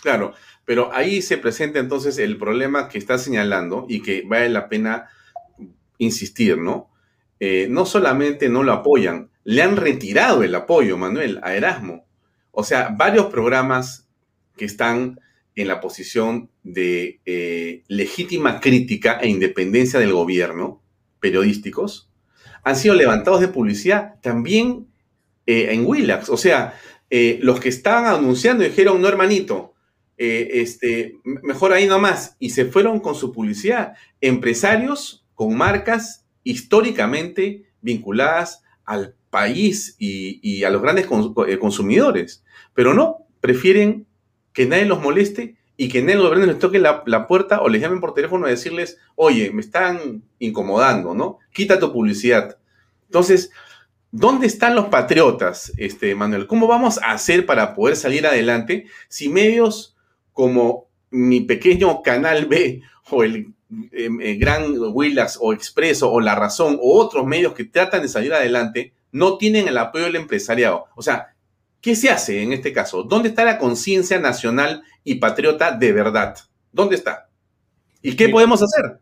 Claro, 0.02 0.34
pero 0.64 0.92
ahí 0.92 1.22
se 1.22 1.38
presenta 1.38 1.78
entonces 1.78 2.18
el 2.18 2.38
problema 2.38 2.88
que 2.88 2.98
está 2.98 3.18
señalando 3.18 3.86
y 3.88 4.02
que 4.02 4.22
vale 4.26 4.48
la 4.48 4.68
pena 4.68 5.08
insistir, 5.98 6.58
¿no? 6.58 6.90
Eh, 7.40 7.66
no 7.70 7.86
solamente 7.86 8.48
no 8.48 8.62
lo 8.62 8.72
apoyan, 8.72 9.30
le 9.44 9.62
han 9.62 9.76
retirado 9.76 10.42
el 10.42 10.54
apoyo, 10.54 10.96
Manuel, 10.98 11.40
a 11.42 11.54
Erasmo. 11.54 12.06
O 12.50 12.64
sea, 12.64 12.94
varios 12.96 13.26
programas 13.26 14.08
que 14.56 14.64
están 14.64 15.20
en 15.54 15.68
la 15.68 15.80
posición 15.80 16.50
de 16.62 17.20
eh, 17.24 17.82
legítima 17.88 18.60
crítica 18.60 19.18
e 19.20 19.28
independencia 19.28 19.98
del 19.98 20.12
gobierno, 20.12 20.82
periodísticos, 21.20 22.07
han 22.68 22.76
sido 22.76 22.94
levantados 22.94 23.40
de 23.40 23.48
publicidad 23.48 24.16
también 24.20 24.88
eh, 25.46 25.68
en 25.70 25.86
Willax. 25.86 26.28
O 26.28 26.36
sea, 26.36 26.78
eh, 27.08 27.38
los 27.40 27.60
que 27.60 27.70
estaban 27.70 28.04
anunciando 28.04 28.62
dijeron, 28.62 29.00
no 29.00 29.08
hermanito, 29.08 29.72
eh, 30.18 30.48
este, 30.52 31.14
mejor 31.24 31.72
ahí 31.72 31.86
nomás. 31.86 32.36
Y 32.38 32.50
se 32.50 32.66
fueron 32.66 33.00
con 33.00 33.14
su 33.14 33.32
publicidad. 33.32 33.94
Empresarios 34.20 35.24
con 35.34 35.56
marcas 35.56 36.26
históricamente 36.44 37.64
vinculadas 37.80 38.62
al 38.84 39.14
país 39.30 39.96
y, 39.98 40.62
a 40.64 40.68
los 40.68 40.82
grandes 40.82 41.06
consumidores. 41.06 42.44
Pero 42.74 42.92
no, 42.92 43.26
prefieren 43.40 44.06
que 44.52 44.66
nadie 44.66 44.84
los 44.84 45.00
moleste 45.00 45.56
y 45.80 45.88
que 45.88 46.00
el 46.00 46.18
gobierno 46.18 46.46
les 46.46 46.58
toque 46.58 46.80
la, 46.80 47.04
la, 47.06 47.28
puerta 47.28 47.62
o 47.62 47.68
les 47.68 47.80
llamen 47.80 48.00
por 48.00 48.12
teléfono 48.12 48.46
a 48.46 48.50
decirles, 48.50 48.98
oye, 49.14 49.52
me 49.52 49.60
están 49.60 50.24
incomodando, 50.40 51.14
¿no? 51.14 51.38
Quita 51.52 51.78
tu 51.78 51.92
publicidad. 51.92 52.58
Entonces, 53.06 53.52
¿dónde 54.10 54.48
están 54.48 54.74
los 54.74 54.86
patriotas, 54.86 55.72
este, 55.76 56.16
Manuel? 56.16 56.48
¿Cómo 56.48 56.66
vamos 56.66 56.98
a 56.98 57.12
hacer 57.12 57.46
para 57.46 57.76
poder 57.76 57.94
salir 57.94 58.26
adelante 58.26 58.86
si 59.08 59.28
medios 59.28 59.96
como 60.32 60.88
mi 61.10 61.42
pequeño 61.42 62.02
Canal 62.02 62.46
B 62.46 62.82
o 63.10 63.22
el 63.22 63.54
em, 63.92 64.20
eh, 64.20 64.34
Gran 64.34 64.74
Willax 64.76 65.38
o 65.40 65.52
Expreso 65.52 66.10
o 66.10 66.20
La 66.20 66.34
Razón 66.34 66.76
o 66.82 66.98
otros 66.98 67.24
medios 67.24 67.54
que 67.54 67.64
tratan 67.64 68.02
de 68.02 68.08
salir 68.08 68.34
adelante 68.34 68.94
no 69.12 69.38
tienen 69.38 69.68
el 69.68 69.78
apoyo 69.78 70.06
del 70.06 70.16
empresariado? 70.16 70.86
O 70.96 71.02
sea, 71.02 71.36
¿Qué 71.80 71.94
se 71.94 72.10
hace 72.10 72.42
en 72.42 72.52
este 72.52 72.72
caso? 72.72 73.04
¿Dónde 73.04 73.28
está 73.28 73.44
la 73.44 73.58
conciencia 73.58 74.18
nacional 74.18 74.82
y 75.04 75.16
patriota 75.16 75.76
de 75.76 75.92
verdad? 75.92 76.36
¿Dónde 76.72 76.96
está? 76.96 77.28
¿Y 78.02 78.16
qué 78.16 78.28
podemos 78.28 78.62
hacer? 78.62 78.98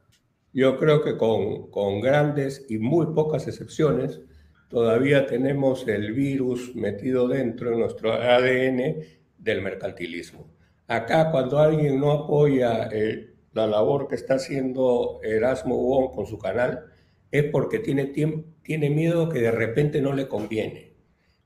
Yo 0.52 0.78
creo 0.78 1.02
que 1.02 1.16
con, 1.16 1.70
con 1.70 2.00
grandes 2.00 2.66
y 2.68 2.78
muy 2.78 3.06
pocas 3.14 3.46
excepciones, 3.48 4.20
todavía 4.68 5.26
tenemos 5.26 5.86
el 5.88 6.12
virus 6.12 6.74
metido 6.74 7.28
dentro 7.28 7.70
de 7.70 7.76
nuestro 7.76 8.12
ADN 8.12 8.96
del 9.38 9.62
mercantilismo. 9.62 10.46
Acá 10.86 11.30
cuando 11.30 11.58
alguien 11.58 11.98
no 11.98 12.12
apoya 12.12 12.88
eh, 12.92 13.34
la 13.52 13.66
labor 13.66 14.06
que 14.06 14.14
está 14.14 14.34
haciendo 14.34 15.20
Erasmo 15.22 15.76
Wong 15.76 16.14
con 16.14 16.26
su 16.26 16.38
canal, 16.38 16.84
es 17.30 17.44
porque 17.44 17.78
tiene, 17.78 18.12
tiene 18.62 18.90
miedo 18.90 19.28
que 19.28 19.40
de 19.40 19.50
repente 19.50 20.00
no 20.00 20.12
le 20.12 20.28
conviene. 20.28 20.95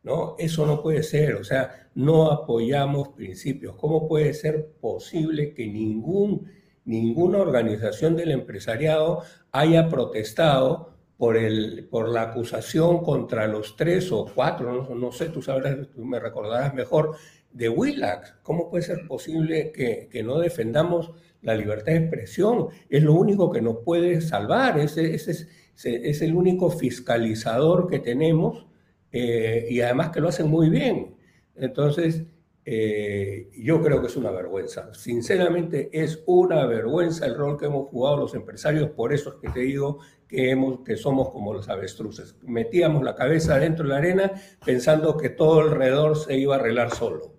¿No? 0.02 0.34
Eso 0.38 0.66
no 0.66 0.82
puede 0.82 1.02
ser, 1.02 1.34
o 1.34 1.44
sea, 1.44 1.90
no 1.94 2.30
apoyamos 2.30 3.10
principios. 3.10 3.76
¿Cómo 3.76 4.08
puede 4.08 4.34
ser 4.34 4.72
posible 4.80 5.52
que 5.54 5.66
ningún, 5.66 6.50
ninguna 6.84 7.38
organización 7.38 8.16
del 8.16 8.30
empresariado 8.30 9.22
haya 9.52 9.88
protestado 9.88 10.94
por, 11.18 11.36
el, 11.36 11.86
por 11.90 12.08
la 12.08 12.22
acusación 12.22 13.02
contra 13.02 13.46
los 13.46 13.76
tres 13.76 14.10
o 14.10 14.26
cuatro, 14.34 14.88
no, 14.94 15.12
sé, 15.12 15.26
tú 15.26 15.42
sabrás, 15.42 15.76
tú 15.94 16.04
me 16.04 16.18
recordarás 16.18 16.72
mejor, 16.72 17.16
de 17.52 17.68
Willax? 17.68 18.36
¿Cómo 18.42 18.70
puede 18.70 18.84
ser 18.84 19.06
posible 19.06 19.72
que, 19.72 20.08
que, 20.10 20.22
no 20.22 20.38
defendamos 20.38 21.10
la 21.42 21.54
libertad 21.54 21.92
de 21.92 21.98
expresión? 21.98 22.68
Es 22.88 23.02
lo 23.02 23.12
único 23.14 23.50
que 23.50 23.60
nos 23.60 23.78
puede 23.78 24.22
salvar, 24.22 24.78
es, 24.78 24.96
es 24.96 26.22
el 26.22 26.34
único 26.34 26.70
fiscalizador 26.70 27.90
que 27.90 27.98
tenemos 27.98 28.69
eh, 29.12 29.66
y 29.68 29.80
además 29.80 30.10
que 30.10 30.20
lo 30.20 30.28
hacen 30.28 30.48
muy 30.48 30.70
bien. 30.70 31.16
Entonces, 31.56 32.24
eh, 32.64 33.50
yo 33.56 33.82
creo 33.82 34.00
que 34.00 34.06
es 34.06 34.16
una 34.16 34.30
vergüenza. 34.30 34.92
Sinceramente, 34.94 35.90
es 35.92 36.22
una 36.26 36.66
vergüenza 36.66 37.26
el 37.26 37.34
rol 37.34 37.58
que 37.58 37.66
hemos 37.66 37.88
jugado 37.88 38.18
los 38.18 38.34
empresarios, 38.34 38.90
por 38.90 39.12
eso 39.12 39.30
es 39.30 39.36
que 39.36 39.48
te 39.48 39.60
digo 39.60 39.98
que, 40.28 40.50
hemos, 40.50 40.80
que 40.80 40.96
somos 40.96 41.30
como 41.30 41.52
los 41.52 41.68
avestruces. 41.68 42.36
Metíamos 42.42 43.02
la 43.02 43.14
cabeza 43.14 43.58
dentro 43.58 43.84
de 43.84 43.90
la 43.90 43.98
arena 43.98 44.32
pensando 44.64 45.16
que 45.16 45.30
todo 45.30 45.60
alrededor 45.60 46.16
se 46.16 46.38
iba 46.38 46.54
a 46.54 46.58
arreglar 46.58 46.94
solo. 46.94 47.34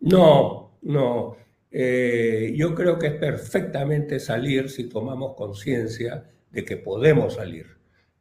No, 0.00 0.78
no. 0.80 1.36
Eh, 1.70 2.54
yo 2.56 2.74
creo 2.74 2.98
que 2.98 3.08
es 3.08 3.16
perfectamente 3.16 4.20
salir 4.20 4.70
si 4.70 4.88
tomamos 4.88 5.34
conciencia 5.36 6.30
de 6.50 6.64
que 6.64 6.78
podemos 6.78 7.34
salir, 7.34 7.66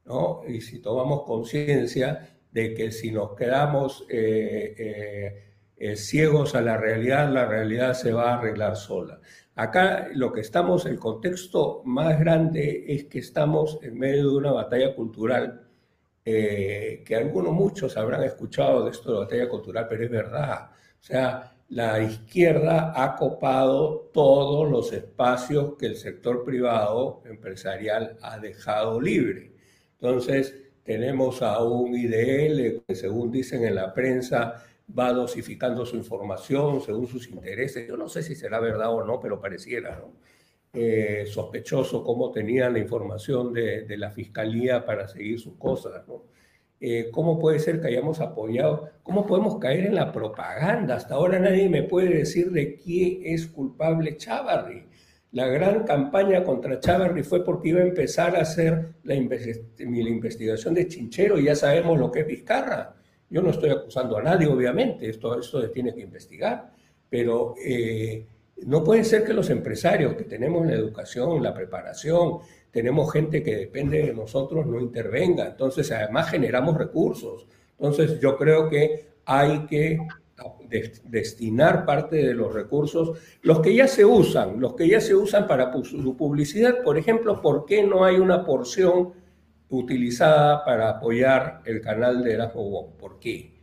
¿no? 0.04 0.42
Y 0.46 0.60
si 0.60 0.80
tomamos 0.82 1.24
conciencia 1.24 2.42
de 2.52 2.74
que 2.74 2.92
si 2.92 3.10
nos 3.10 3.38
quedamos 3.38 4.06
eh, 4.10 4.76
eh, 4.78 5.51
ciegos 5.96 6.56
a 6.56 6.62
la 6.62 6.78
realidad, 6.78 7.32
la 7.32 7.46
realidad 7.46 7.94
se 7.94 8.14
va 8.14 8.32
a 8.32 8.38
arreglar 8.38 8.76
sola. 8.76 9.20
Acá 9.56 10.08
lo 10.14 10.32
que 10.32 10.42
estamos, 10.42 10.86
el 10.86 10.98
contexto 10.98 11.82
más 11.86 12.20
grande 12.20 12.86
es 12.88 13.06
que 13.06 13.20
estamos 13.20 13.80
en 13.82 13.98
medio 13.98 14.30
de 14.30 14.38
una 14.38 14.52
batalla 14.52 14.96
cultural, 14.96 15.68
que 16.24 17.16
algunos, 17.16 17.54
muchos 17.54 17.98
habrán 17.98 18.24
escuchado 18.24 18.86
de 18.86 18.92
esto 18.92 19.12
de 19.12 19.20
batalla 19.20 19.50
cultural, 19.50 19.88
pero 19.90 20.04
es 20.04 20.10
verdad. 20.10 20.70
O 20.72 21.04
sea, 21.04 21.56
la 21.70 22.02
izquierda 22.02 22.94
ha 22.96 23.16
copado 23.16 24.10
todos 24.14 24.70
los 24.70 24.94
espacios 24.94 25.76
que 25.80 25.88
el 25.88 25.96
sector 25.96 26.44
privado 26.44 27.22
empresarial 27.26 28.18
ha 28.22 28.38
dejado 28.40 29.02
libre. 29.02 29.54
Entonces, 30.00 30.56
tenemos 30.84 31.42
a 31.42 31.64
un 31.64 31.96
IDL 31.96 32.84
que, 32.86 32.96
según 32.96 33.32
dicen 33.32 33.64
en 33.66 33.76
la 33.76 33.94
prensa, 33.94 34.64
va 34.98 35.14
dosificando 35.14 35.86
su 35.86 35.96
información 35.96 36.82
según 36.82 37.08
sus 37.08 37.28
intereses. 37.30 37.88
Yo 37.88 37.98
no 37.98 38.10
sé 38.10 38.24
si 38.24 38.36
será 38.36 38.60
verdad 38.60 38.94
o 38.94 39.04
no, 39.04 39.20
pero 39.20 39.40
pareciera, 39.40 39.98
¿no? 39.98 40.14
Eh, 40.74 41.26
sospechoso 41.28 42.02
cómo 42.02 42.32
tenían 42.32 42.72
la 42.74 42.80
información 42.80 43.52
de, 43.52 43.86
la 43.98 44.10
fiscalía 44.10 44.86
para 44.86 45.08
seguir 45.08 45.38
sus 45.40 45.56
cosas, 45.58 46.08
¿no? 46.08 46.24
Eh, 46.80 47.10
¿cómo 47.12 47.38
puede 47.38 47.60
ser 47.60 47.80
que 47.82 47.88
hayamos 47.88 48.22
apoyado? 48.22 48.90
¿Cómo 49.04 49.28
podemos 49.28 49.60
caer 49.60 49.86
en 49.86 49.96
la 49.96 50.12
propaganda? 50.12 50.96
Hasta 50.96 51.16
ahora 51.16 51.40
nadie 51.40 51.70
me 51.70 51.84
puede 51.84 52.10
decir 52.10 52.52
de 52.52 52.76
quién 52.76 53.20
es 53.24 53.48
culpable 53.48 54.18
Chávarri. 54.18 54.86
La 55.34 55.48
gran 55.48 55.84
campaña 55.84 56.44
contra 56.44 56.80
Chávarri 56.80 57.24
fue 57.24 57.44
porque 57.46 57.70
iba 57.70 57.82
a 57.82 57.84
empezar 57.84 58.36
a 58.36 58.42
hacer 58.42 58.96
la, 59.04 59.16
investigación 59.16 60.74
de 60.74 60.88
Chinchero 60.88 61.38
y 61.38 61.46
ya 61.46 61.56
sabemos 61.56 62.00
lo 62.00 62.12
que 62.12 62.22
es 62.22 62.28
Vizcarra. 62.28 62.96
Yo 63.32 63.42
no 63.42 63.50
estoy 63.50 63.70
acusando 63.70 64.18
a 64.18 64.22
nadie, 64.22 64.46
obviamente, 64.46 65.10
esto, 65.10 65.40
esto 65.40 65.68
tiene 65.72 65.96
que 65.96 66.02
investigar, 66.02 66.70
pero 67.10 67.56
eh, 67.66 68.26
no 68.66 68.84
puede 68.84 69.06
ser 69.06 69.24
que 69.24 69.34
los 69.34 69.50
empresarios 69.50 70.16
que 70.16 70.26
tenemos 70.26 70.68
la 70.68 70.74
educación, 70.74 71.42
la 71.42 71.54
preparación, 71.54 72.40
tenemos 72.72 73.12
gente 73.12 73.42
que 73.42 73.56
depende 73.56 74.06
de 74.06 74.14
nosotros, 74.14 74.66
no 74.68 74.82
intervenga. 74.82 75.48
Entonces, 75.48 75.90
además 75.92 76.30
generamos 76.30 76.78
recursos. 76.78 77.48
Entonces, 77.80 78.20
yo 78.20 78.38
creo 78.38 78.70
que 78.70 79.12
hay 79.26 79.66
que 79.66 80.00
destinar 81.06 81.86
parte 81.86 82.18
de 82.18 82.34
los 82.34 82.54
recursos, 82.54 83.18
los 83.44 83.60
que 83.60 83.76
ya 83.76 83.88
se 83.88 84.04
usan, 84.04 84.60
los 84.60 84.74
que 84.74 84.88
ya 84.88 85.00
se 85.00 85.16
usan 85.16 85.48
para 85.48 85.72
su 85.84 86.18
publicidad, 86.18 86.82
por 86.84 86.98
ejemplo, 86.98 87.42
¿por 87.42 87.66
qué 87.66 87.84
no 87.84 88.04
hay 88.04 88.18
una 88.18 88.44
porción 88.44 89.14
utilizada 89.72 90.64
para 90.64 90.90
apoyar 90.90 91.62
el 91.66 91.82
canal 91.82 92.24
de 92.24 92.34
Erasmo 92.34 92.94
¿Por 92.98 93.20
qué? 93.20 93.60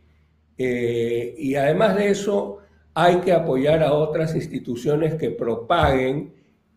Eh, 0.57 1.35
y 1.37 1.55
además 1.55 1.95
de 1.95 2.09
eso, 2.09 2.57
hay 2.93 3.17
que 3.17 3.31
apoyar 3.31 3.81
a 3.81 3.93
otras 3.93 4.35
instituciones 4.35 5.15
que 5.15 5.31
propaguen 5.31 6.33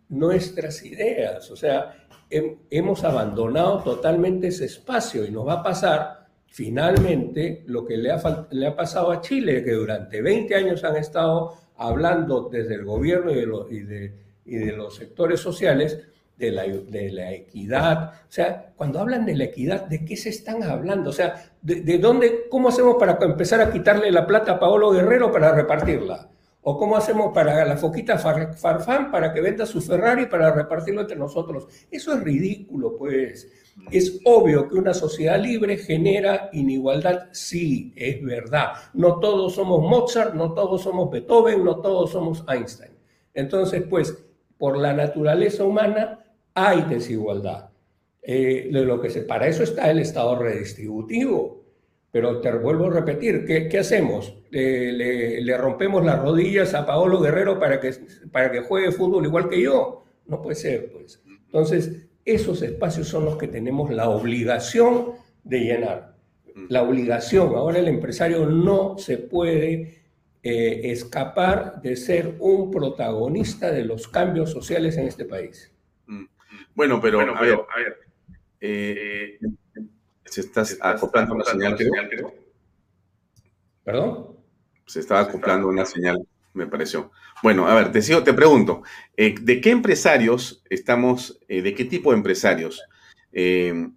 nuestras 0.08 0.84
ideas. 0.84 1.50
O 1.50 1.56
sea, 1.56 1.96
hemos 2.30 3.04
abandonado 3.04 3.82
totalmente 3.82 4.48
ese 4.48 4.66
espacio 4.66 5.24
y 5.24 5.30
nos 5.30 5.46
va 5.46 5.54
a 5.54 5.62
pasar 5.62 6.22
finalmente 6.46 7.64
lo 7.66 7.84
que 7.84 7.96
le 7.96 8.10
ha, 8.12 8.76
pasado 8.76 9.10
a 9.10 9.20
Chile, 9.20 9.64
que 9.64 9.72
durante 9.72 10.20
20 10.20 10.54
años 10.54 10.84
han 10.84 10.96
estado 10.96 11.54
hablando 11.76 12.48
desde 12.50 12.74
el 12.74 12.84
gobierno 12.84 13.32
y 13.32 13.80
de, 13.80 14.72
los 14.76 14.96
sectores 14.96 15.40
sociales 15.40 15.98
de 16.36 16.50
la, 16.50 16.62
de 16.64 17.12
la, 17.12 17.32
equidad. 17.32 18.14
O 18.28 18.32
sea, 18.32 18.72
cuando 18.76 19.00
hablan 19.00 19.24
de 19.24 19.36
la 19.36 19.44
equidad, 19.44 19.86
¿de 19.86 20.04
qué 20.04 20.16
se 20.16 20.30
están 20.30 20.62
hablando? 20.62 21.10
O 21.10 21.12
sea, 21.12 21.52
¿de, 21.60 21.82
de 21.82 21.98
dónde, 21.98 22.48
cómo 22.50 22.68
hacemos 22.68 22.96
para 22.98 23.18
empezar 23.20 23.60
a 23.60 23.70
quitarle 23.70 24.10
la 24.10 24.26
plata 24.26 24.52
a 24.52 24.58
Paolo 24.58 24.90
Guerrero 24.90 25.30
para 25.30 25.54
repartirla? 25.54 26.28
¿O 26.64 26.78
cómo 26.78 26.96
hacemos 26.96 27.32
para 27.34 27.64
la 27.64 27.76
foquita 27.76 28.18
Farfán 28.18 29.10
para 29.10 29.32
que 29.32 29.40
venda 29.40 29.66
su 29.66 29.80
Ferrari 29.80 30.26
para 30.26 30.52
repartirlo 30.52 31.00
entre 31.00 31.16
nosotros? 31.16 31.66
Eso 31.90 32.14
es 32.14 32.20
ridículo, 32.20 32.96
pues. 32.96 33.50
Es 33.90 34.20
obvio 34.24 34.68
que 34.68 34.76
una 34.76 34.94
sociedad 34.94 35.40
libre 35.40 35.76
genera 35.76 36.50
inigualdad, 36.52 37.30
sí, 37.32 37.92
es 37.96 38.22
verdad. 38.22 38.74
No 38.94 39.18
todos 39.18 39.56
somos 39.56 39.82
Mozart, 39.82 40.34
no 40.34 40.52
todos 40.52 40.82
somos 40.82 41.10
Beethoven, 41.10 41.64
no 41.64 41.80
todos 41.80 42.12
somos 42.12 42.44
Einstein. 42.48 42.92
Entonces, 43.34 43.82
pues, 43.90 44.22
por 44.56 44.78
la 44.78 44.92
naturaleza 44.92 45.64
humana 45.64 46.21
hay 46.54 46.82
desigualdad. 46.82 47.70
Eh, 48.22 48.68
lo 48.70 49.00
que 49.00 49.10
se, 49.10 49.22
para 49.22 49.48
eso 49.48 49.62
está 49.62 49.90
el 49.90 49.98
Estado 49.98 50.36
redistributivo. 50.36 51.62
Pero 52.10 52.40
te 52.42 52.52
vuelvo 52.52 52.86
a 52.86 52.90
repetir, 52.90 53.46
¿qué, 53.46 53.78
hacemos? 53.78 54.36
Le, 54.50 55.40
le, 55.40 55.56
rompemos 55.56 56.04
las 56.04 56.20
rodillas 56.20 56.74
a 56.74 56.84
Paolo 56.84 57.20
Guerrero 57.20 57.58
para 57.58 57.80
que, 57.80 57.90
para 58.30 58.52
que 58.52 58.60
juegue 58.60 58.92
fútbol 58.92 59.24
igual 59.24 59.48
que 59.48 59.62
yo? 59.62 60.04
No 60.26 60.42
puede 60.42 60.56
ser, 60.56 60.92
pues. 60.92 61.22
Entonces, 61.46 62.06
esos 62.26 62.60
espacios 62.62 63.08
son 63.08 63.24
los 63.24 63.36
que 63.36 63.48
tenemos 63.48 63.90
la 63.90 64.10
obligación 64.10 65.12
de 65.42 65.60
llenar. 65.60 66.16
La 66.68 66.82
obligación. 66.82 67.54
Ahora 67.54 67.78
el 67.78 67.88
empresario 67.88 68.46
no 68.46 68.98
se 68.98 69.16
puede 69.16 70.02
eh, 70.42 70.80
escapar 70.84 71.80
de 71.80 71.96
ser 71.96 72.36
un 72.40 72.70
protagonista 72.70 73.72
de 73.72 73.84
los 73.84 74.06
cambios 74.06 74.50
sociales 74.50 74.96
en 74.98 75.08
este 75.08 75.24
país. 75.24 75.71
Bueno, 76.74 77.00
pero, 77.00 77.20
a 77.20 77.24
ver, 77.24 77.34
a 77.34 77.78
ver 77.78 77.98
eh, 78.64 79.38
se 80.24 80.40
está 80.40 80.64
acoplando 80.82 81.34
una 81.34 81.44
señal, 81.44 81.76
creo. 81.76 82.34
¿Perdón? 83.84 84.36
Se 84.86 85.00
estaba 85.00 85.20
acoplando 85.20 85.68
una 85.68 85.84
señal, 85.84 86.26
me 86.54 86.66
pareció. 86.66 87.10
Bueno, 87.42 87.66
a 87.66 87.74
ver, 87.74 87.90
te, 87.90 88.00
sigo, 88.00 88.22
te 88.22 88.32
pregunto, 88.32 88.82
eh, 89.16 89.34
¿de 89.40 89.60
qué 89.60 89.70
empresarios 89.70 90.62
estamos, 90.70 91.40
eh, 91.48 91.60
de 91.60 91.74
qué 91.74 91.84
tipo 91.84 92.12
de 92.12 92.18
empresarios? 92.18 92.82
Eh, 93.32 93.88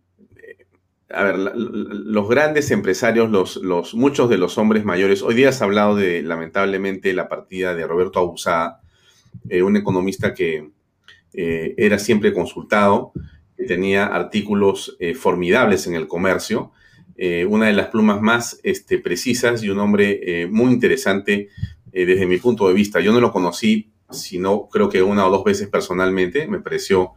a 1.09 1.23
ver, 1.23 1.37
los 1.37 2.27
grandes 2.27 2.71
empresarios, 2.71 3.29
los, 3.29 3.57
los, 3.57 3.93
muchos 3.93 4.29
de 4.29 4.39
los 4.39 4.57
hombres 4.57 4.83
mayores, 4.83 5.21
hoy 5.21 5.35
día 5.35 5.49
has 5.49 5.61
hablado 5.61 5.95
de, 5.95 6.23
lamentablemente, 6.23 7.13
la 7.13 7.29
partida 7.29 7.75
de 7.75 7.85
Roberto 7.85 8.19
Abusada, 8.19 8.81
un 9.63 9.77
economista 9.77 10.33
que 10.33 10.71
era 11.37 11.99
siempre 11.99 12.33
consultado, 12.33 13.13
tenía 13.67 14.05
artículos 14.05 14.95
eh, 14.99 15.13
formidables 15.15 15.87
en 15.87 15.95
el 15.95 16.07
comercio, 16.07 16.71
eh, 17.17 17.45
una 17.45 17.67
de 17.67 17.73
las 17.73 17.87
plumas 17.87 18.21
más 18.21 18.59
este, 18.63 18.99
precisas 18.99 19.63
y 19.63 19.69
un 19.69 19.79
hombre 19.79 20.19
eh, 20.23 20.47
muy 20.47 20.71
interesante 20.71 21.49
desde 21.91 22.25
mi 22.25 22.35
punto 22.35 22.67
de 22.67 22.73
vista. 22.73 22.99
Yo 22.99 23.13
no 23.13 23.21
lo 23.21 23.31
conocí, 23.31 23.93
sino 24.09 24.67
creo 24.67 24.89
que 24.89 25.01
una 25.01 25.25
o 25.25 25.31
dos 25.31 25.45
veces 25.45 25.69
personalmente, 25.69 26.45
me 26.45 26.59
pareció, 26.59 27.13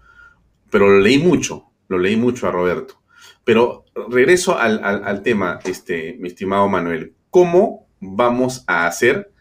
pero 0.71 0.89
lo 0.89 1.01
leí 1.01 1.19
mucho, 1.19 1.73
lo 1.89 1.99
leí 1.99 2.15
mucho 2.15 2.47
a 2.47 2.53
Roberto. 2.53 3.03
Pero 3.43 3.87
regreso 4.09 4.57
al, 4.57 4.81
al 4.85 5.23
tema, 5.25 5.59
este, 5.65 6.17
mi 6.21 6.29
estimado 6.29 6.69
Manuel, 6.69 7.15
¿cómo 7.29 7.89
vamos 7.99 8.63
a 8.69 8.87
hacer 8.87 9.33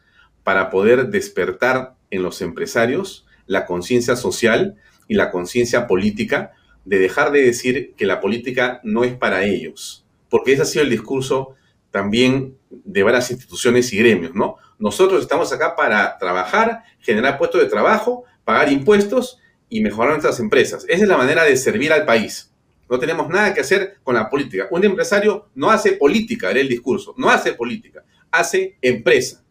para 0.42 0.72
poder 0.72 1.10
despertar 1.10 1.94
en 2.10 2.24
los 2.24 2.42
empresarios 2.42 3.27
la 3.48 3.66
conciencia 3.66 4.16
social 4.16 4.76
y 5.08 5.16
la 5.16 5.32
conciencia 5.32 5.88
política 5.88 6.54
de 6.86 7.00
dejar 7.00 7.32
de 7.32 7.42
decir 7.42 7.94
que 7.98 8.06
la 8.06 8.22
política 8.22 8.80
no 8.84 9.04
es 9.04 9.14
para 9.14 9.44
ellos, 9.44 10.06
porque 10.30 10.54
ese 10.54 10.62
ha 10.62 10.66
sido 10.66 10.84
el 10.84 10.90
discurso 10.90 11.56
también 11.92 12.58
de 12.70 13.04
varias 13.04 13.32
instituciones 13.32 13.92
y 13.92 13.98
gremios, 13.98 14.36
¿no? 14.36 14.58
Nosotros 14.80 15.22
estamos 15.22 15.52
acá 15.52 15.76
para 15.76 16.18
trabajar, 16.18 16.84
generar 17.00 17.38
puestos 17.38 17.62
de 17.62 17.68
trabajo, 17.68 18.24
pagar 18.44 18.72
impuestos 18.72 19.40
y 19.70 19.82
mejorar 19.82 20.12
nuestras 20.12 20.40
empresas. 20.40 20.86
Esa 20.88 21.04
es 21.04 21.10
la 21.10 21.18
manera 21.18 21.44
de 21.44 21.58
servir 21.58 21.92
al 21.92 22.06
país. 22.06 22.54
No 22.90 23.00
tenemos 23.00 23.28
nada 23.28 23.54
que 23.54 23.62
hacer 23.62 23.98
con 24.04 24.16
la 24.16 24.30
política. 24.30 24.68
Un 24.72 24.86
empresario 24.86 25.50
no 25.56 25.70
hace 25.70 25.94
política, 25.94 26.52
era 26.52 26.60
el 26.60 26.70
discurso, 26.70 27.14
no 27.18 27.30
hace 27.30 27.54
política, 27.54 28.04
hace 28.32 28.78
empresa. 28.82 29.44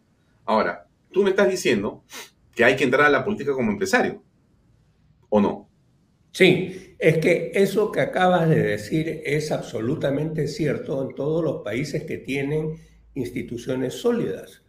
Ahora, 0.45 0.87
tú 1.11 1.23
me 1.23 1.31
estás 1.31 1.49
diciendo 1.49 2.03
que 2.57 2.65
hay 2.65 2.75
que 2.75 2.85
entrar 2.85 3.07
a 3.07 3.11
la 3.11 3.25
política 3.25 3.53
como 3.53 3.71
empresario, 3.71 4.23
¿o 5.29 5.41
no? 5.41 5.69
Sí, 6.33 6.97
es 6.99 7.19
que 7.19 7.53
eso 7.55 7.93
que 7.93 8.01
acabas 8.01 8.49
de 8.49 8.61
decir 8.61 9.23
es 9.25 9.53
absolutamente 9.53 10.49
cierto 10.49 11.03
en 11.03 11.15
todos 11.15 11.45
los 11.45 11.63
países 11.63 12.05
que 12.05 12.17
tienen 12.17 12.77
instituciones 13.15 13.95
sólidas, 13.95 14.63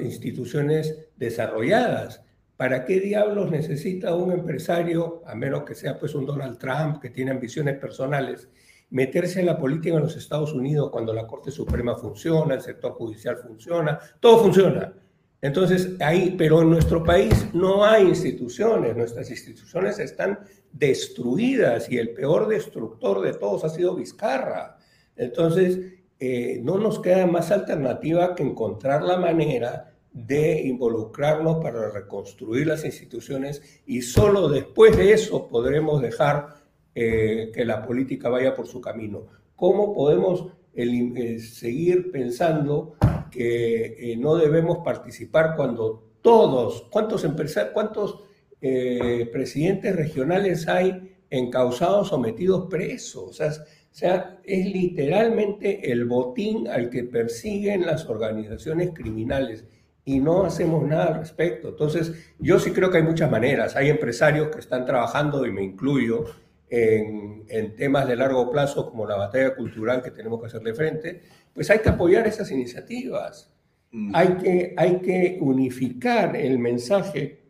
instituciones 0.00 1.08
desarrolladas. 1.16 2.24
¿Para 2.56 2.84
qué 2.84 2.98
diablos 2.98 3.52
necesita 3.52 4.16
un 4.16 4.32
empresario, 4.32 5.22
a 5.24 5.36
menos 5.36 5.62
que 5.62 5.76
sea 5.76 5.96
pues 5.96 6.16
un 6.16 6.26
Donald 6.26 6.58
Trump 6.58 7.00
que 7.00 7.10
tiene 7.10 7.30
ambiciones 7.30 7.78
personales, 7.78 8.48
meterse 8.90 9.38
en 9.38 9.46
la 9.46 9.58
política 9.58 9.94
en 9.94 10.02
los 10.02 10.16
Estados 10.16 10.52
Unidos 10.52 10.90
cuando 10.90 11.12
la 11.12 11.26
Corte 11.26 11.52
Suprema 11.52 11.94
funciona, 11.94 12.54
el 12.54 12.62
sector 12.62 12.94
judicial 12.94 13.36
funciona, 13.36 14.00
todo 14.18 14.42
funciona? 14.42 14.92
Entonces, 15.40 15.94
ahí, 16.00 16.34
pero 16.36 16.62
en 16.62 16.70
nuestro 16.70 17.04
país 17.04 17.46
no 17.52 17.84
hay 17.84 18.08
instituciones, 18.08 18.96
nuestras 18.96 19.30
instituciones 19.30 19.98
están 20.00 20.40
destruidas 20.72 21.90
y 21.90 21.98
el 21.98 22.10
peor 22.10 22.48
destructor 22.48 23.20
de 23.20 23.34
todos 23.34 23.64
ha 23.64 23.68
sido 23.68 23.94
Vizcarra. 23.94 24.78
Entonces, 25.16 25.78
eh, 26.18 26.60
no 26.64 26.78
nos 26.78 26.98
queda 26.98 27.26
más 27.26 27.52
alternativa 27.52 28.34
que 28.34 28.42
encontrar 28.42 29.02
la 29.02 29.16
manera 29.16 29.94
de 30.12 30.62
involucrarnos 30.62 31.62
para 31.62 31.90
reconstruir 31.90 32.66
las 32.66 32.84
instituciones 32.84 33.62
y 33.86 34.02
solo 34.02 34.48
después 34.48 34.96
de 34.96 35.12
eso 35.12 35.46
podremos 35.46 36.02
dejar 36.02 36.56
eh, 36.94 37.52
que 37.54 37.64
la 37.64 37.86
política 37.86 38.28
vaya 38.28 38.56
por 38.56 38.66
su 38.66 38.80
camino. 38.80 39.26
¿Cómo 39.54 39.94
podemos 39.94 40.46
eh, 40.74 41.38
seguir 41.38 42.10
pensando 42.10 42.94
que 43.30 44.16
no 44.18 44.36
debemos 44.36 44.78
participar 44.84 45.54
cuando 45.56 46.12
todos, 46.22 46.86
cuántos 46.90 47.24
empresarios, 47.24 47.72
cuántos 47.72 48.24
presidentes 48.60 49.94
regionales 49.94 50.66
hay 50.66 51.16
encausados 51.30 52.12
o 52.12 52.18
metidos 52.18 52.66
presos? 52.68 53.40
O 53.40 53.92
sea, 53.92 54.38
es 54.44 54.66
literalmente 54.66 55.90
el 55.90 56.04
botín 56.04 56.68
al 56.68 56.90
que 56.90 57.04
persiguen 57.04 57.86
las 57.86 58.06
organizaciones 58.06 58.90
criminales 58.94 59.64
y 60.08 60.20
no 60.20 60.44
hacemos 60.44 60.86
nada 60.86 61.08
al 61.08 61.18
respecto. 61.18 61.68
Entonces, 61.68 62.12
yo 62.38 62.58
sí 62.58 62.70
creo 62.72 62.90
que 62.90 62.96
hay 62.96 63.02
muchas 63.02 63.30
maneras. 63.30 63.76
Hay 63.76 63.90
empresarios 63.90 64.48
que 64.48 64.60
están 64.60 64.86
trabajando, 64.86 65.44
y 65.44 65.52
me 65.52 65.62
incluyo, 65.62 66.24
en, 66.70 67.74
temas 67.76 68.08
de 68.08 68.16
largo 68.16 68.50
plazo 68.50 68.88
como 68.88 69.06
la 69.06 69.16
batalla 69.16 69.54
cultural 69.54 70.02
que 70.02 70.10
tenemos 70.10 70.40
que 70.40 70.46
hacerle 70.46 70.72
frente, 70.72 71.20
pues 71.54 71.70
hay 71.70 71.80
que 71.80 71.88
apoyar 71.88 72.26
esas 72.26 72.50
iniciativas. 72.50 73.52
Mm. 73.90 74.12
Hay, 74.14 74.28
que, 74.36 74.74
hay 74.76 74.98
que 75.00 75.38
unificar 75.40 76.36
el 76.36 76.58
mensaje 76.58 77.40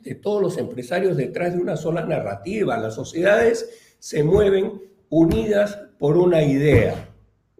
de 0.00 0.14
todos 0.14 0.40
los 0.40 0.58
empresarios 0.58 1.16
detrás 1.16 1.54
de 1.54 1.60
una 1.60 1.76
sola 1.76 2.04
narrativa. 2.04 2.76
Las 2.78 2.94
sociedades 2.94 3.96
se 3.98 4.22
mueven 4.22 4.80
unidas 5.08 5.78
por 5.98 6.16
una 6.16 6.42
idea, 6.42 7.10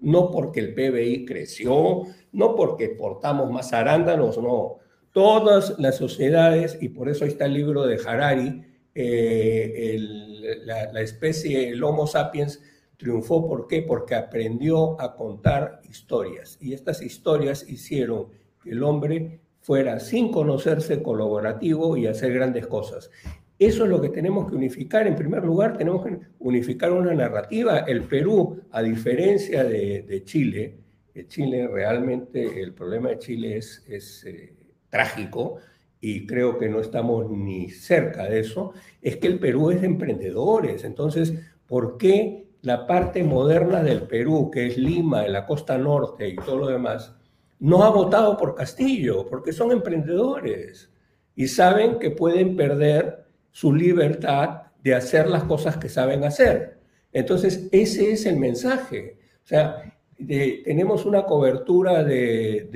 no 0.00 0.30
porque 0.30 0.61
el 0.61 0.74
PBI 0.74 1.24
creció, 1.24 2.02
no 2.32 2.54
porque 2.54 2.90
portamos 2.90 3.50
más 3.50 3.72
arándanos, 3.72 4.38
no. 4.38 4.78
Todas 5.12 5.78
las 5.78 5.96
sociedades, 5.96 6.78
y 6.80 6.90
por 6.90 7.09
eso 7.09 7.24
ahí 7.24 7.30
está 7.30 7.46
el 7.46 7.54
libro 7.54 7.86
de 7.86 7.98
Harari, 8.07 8.62
eh, 8.94 9.96
la, 10.64 11.00
especie, 11.00 11.70
el 11.70 11.82
Homo 11.82 12.07
sapiens, 12.07 12.62
triunfó. 12.97 13.47
¿Por 13.47 13.66
qué? 13.66 13.82
Porque 13.82 14.14
aprendió 14.14 15.01
a 15.01 15.14
contar 15.14 15.80
historias. 15.88 16.59
Y 16.61 16.72
estas 16.72 17.03
historias 17.03 17.68
hicieron 17.68 18.28
que 18.62 18.70
el 18.70 18.82
hombre 18.82 19.40
fuera, 19.61 19.99
sin 19.99 20.30
conocerse, 20.30 21.03
colaborativo 21.03 21.97
y 21.97 22.07
hacer 22.07 22.32
grandes 22.32 22.66
cosas. 22.66 23.11
Eso 23.59 23.84
es 23.84 23.90
lo 23.90 24.01
que 24.01 24.11
tenemos 24.11 24.49
que 24.49 24.57
unificar. 24.57 25.07
En 25.07 25.16
primer 25.16 25.44
lugar, 25.44 25.76
tenemos 25.76 26.05
que 26.05 26.18
unificar 26.38 26.92
una 26.92 27.14
narrativa. 27.14 27.80
El 27.80 28.03
Perú, 28.03 28.61
a 28.70 28.82
diferencia 28.82 29.64
de, 29.64 30.22
Chile, 30.24 30.78
Chile 31.28 31.66
realmente, 31.66 32.61
el 32.61 32.74
problema 32.74 33.09
de 33.09 33.18
Chile 33.18 33.57
es, 33.57 33.82
es 33.88 34.24
eh, 34.24 34.55
trágico 34.90 35.57
y 36.01 36.26
creo 36.26 36.59
que 36.59 36.68
no 36.68 36.80
estamos 36.80 37.30
ni 37.30 37.70
cerca 37.70 38.28
de 38.28 38.40
eso, 38.40 38.72
es 39.01 39.16
que 39.16 39.26
el 39.26 39.38
Perú 39.38 39.70
es 39.70 39.80
de 39.80 39.86
emprendedores. 39.86 40.84
Entonces, 40.84 41.34
¿por 41.66 41.97
qué 41.97 42.45
la 42.67 42.85
parte 42.85 43.23
moderna 43.23 43.81
del 43.81 44.03
Perú, 44.03 44.51
que 44.51 44.67
es 44.67 44.77
Lima, 44.77 45.25
en 45.25 45.33
la 45.35 45.47
costa 45.47 45.79
norte 45.79 46.29
y 46.29 46.35
todo 46.35 46.59
lo 46.59 46.67
demás, 46.67 47.14
no 47.61 47.85
ha 47.85 47.91
votado 47.91 48.37
por 48.37 48.57
Castillo? 48.57 49.25
Porque 49.29 49.53
son 49.53 49.71
emprendedores 49.71 50.91
y 51.37 51.47
saben 51.47 52.01
que 52.01 52.11
pueden 52.11 52.57
perder 52.57 53.25
su 53.53 53.73
libertad 53.73 54.62
de 54.83 54.97
hacer 54.97 55.29
las 55.29 55.45
cosas 55.45 55.77
que 55.77 55.89
saben 55.89 56.25
hacer. 56.25 56.81
Entonces, 57.12 57.69
ese 57.71 58.11
es 58.11 58.27
el 58.27 58.37
mensaje. 58.37 59.17
O 59.45 59.47
sea, 59.47 59.85
tenemos 60.17 61.07
una 61.07 61.25
cobertura 61.25 62.03
de, 62.03 62.69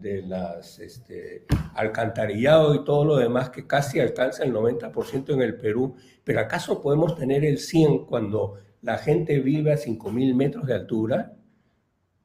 de, 0.00 0.22
las 0.22 0.78
este, 0.78 1.44
alcantarillado 1.74 2.74
y 2.74 2.84
todo 2.84 3.04
lo 3.04 3.16
demás 3.16 3.50
que 3.50 3.66
casi 3.66 4.00
alcanza 4.00 4.44
el 4.44 4.54
90% 4.54 5.34
en 5.34 5.42
el 5.42 5.58
Perú, 5.58 5.94
pero 6.24 6.40
¿acaso 6.40 6.80
podemos 6.80 7.14
tener 7.16 7.44
el 7.44 7.58
100 7.58 8.06
cuando 8.06 8.64
la 8.84 8.98
gente 8.98 9.40
vive 9.40 9.72
a 9.72 9.76
5.000 9.76 10.34
metros 10.34 10.66
de 10.66 10.74
altura? 10.74 11.32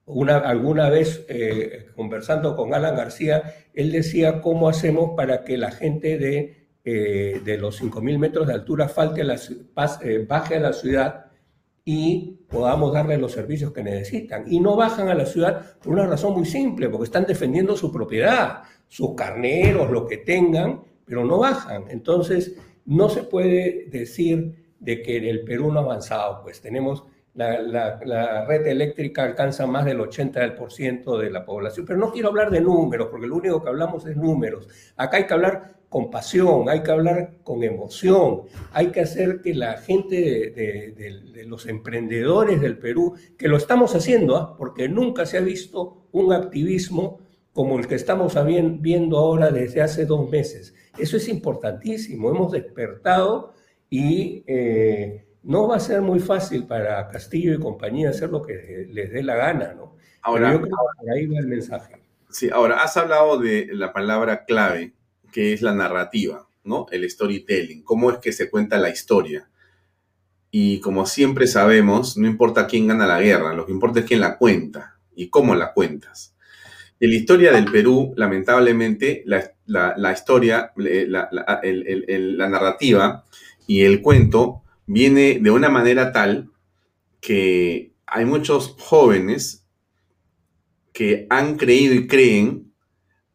Una, 0.05 0.37
alguna 0.37 0.89
vez 0.89 1.25
eh, 1.29 1.87
conversando 1.95 2.55
con 2.55 2.73
Alan 2.73 2.95
García, 2.95 3.53
él 3.73 3.91
decía 3.91 4.41
cómo 4.41 4.69
hacemos 4.69 5.11
para 5.15 5.43
que 5.43 5.57
la 5.57 5.71
gente 5.71 6.17
de 6.17 6.59
eh, 6.91 7.41
de 7.43 7.57
los 7.57 7.81
5.000 7.81 8.17
metros 8.17 8.47
de 8.47 8.53
altura 8.53 8.87
falte 8.87 9.21
eh, 9.21 10.25
baje 10.27 10.55
a 10.55 10.59
la 10.59 10.71
ciudad 10.71 11.25
y 11.83 12.39
podamos 12.49 12.93
darle 12.93 13.17
los 13.17 13.33
servicios 13.33 13.73
que 13.73 13.83
necesitan. 13.83 14.45
Y 14.47 14.61
no 14.61 14.77
bajan 14.77 15.09
a 15.09 15.13
la 15.13 15.25
ciudad 15.25 15.77
por 15.79 15.93
una 15.93 16.07
razón 16.07 16.33
muy 16.33 16.45
simple, 16.45 16.87
porque 16.89 17.03
están 17.03 17.25
defendiendo 17.25 17.75
su 17.75 17.91
propiedad, 17.91 18.63
sus 18.87 19.13
carneros, 19.13 19.91
lo 19.91 20.07
que 20.07 20.17
tengan, 20.17 20.81
pero 21.05 21.25
no 21.25 21.37
bajan. 21.37 21.83
Entonces, 21.89 22.55
no 22.85 23.09
se 23.09 23.23
puede 23.23 23.87
decir 23.91 24.68
de 24.79 25.01
que 25.01 25.17
el 25.29 25.43
Perú 25.43 25.71
no 25.71 25.79
ha 25.79 25.83
avanzado, 25.83 26.41
pues 26.43 26.61
tenemos 26.61 27.03
la, 27.33 28.45
red 28.47 28.67
eléctrica 28.67 29.23
alcanza 29.23 29.65
más 29.65 29.85
del 29.85 29.99
80% 29.99 31.17
de 31.17 31.29
la 31.29 31.45
población, 31.45 31.85
pero 31.85 31.99
no 31.99 32.11
quiero 32.11 32.29
hablar 32.29 32.49
de 32.51 32.61
números, 32.61 33.07
porque 33.09 33.27
lo 33.27 33.35
único 33.37 33.63
que 33.63 33.69
hablamos 33.69 34.05
es 34.05 34.17
números. 34.17 34.67
Acá 34.97 35.17
hay 35.17 35.25
que 35.25 35.33
hablar 35.33 35.75
con 35.87 36.11
pasión, 36.11 36.69
hay 36.69 36.83
que 36.83 36.91
hablar 36.91 37.37
con 37.43 37.63
emoción, 37.63 38.43
hay 38.73 38.87
que 38.87 39.01
hacer 39.01 39.41
que 39.41 39.55
la 39.55 39.77
gente 39.77 40.15
de, 40.15 41.45
los 41.47 41.65
emprendedores 41.65 42.61
del 42.61 42.77
Perú, 42.77 43.15
que 43.37 43.47
lo 43.47 43.57
estamos 43.57 43.95
haciendo, 43.95 44.35
¿ah? 44.35 44.55
porque 44.55 44.87
nunca 44.87 45.25
se 45.25 45.37
ha 45.37 45.41
visto 45.41 46.05
un 46.11 46.31
activismo 46.31 47.19
como 47.53 47.79
el 47.79 47.87
que 47.87 47.95
estamos 47.95 48.37
viendo 48.79 49.17
ahora 49.17 49.49
desde 49.49 49.81
hace 49.81 50.05
dos 50.05 50.29
meses. 50.29 50.75
Eso 50.97 51.17
es 51.17 51.27
importantísimo, 51.27 52.29
hemos 52.29 52.51
despertado 52.51 53.53
y 53.89 54.43
eh, 54.47 55.25
no 55.43 55.67
va 55.67 55.77
a 55.77 55.79
ser 55.79 56.01
muy 56.01 56.19
fácil 56.19 56.65
para 56.65 57.07
Castillo 57.09 57.53
y 57.53 57.59
compañía 57.59 58.09
hacer 58.09 58.29
lo 58.29 58.41
que 58.41 58.87
les 58.91 59.11
dé 59.11 59.23
la 59.23 59.35
gana, 59.35 59.73
¿no? 59.73 59.97
Ahora, 60.21 60.51
yo 60.53 60.61
creo 60.61 60.75
que 61.01 61.11
ahí 61.11 61.25
va 61.27 61.39
el 61.39 61.47
mensaje. 61.47 61.95
Sí, 62.29 62.49
ahora 62.51 62.83
has 62.83 62.95
hablado 62.97 63.39
de 63.39 63.69
la 63.71 63.91
palabra 63.93 64.45
clave, 64.45 64.93
que 65.31 65.53
es 65.53 65.61
la 65.61 65.73
narrativa, 65.73 66.47
¿no? 66.63 66.85
El 66.91 67.09
storytelling, 67.09 67.83
cómo 67.83 68.11
es 68.11 68.17
que 68.17 68.31
se 68.31 68.49
cuenta 68.49 68.77
la 68.77 68.89
historia. 68.89 69.49
Y 70.51 70.79
como 70.81 71.05
siempre 71.05 71.47
sabemos, 71.47 72.17
no 72.17 72.27
importa 72.27 72.67
quién 72.67 72.87
gana 72.87 73.07
la 73.07 73.21
guerra, 73.21 73.53
lo 73.53 73.65
que 73.65 73.71
importa 73.71 74.01
es 74.01 74.05
quién 74.05 74.19
la 74.19 74.37
cuenta 74.37 74.99
y 75.15 75.29
cómo 75.29 75.55
la 75.55 75.73
cuentas. 75.73 76.35
En 76.99 77.11
la 77.11 77.15
historia 77.15 77.51
del 77.53 77.71
Perú, 77.71 78.13
lamentablemente, 78.17 79.23
la, 79.25 80.11
historia, 80.11 80.73
la, 80.75 81.29
la, 81.31 82.49
narrativa 82.49 83.23
y 83.69 83.83
el 83.83 84.01
cuento 84.01 84.63
viene 84.87 85.37
de 85.39 85.51
una 85.51 85.69
manera 85.69 86.11
tal 86.11 86.49
que 87.21 87.93
hay 88.07 88.25
muchos 88.25 88.75
jóvenes 88.79 89.63
que 90.91 91.27
han 91.29 91.55
creído 91.55 91.93
y 91.93 92.07
creen 92.07 92.73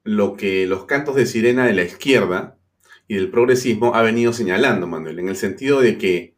lo 0.02 0.34
que 0.36 0.66
los 0.66 0.86
cantos 0.86 1.14
de 1.14 1.26
sirena 1.26 1.66
de 1.66 1.74
la 1.74 1.84
izquierda 1.84 2.58
y 3.06 3.14
del 3.14 3.30
progresismo 3.30 3.94
ha 3.94 4.02
venido 4.02 4.32
señalando, 4.32 4.88
Manuel, 4.88 5.20
en 5.20 5.28
el 5.28 5.36
sentido 5.36 5.80
de 5.80 5.98
que, 5.98 6.34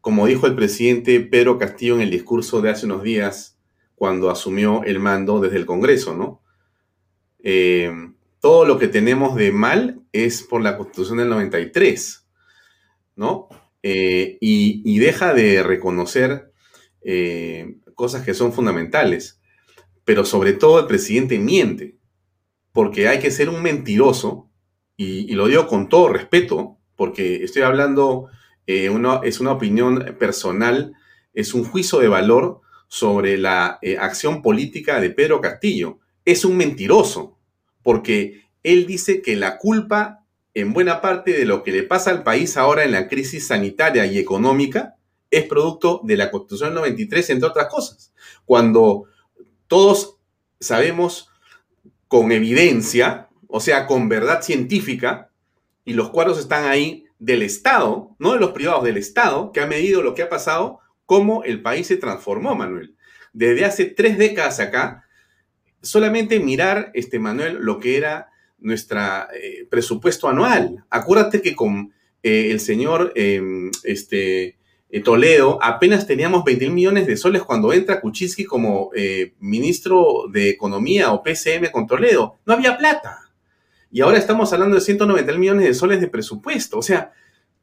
como 0.00 0.26
dijo 0.26 0.46
el 0.46 0.54
presidente 0.54 1.20
Pedro 1.20 1.58
Castillo 1.58 1.96
en 1.96 2.00
el 2.00 2.10
discurso 2.10 2.62
de 2.62 2.70
hace 2.70 2.86
unos 2.86 3.02
días, 3.02 3.58
cuando 3.96 4.30
asumió 4.30 4.82
el 4.84 4.98
mando 4.98 5.40
desde 5.40 5.58
el 5.58 5.66
Congreso, 5.66 6.16
¿no? 6.16 6.40
Eh, 7.40 7.92
todo 8.40 8.64
lo 8.64 8.78
que 8.78 8.88
tenemos 8.88 9.36
de 9.36 9.52
mal 9.52 10.00
es 10.10 10.42
por 10.42 10.62
la 10.62 10.78
Constitución 10.78 11.18
del 11.18 11.28
93, 11.28 12.19
¿no? 13.16 13.48
Eh, 13.82 14.38
y, 14.40 14.98
deja 14.98 15.32
de 15.32 15.62
reconocer 15.62 16.52
eh, 17.02 17.76
cosas 17.94 18.24
que 18.24 18.34
son 18.34 18.52
fundamentales. 18.52 19.40
Pero 20.04 20.24
sobre 20.24 20.52
todo 20.52 20.80
el 20.80 20.86
presidente 20.86 21.38
miente 21.38 21.96
porque 22.72 23.08
hay 23.08 23.18
que 23.18 23.30
ser 23.30 23.48
un 23.48 23.62
mentiroso, 23.62 24.48
y, 24.96 25.32
lo 25.34 25.48
digo 25.48 25.66
con 25.66 25.88
todo 25.88 26.08
respeto, 26.08 26.78
porque 26.94 27.42
estoy 27.42 27.62
hablando, 27.62 28.28
eh, 28.66 28.90
es 29.24 29.40
una 29.40 29.52
opinión 29.52 30.16
personal, 30.18 30.92
es 31.34 31.54
un 31.54 31.64
juicio 31.64 31.98
de 31.98 32.08
valor 32.08 32.60
sobre 32.86 33.38
la 33.38 33.80
acción 33.98 34.42
política 34.42 35.00
de 35.00 35.10
Pedro 35.10 35.40
Castillo. 35.40 35.98
Es 36.24 36.44
un 36.44 36.56
mentiroso, 36.56 37.38
porque 37.82 38.44
él 38.62 38.86
dice 38.86 39.22
que 39.22 39.36
la 39.36 39.58
culpa 39.58 40.19
en 40.54 40.72
buena 40.72 41.00
parte 41.00 41.32
de 41.32 41.44
lo 41.44 41.62
que 41.62 41.72
le 41.72 41.82
pasa 41.82 42.10
al 42.10 42.22
país 42.22 42.56
ahora 42.56 42.84
en 42.84 42.92
la 42.92 43.08
crisis 43.08 43.46
sanitaria 43.46 44.06
y 44.06 44.18
económica 44.18 44.96
es 45.30 45.44
producto 45.44 46.00
de 46.04 46.16
la 46.16 46.30
Constitución 46.30 46.74
93, 46.74 47.30
entre 47.30 47.48
otras 47.48 47.68
cosas. 47.68 48.12
Cuando 48.44 49.04
todos 49.68 50.16
sabemos 50.58 51.30
con 52.08 52.32
evidencia, 52.32 53.28
o 53.46 53.60
sea, 53.60 53.86
con 53.86 54.08
verdad 54.08 54.42
científica, 54.42 55.30
y 55.84 55.94
los 55.94 56.10
cuadros 56.10 56.38
están 56.38 56.66
ahí 56.66 57.04
del 57.18 57.42
Estado, 57.42 58.14
no 58.18 58.32
de 58.32 58.40
los 58.40 58.50
privados, 58.50 58.84
del 58.84 58.96
Estado, 58.96 59.52
que 59.52 59.60
ha 59.60 59.66
medido 59.66 60.02
lo 60.02 60.14
que 60.14 60.22
ha 60.22 60.28
pasado, 60.28 60.80
cómo 61.06 61.44
el 61.44 61.62
país 61.62 61.86
se 61.86 61.96
transformó, 61.96 62.54
Manuel. 62.54 62.96
Desde 63.32 63.64
hace 63.64 63.84
tres 63.84 64.18
décadas 64.18 64.58
acá, 64.58 65.04
solamente 65.82 66.40
mirar, 66.40 66.90
este, 66.94 67.18
Manuel, 67.18 67.58
lo 67.60 67.78
que 67.78 67.96
era 67.96 68.29
nuestro 68.60 69.00
eh, 69.34 69.66
presupuesto 69.68 70.28
anual. 70.28 70.84
Acuérdate 70.90 71.42
que 71.42 71.54
con 71.54 71.92
eh, 72.22 72.48
el 72.50 72.60
señor 72.60 73.12
em, 73.14 73.70
este, 73.84 74.58
eh, 74.90 75.00
Toledo 75.02 75.58
apenas 75.62 76.06
teníamos 76.06 76.44
20 76.44 76.66
mil 76.66 76.74
millones 76.74 77.06
de 77.06 77.16
soles 77.16 77.42
cuando 77.42 77.72
entra 77.72 78.00
Kuczynski 78.00 78.44
como 78.44 78.90
ministro 79.38 80.26
de 80.30 80.50
Economía 80.50 81.12
o 81.12 81.22
PCM 81.22 81.70
con 81.70 81.86
Toledo. 81.86 82.38
No 82.44 82.54
había 82.54 82.76
plata. 82.76 83.30
Y 83.92 84.02
ahora 84.02 84.18
estamos 84.18 84.52
hablando 84.52 84.76
de 84.76 84.82
190 84.82 85.32
mil 85.32 85.40
millones 85.40 85.66
de 85.66 85.74
soles 85.74 86.00
de 86.00 86.08
presupuesto. 86.08 86.78
O 86.78 86.82
sea, 86.82 87.12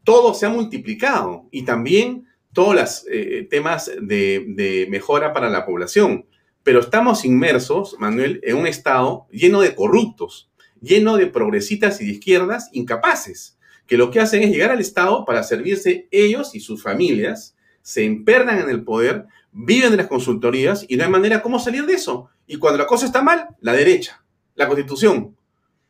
todo 0.03 0.33
se 0.33 0.45
ha 0.45 0.49
multiplicado. 0.49 1.45
Y 1.51 1.63
también 1.63 2.27
todos 2.53 2.75
los 2.75 3.05
temas 3.49 3.91
de, 4.01 4.45
de 4.49 4.87
mejora 4.89 5.31
para 5.31 5.49
la 5.49 5.65
población. 5.65 6.25
Pero 6.63 6.79
estamos 6.79 7.23
inmersos, 7.23 7.95
Manuel, 7.99 8.41
en 8.43 8.57
un 8.57 8.67
estado 8.67 9.27
lleno 9.31 9.61
de 9.61 9.73
corruptos 9.73 10.49
lleno 10.82 11.17
de 11.17 11.28
progresistas 11.28 12.01
y 12.01 12.05
de 12.05 12.11
izquierdas 12.13 12.69
incapaces, 12.73 13.57
que 13.86 13.97
lo 13.97 14.11
que 14.11 14.19
hacen 14.19 14.43
es 14.43 14.51
llegar 14.51 14.71
al 14.71 14.82
Estado 14.82 15.25
para 15.25 15.43
servirse 15.43 16.07
ellos 16.11 16.55
y 16.55 16.59
sus 16.59 16.84
familias, 16.84 17.55
se 17.82 18.03
empernan 18.03 18.59
en 18.59 18.69
el 18.69 18.84
poder, 18.84 19.25
viven 19.51 19.91
de 19.91 19.97
las 19.97 20.07
consultorías 20.07 20.86
y 20.88 20.97
no 20.97 21.05
hay 21.05 21.09
manera 21.09 21.41
cómo 21.41 21.59
salir 21.59 21.86
de 21.86 21.93
eso. 21.93 22.30
Y 22.45 22.57
cuando 22.57 22.78
la 22.78 22.88
cosa 22.88 23.05
está 23.05 23.21
mal, 23.21 23.47
la 23.61 23.73
derecha, 23.73 24.23
la 24.55 24.67
constitución. 24.67 25.38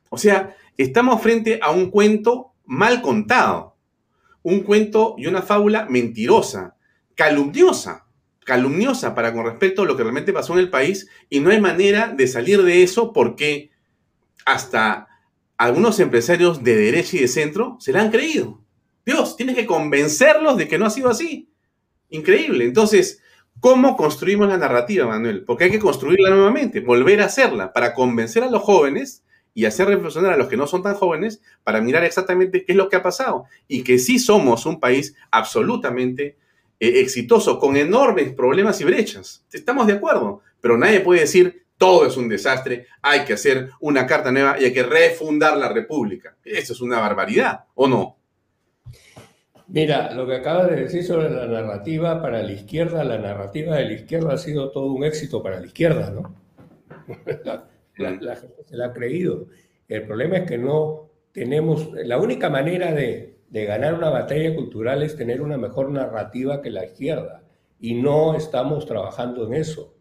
O 0.09 0.17
sea, 0.17 0.55
estamos 0.77 1.21
frente 1.21 1.59
a 1.61 1.71
un 1.71 1.89
cuento 1.89 2.53
mal 2.65 3.01
contado, 3.01 3.75
un 4.43 4.61
cuento 4.61 5.15
y 5.17 5.25
una 5.27 5.41
fábula 5.41 5.87
mentirosa, 5.89 6.75
calumniosa, 7.15 8.05
calumniosa 8.45 9.13
para 9.13 9.33
con 9.33 9.45
respecto 9.45 9.81
a 9.81 9.85
lo 9.85 9.97
que 9.97 10.03
realmente 10.03 10.31
pasó 10.31 10.53
en 10.53 10.59
el 10.59 10.69
país 10.69 11.09
y 11.29 11.41
no 11.41 11.49
hay 11.49 11.59
manera 11.59 12.13
de 12.15 12.27
salir 12.27 12.63
de 12.63 12.83
eso 12.83 13.11
porque 13.11 13.71
hasta 14.47 15.09
algunos 15.57 15.99
empresarios 15.99 16.63
de 16.63 16.75
derecha 16.75 17.17
y 17.17 17.19
de 17.19 17.27
centro 17.27 17.75
se 17.81 17.91
la 17.91 18.01
han 18.01 18.11
creído. 18.11 18.61
Dios, 19.05 19.35
tienes 19.35 19.55
que 19.55 19.65
convencerlos 19.65 20.57
de 20.57 20.69
que 20.69 20.77
no 20.77 20.85
ha 20.85 20.89
sido 20.89 21.09
así. 21.09 21.51
Increíble. 22.09 22.63
Entonces, 22.63 23.21
¿cómo 23.59 23.97
construimos 23.97 24.47
la 24.47 24.57
narrativa, 24.57 25.05
Manuel? 25.05 25.43
Porque 25.43 25.65
hay 25.65 25.71
que 25.71 25.79
construirla 25.79 26.29
nuevamente, 26.29 26.79
volver 26.79 27.21
a 27.21 27.25
hacerla 27.25 27.73
para 27.73 27.93
convencer 27.93 28.41
a 28.43 28.49
los 28.49 28.61
jóvenes 28.61 29.25
y 29.53 29.65
hacer 29.65 29.89
reflexionar 29.89 30.31
a 30.31 30.37
los 30.37 30.47
que 30.47 30.55
no 30.55 30.65
son 30.65 30.81
tan 30.81 30.95
jóvenes 30.95 31.41
para 31.65 31.81
mirar 31.81 32.05
exactamente 32.05 32.63
qué 32.63 32.71
es 32.71 32.77
lo 32.77 32.87
que 32.87 32.95
ha 32.95 33.03
pasado 33.03 33.45
y 33.67 33.83
que 33.83 33.99
sí 33.99 34.19
somos 34.19 34.65
un 34.65 34.79
país 34.79 35.13
absolutamente 35.29 36.37
eh, 36.79 37.01
exitoso, 37.01 37.59
con 37.59 37.75
enormes 37.75 38.31
problemas 38.33 38.79
y 38.79 38.85
brechas. 38.85 39.45
Estamos 39.51 39.87
de 39.87 39.93
acuerdo, 39.93 40.41
pero 40.61 40.77
nadie 40.77 41.01
puede 41.01 41.21
decir 41.21 41.66
todo 41.77 42.05
es 42.05 42.17
un 42.17 42.27
desastre, 42.27 42.87
hay 43.01 43.21
que 43.21 43.33
hacer 43.33 43.69
una 43.79 44.05
carta 44.05 44.31
nueva 44.31 44.59
y 44.59 44.65
hay 44.65 44.73
que 44.73 44.83
refundar 44.83 45.57
la 45.57 45.69
República. 45.69 46.35
Eso 46.43 46.73
es 46.73 46.81
una 46.81 46.99
barbaridad, 46.99 47.65
¿o 47.75 47.87
no? 47.87 48.17
Mira, 49.67 50.13
lo 50.13 50.25
que 50.25 50.35
acabas 50.35 50.69
de 50.69 50.77
decir 50.77 51.03
sobre 51.03 51.29
la 51.29 51.45
narrativa 51.45 52.21
para 52.21 52.41
la 52.41 52.51
izquierda, 52.51 53.03
la 53.03 53.17
narrativa 53.17 53.75
de 53.75 53.85
la 53.85 53.93
izquierda 53.93 54.33
ha 54.33 54.37
sido 54.37 54.71
todo 54.71 54.93
un 54.93 55.03
éxito 55.03 55.43
para 55.43 55.59
la 55.59 55.65
izquierda, 55.65 56.09
¿no? 56.09 56.35
La, 57.97 58.35
gente 58.35 58.63
se 58.63 58.77
la 58.77 58.85
ha 58.85 58.93
creído. 58.93 59.47
El 59.87 60.05
problema 60.05 60.37
es 60.37 60.47
que 60.47 60.59
no 60.59 61.09
tenemos, 61.31 61.91
la 61.93 62.19
única 62.19 62.47
manera 62.47 62.93
de, 62.93 63.39
ganar 63.49 63.95
una 63.95 64.11
batalla 64.11 64.53
cultural 64.53 65.01
es 65.01 65.15
tener 65.15 65.41
una 65.41 65.57
mejor 65.57 65.89
narrativa 65.89 66.61
que 66.61 66.69
la 66.69 66.85
izquierda. 66.85 67.41
Y 67.79 67.95
no 67.95 68.35
estamos 68.35 68.85
trabajando 68.85 69.47
en 69.47 69.55
eso 69.55 69.96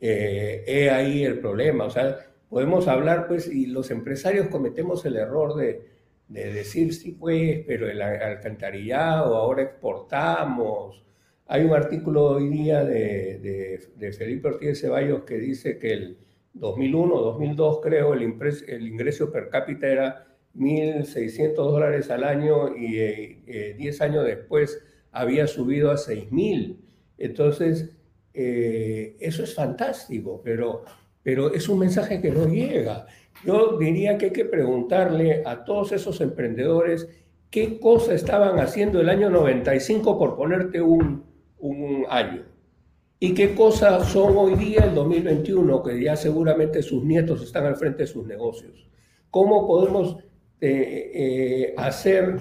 eh, 0.00 0.64
he 0.66 0.90
ahí 0.90 1.24
el 1.24 1.40
problema. 1.40 1.84
O 1.84 1.90
sea, 1.90 2.18
podemos 2.48 2.88
hablar, 2.88 3.26
pues, 3.28 3.52
y 3.52 3.66
los 3.66 3.90
empresarios 3.90 4.48
cometemos 4.48 5.04
el 5.04 5.16
error 5.16 5.56
de, 5.56 5.82
de 6.28 6.52
decir, 6.52 6.94
sí, 6.94 7.12
pues, 7.12 7.64
pero 7.66 7.88
el 7.88 8.00
alcantarillado, 8.02 9.36
ahora 9.36 9.62
exportamos. 9.62 11.04
Hay 11.46 11.64
un 11.64 11.72
artículo 11.72 12.24
hoy 12.26 12.48
día 12.48 12.84
de, 12.84 13.80
Felipe 14.16 14.48
Ortiz 14.48 14.80
Ceballos 14.80 15.22
que 15.22 15.38
dice 15.38 15.78
que 15.78 15.92
el 15.94 16.18
2001, 16.52 17.20
2002 17.20 17.80
creo, 17.82 18.12
el, 18.12 18.22
el 18.68 18.86
ingreso 18.86 19.32
per 19.32 19.48
cápita 19.48 19.86
era 19.86 20.26
1.600 20.54 21.54
dólares 21.54 22.10
al 22.10 22.24
año 22.24 22.76
y 22.76 22.92
10 22.92 23.00
eh, 23.00 23.38
eh, 23.46 23.96
años 24.00 24.24
después 24.26 24.82
había 25.10 25.46
subido 25.46 25.90
a 25.90 25.94
6.000. 25.94 26.76
Entonces, 27.16 27.96
eh, 28.34 29.16
eso 29.20 29.42
es 29.42 29.54
fantástico, 29.54 30.40
pero, 30.44 30.84
pero 31.22 31.52
es 31.52 31.68
un 31.68 31.78
mensaje 31.78 32.20
que 32.20 32.30
no 32.30 32.46
llega. 32.46 33.06
Yo 33.44 33.78
diría 33.78 34.18
que 34.18 34.26
hay 34.26 34.32
que 34.32 34.44
preguntarle 34.44 35.42
a 35.44 35.64
todos 35.64 35.92
esos 35.92 36.20
emprendedores 36.20 37.08
qué 37.50 37.78
cosa 37.80 38.14
estaban 38.14 38.58
haciendo 38.58 39.00
el 39.00 39.08
año 39.08 39.30
95 39.30 40.18
por 40.18 40.36
ponerte 40.36 40.80
un, 40.80 41.24
un 41.58 42.04
año. 42.08 42.44
¿Y 43.20 43.34
qué 43.34 43.54
cosas 43.54 44.08
son 44.08 44.36
hoy 44.36 44.54
día, 44.54 44.84
el 44.84 44.94
2021, 44.94 45.82
que 45.82 46.00
ya 46.00 46.14
seguramente 46.14 46.82
sus 46.82 47.04
nietos 47.04 47.42
están 47.42 47.66
al 47.66 47.76
frente 47.76 48.04
de 48.04 48.06
sus 48.06 48.24
negocios? 48.26 48.88
¿Cómo 49.30 49.66
podemos 49.66 50.18
eh, 50.60 51.10
eh, 51.14 51.74
hacer 51.76 52.38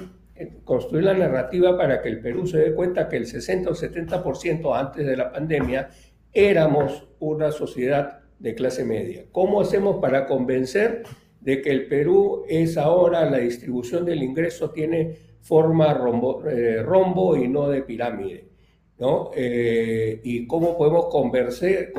construir 0.63 1.05
la 1.05 1.13
narrativa 1.13 1.77
para 1.77 2.01
que 2.01 2.09
el 2.09 2.19
Perú 2.19 2.47
se 2.47 2.59
dé 2.59 2.73
cuenta 2.73 3.07
que 3.07 3.17
el 3.17 3.25
60 3.25 3.69
o 3.69 3.73
70% 3.73 4.77
antes 4.77 5.05
de 5.05 5.17
la 5.17 5.31
pandemia 5.31 5.89
éramos 6.33 7.07
una 7.19 7.51
sociedad 7.51 8.19
de 8.39 8.55
clase 8.55 8.85
media. 8.85 9.25
¿Cómo 9.31 9.61
hacemos 9.61 9.97
para 9.97 10.25
convencer 10.25 11.03
de 11.41 11.61
que 11.61 11.71
el 11.71 11.87
Perú 11.87 12.43
es 12.47 12.77
ahora 12.77 13.29
la 13.29 13.37
distribución 13.37 14.05
del 14.05 14.23
ingreso 14.23 14.71
tiene 14.71 15.15
forma 15.41 15.93
rombo, 15.93 16.43
eh, 16.47 17.43
y 17.43 17.47
no 17.47 17.69
de 17.69 17.81
pirámide? 17.81 18.47
¿no? 18.99 19.31
Eh, 19.35 20.21
¿Y 20.23 20.47
cómo 20.47 20.77
podemos 20.77 21.07
convencer, 21.07 21.91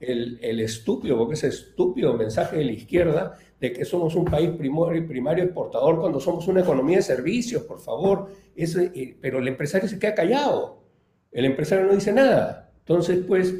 el, 0.00 0.38
el 0.42 0.60
estúpido, 0.60 1.16
porque 1.16 1.34
ese 1.34 1.48
estúpido 1.48 2.14
mensaje 2.14 2.58
de 2.58 2.64
la 2.64 2.72
izquierda, 2.72 3.38
de 3.64 3.72
que 3.72 3.84
somos 3.86 4.14
un 4.14 4.26
país 4.26 4.50
primario, 4.50 5.06
primario 5.08 5.44
exportador 5.44 5.98
cuando 5.98 6.20
somos 6.20 6.46
una 6.48 6.60
economía 6.60 6.98
de 6.98 7.02
servicios, 7.02 7.62
por 7.62 7.80
favor. 7.80 8.28
Eh, 8.54 9.16
pero 9.20 9.38
el 9.38 9.48
empresario 9.48 9.88
se 9.88 9.98
queda 9.98 10.14
callado. 10.14 10.82
El 11.32 11.46
empresario 11.46 11.86
no 11.86 11.94
dice 11.94 12.12
nada. 12.12 12.70
Entonces, 12.80 13.24
pues, 13.26 13.54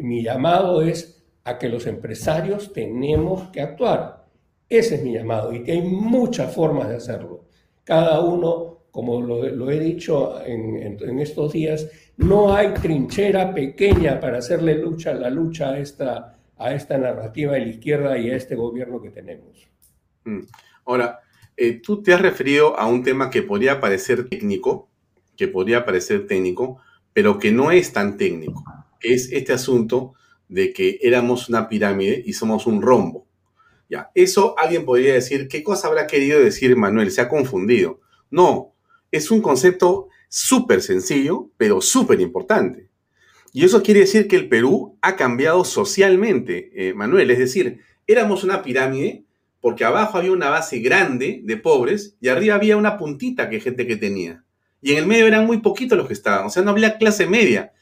mi 0.00 0.22
llamado 0.22 0.80
es 0.80 1.22
a 1.44 1.58
que 1.58 1.68
los 1.68 1.86
empresarios 1.86 2.72
tenemos 2.72 3.50
que 3.50 3.60
actuar. 3.60 4.24
Ese 4.66 4.94
es 4.94 5.02
mi 5.02 5.12
llamado 5.12 5.52
y 5.52 5.62
que 5.62 5.72
hay 5.72 5.82
muchas 5.82 6.54
formas 6.54 6.88
de 6.88 6.96
hacerlo. 6.96 7.44
Cada 7.84 8.20
uno, 8.20 8.84
como 8.90 9.20
lo, 9.20 9.70
he 9.70 9.78
dicho 9.78 10.40
en, 10.46 10.98
en, 11.02 11.18
estos 11.18 11.52
días, 11.52 11.86
no 12.16 12.54
hay 12.54 12.72
trinchera 12.74 13.52
pequeña 13.52 14.18
para 14.20 14.38
hacerle 14.38 14.76
lucha, 14.76 15.12
la 15.12 15.28
lucha 15.28 15.72
a 15.72 15.78
esta 15.78 16.39
a 16.60 16.74
esta 16.74 16.98
narrativa 16.98 17.54
de 17.54 17.60
la 17.60 17.68
izquierda 17.68 18.18
y 18.18 18.30
a 18.30 18.36
este 18.36 18.54
gobierno 18.54 19.00
que 19.00 19.10
tenemos. 19.10 19.66
Mm. 20.24 20.40
Ahora, 20.84 21.20
eh, 21.56 21.80
tú 21.82 22.02
te 22.02 22.12
has 22.12 22.20
referido 22.20 22.78
a 22.78 22.86
un 22.86 23.02
tema 23.02 23.30
que 23.30 23.42
podría 23.42 23.80
parecer 23.80 24.28
técnico, 24.28 24.90
que 25.36 25.48
podría 25.48 25.84
parecer 25.86 26.26
técnico, 26.26 26.78
pero 27.14 27.38
que 27.38 27.50
no 27.50 27.70
es 27.70 27.92
tan 27.92 28.18
técnico. 28.18 28.62
Es 29.00 29.32
este 29.32 29.54
asunto 29.54 30.12
de 30.48 30.72
que 30.72 30.98
éramos 31.00 31.48
una 31.48 31.68
pirámide 31.68 32.22
y 32.24 32.34
somos 32.34 32.66
un 32.66 32.82
rombo. 32.82 33.26
Ya, 33.88 34.10
eso 34.14 34.54
alguien 34.58 34.84
podría 34.84 35.14
decir, 35.14 35.48
¿qué 35.48 35.62
cosa 35.62 35.88
habrá 35.88 36.06
querido 36.06 36.38
decir 36.38 36.76
Manuel? 36.76 37.10
Se 37.10 37.22
ha 37.22 37.28
confundido. 37.28 38.00
No, 38.30 38.74
es 39.10 39.30
un 39.30 39.40
concepto 39.40 40.08
súper 40.28 40.82
sencillo, 40.82 41.50
pero 41.56 41.80
súper 41.80 42.20
importante. 42.20 42.89
Y 43.52 43.64
eso 43.64 43.82
quiere 43.82 44.00
decir 44.00 44.28
que 44.28 44.36
el 44.36 44.48
Perú 44.48 44.96
ha 45.00 45.16
cambiado 45.16 45.64
socialmente, 45.64 46.70
eh, 46.74 46.94
Manuel. 46.94 47.30
Es 47.30 47.38
decir, 47.38 47.80
éramos 48.06 48.44
una 48.44 48.62
pirámide 48.62 49.24
porque 49.60 49.84
abajo 49.84 50.18
había 50.18 50.32
una 50.32 50.50
base 50.50 50.78
grande 50.78 51.40
de 51.44 51.56
pobres 51.56 52.16
y 52.20 52.28
arriba 52.28 52.54
había 52.54 52.76
una 52.76 52.96
puntita 52.96 53.50
que 53.50 53.60
gente 53.60 53.86
que 53.86 53.96
tenía. 53.96 54.44
Y 54.80 54.92
en 54.92 54.98
el 54.98 55.06
medio 55.06 55.26
eran 55.26 55.46
muy 55.46 55.58
poquitos 55.58 55.98
los 55.98 56.06
que 56.06 56.14
estaban. 56.14 56.46
O 56.46 56.50
sea, 56.50 56.62
no 56.62 56.70
había 56.70 56.96
clase 56.96 57.26
media. 57.26 57.72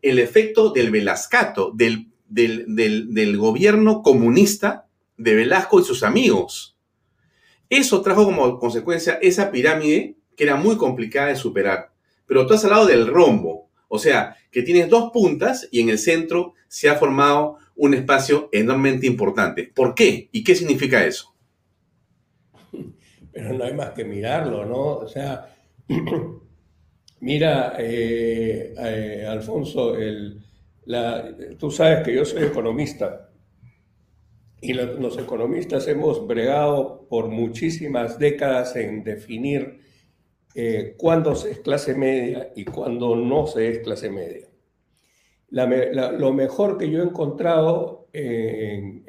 El 0.00 0.18
efecto 0.18 0.70
del 0.70 0.90
Velascato, 0.90 1.72
del, 1.74 2.08
del 2.28 3.36
gobierno 3.36 4.02
comunista 4.02 4.86
de 5.16 5.34
Velasco 5.34 5.80
y 5.80 5.84
sus 5.84 6.02
amigos. 6.02 6.76
Eso 7.68 8.00
trajo 8.00 8.24
como 8.24 8.58
consecuencia 8.58 9.18
esa 9.20 9.50
pirámide 9.50 10.16
que 10.36 10.44
era 10.44 10.56
muy 10.56 10.76
complicada 10.76 11.28
de 11.28 11.36
superar. 11.36 11.92
Pero 12.26 12.46
tú 12.46 12.54
has 12.54 12.64
hablado 12.64 12.86
del 12.86 13.06
rombo, 13.06 13.68
o 13.88 13.98
sea, 13.98 14.36
que 14.50 14.62
tienes 14.62 14.88
dos 14.88 15.10
puntas 15.12 15.68
y 15.70 15.80
en 15.80 15.88
el 15.88 15.98
centro 15.98 16.54
se 16.68 16.88
ha 16.88 16.96
formado 16.96 17.58
un 17.74 17.94
espacio 17.94 18.48
enormemente 18.52 19.06
importante. 19.06 19.70
¿Por 19.74 19.94
qué? 19.94 20.28
¿Y 20.32 20.42
qué 20.42 20.54
significa 20.54 21.04
eso? 21.04 21.34
Pero 23.32 23.52
no 23.52 23.64
hay 23.64 23.74
más 23.74 23.90
que 23.90 24.04
mirarlo, 24.04 24.64
¿no? 24.64 24.98
O 24.98 25.08
sea, 25.08 25.54
mira, 27.20 27.74
eh, 27.78 28.74
eh, 28.78 29.26
Alfonso, 29.28 29.94
tú 31.58 31.70
sabes 31.70 32.04
que 32.04 32.14
yo 32.14 32.24
soy 32.24 32.44
economista 32.44 33.30
y 34.60 34.72
los 34.72 35.18
economistas 35.18 35.86
hemos 35.86 36.26
bregado 36.26 37.06
por 37.08 37.28
muchísimas 37.28 38.18
décadas 38.18 38.74
en 38.76 39.04
definir 39.04 39.80
eh, 40.58 40.94
cuándo 40.96 41.34
se 41.34 41.50
es 41.50 41.58
clase 41.60 41.94
media 41.94 42.50
y 42.56 42.64
cuándo 42.64 43.14
no 43.14 43.46
se 43.46 43.68
es 43.68 43.80
clase 43.80 44.08
media. 44.08 44.48
lo 45.50 46.32
mejor 46.32 46.78
que 46.78 46.90
yo 46.90 47.02
he 47.02 47.04
encontrado 47.04 48.08
en, 48.14 49.04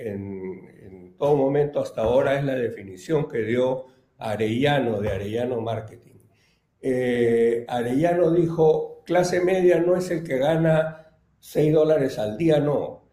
todo 1.18 1.38
momento 1.38 1.80
hasta 1.80 2.02
ahora 2.02 2.38
es 2.38 2.44
la 2.44 2.54
definición 2.54 3.30
que 3.30 3.40
dio 3.40 3.86
Arellano 4.18 5.00
de 5.00 5.10
Arellano 5.10 5.62
Marketing. 5.62 6.20
Eh, 6.82 7.66
Arellano 7.70 8.30
dijo, 8.32 9.04
clase 9.06 9.40
media 9.40 9.80
no 9.80 9.96
es 9.96 10.12
el 10.12 10.24
que 10.24 10.38
gana 10.38 11.08
6 11.40 11.74
dólares 11.74 12.20
al 12.20 12.38
día, 12.38 12.60
no. 12.60 13.08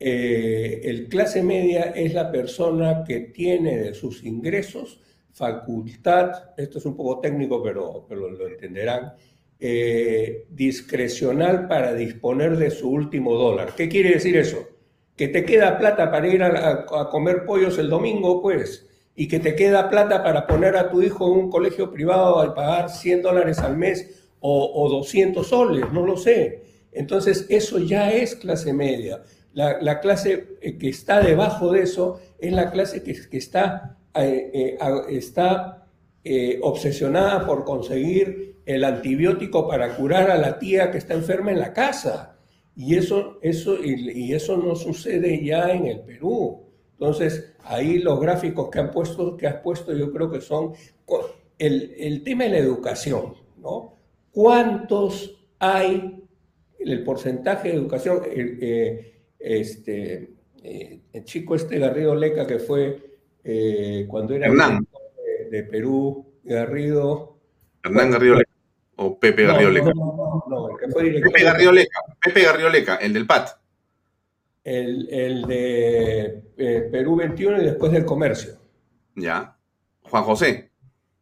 Eh, 0.00 0.80
el 0.82 1.08
clase 1.08 1.44
media 1.44 1.92
es 1.94 2.12
la 2.12 2.32
persona 2.32 3.04
que 3.06 3.20
tiene 3.20 3.78
de 3.78 3.94
sus 3.94 4.24
ingresos 4.24 5.00
facultad, 5.38 6.50
esto 6.56 6.78
es 6.78 6.84
un 6.84 6.96
poco 6.96 7.20
técnico, 7.20 7.62
pero, 7.62 8.04
pero 8.08 8.28
lo 8.28 8.48
entenderán, 8.48 9.14
eh, 9.60 10.46
discrecional 10.50 11.68
para 11.68 11.94
disponer 11.94 12.56
de 12.56 12.70
su 12.70 12.90
último 12.90 13.34
dólar. 13.34 13.72
¿Qué 13.76 13.88
quiere 13.88 14.10
decir 14.10 14.36
eso? 14.36 14.68
Que 15.16 15.28
te 15.28 15.44
queda 15.44 15.78
plata 15.78 16.10
para 16.10 16.26
ir 16.26 16.42
a, 16.42 16.84
comer 17.10 17.44
pollos 17.46 17.78
el 17.78 17.88
domingo, 17.88 18.42
pues, 18.42 18.86
y 19.14 19.28
que 19.28 19.38
te 19.38 19.54
queda 19.54 19.88
plata 19.88 20.22
para 20.24 20.46
poner 20.46 20.76
a 20.76 20.90
tu 20.90 21.02
hijo 21.02 21.32
en 21.32 21.44
un 21.44 21.50
colegio 21.50 21.92
privado 21.92 22.40
al 22.40 22.52
pagar 22.52 22.90
100 22.90 23.22
dólares 23.22 23.60
al 23.60 23.76
mes 23.76 24.32
o, 24.40 24.72
o 24.74 24.88
200 24.88 25.46
soles, 25.46 25.92
no 25.92 26.04
lo 26.04 26.16
sé. 26.16 26.62
Entonces, 26.90 27.46
eso 27.48 27.78
ya 27.78 28.10
es 28.10 28.34
clase 28.34 28.72
media. 28.72 29.22
La, 29.52 30.00
clase 30.00 30.58
eh, 30.60 30.78
que 30.78 30.88
está 30.88 31.20
debajo 31.20 31.72
de 31.72 31.82
eso 31.82 32.20
es 32.38 32.52
la 32.52 32.70
clase 32.70 33.02
que 33.02 33.36
está, 33.36 33.97
eh, 34.24 34.50
eh, 34.54 34.78
está 35.08 35.86
obsesionada 36.62 37.46
por 37.46 37.64
conseguir 37.64 38.56
el 38.66 38.84
antibiótico 38.84 39.66
para 39.66 39.96
curar 39.96 40.30
a 40.30 40.36
la 40.36 40.58
tía 40.58 40.90
que 40.90 40.98
está 40.98 41.14
enferma 41.14 41.52
en 41.52 41.60
la 41.60 41.72
casa. 41.72 42.36
Y 42.76 42.96
eso, 42.96 43.38
eso, 43.40 43.76
y 43.82 44.32
eso 44.34 44.56
no 44.56 44.76
sucede 44.76 45.42
ya 45.42 45.72
en 45.72 45.86
el 45.86 46.00
Perú. 46.00 46.64
Entonces, 46.92 47.54
ahí 47.64 47.98
los 47.98 48.20
gráficos 48.20 48.68
que, 48.70 48.78
han 48.78 48.90
puesto, 48.90 49.36
que 49.36 49.46
has 49.46 49.56
puesto 49.56 49.94
yo 49.94 50.12
creo 50.12 50.30
que 50.30 50.40
son 50.40 50.72
el, 51.58 51.94
el 51.96 52.22
tema 52.22 52.44
de 52.44 52.50
la 52.50 52.58
educación, 52.58 53.34
¿no? 53.56 53.98
¿Cuántos 54.32 55.38
hay, 55.58 56.22
el 56.78 57.04
porcentaje 57.04 57.68
de 57.68 57.74
educación, 57.74 58.22
eh, 58.30 59.14
este, 59.38 60.30
eh, 60.62 61.00
el 61.12 61.24
chico 61.24 61.54
este 61.54 61.78
Garrido 61.78 62.14
Leca 62.14 62.46
que 62.46 62.58
fue 62.58 63.07
eh, 63.44 64.06
cuando 64.08 64.34
era 64.34 64.50
de, 64.50 65.50
de, 65.50 65.62
Perú, 65.64 66.26
Garrido... 66.44 67.38
Hernán 67.82 68.10
Garrido 68.10 68.36
Leca, 68.36 68.50
o 68.96 69.18
Pepe 69.18 69.44
Garrido 69.44 69.70
Leca. 69.70 69.92
No, 69.94 70.16
no, 70.16 70.44
no, 70.48 70.70
el 70.70 70.76
que 70.78 70.88
fue 70.90 71.04
director. 71.04 71.32
Pepe 71.32 71.44
Garrido 71.44 71.72
Leca, 71.72 72.00
Pepe 72.20 72.42
Garrido 72.42 72.68
Leca, 72.68 72.96
el 72.96 73.12
del 73.12 73.26
PAT 73.26 73.58
el, 74.68 75.42
de 75.46 76.42
eh, 76.56 76.88
Perú 76.90 77.16
21 77.16 77.62
y 77.62 77.64
después 77.64 77.92
del 77.92 78.04
comercio. 78.04 78.54
Ya. 79.14 79.56
Juan 80.02 80.24
José. 80.24 80.70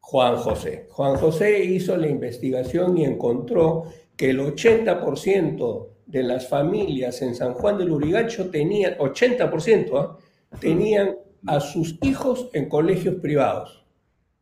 Juan 0.00 0.36
José. 0.36 0.86
Juan 0.90 1.16
José 1.16 1.64
hizo 1.64 1.96
la 1.96 2.08
investigación 2.08 2.98
y 2.98 3.04
encontró 3.04 3.84
que 4.16 4.30
el 4.30 4.40
80% 4.40 5.88
de 6.06 6.22
las 6.22 6.48
familias 6.48 7.22
en 7.22 7.34
San 7.34 7.54
Juan 7.54 7.78
del 7.78 7.90
Urigancho 7.90 8.50
tenían, 8.50 8.96
80%, 8.98 9.90
¿ah? 9.98 10.18
tenían 10.60 11.16
a 11.46 11.60
sus 11.60 11.98
hijos 12.02 12.48
en 12.52 12.68
colegios 12.68 13.16
privados. 13.16 13.84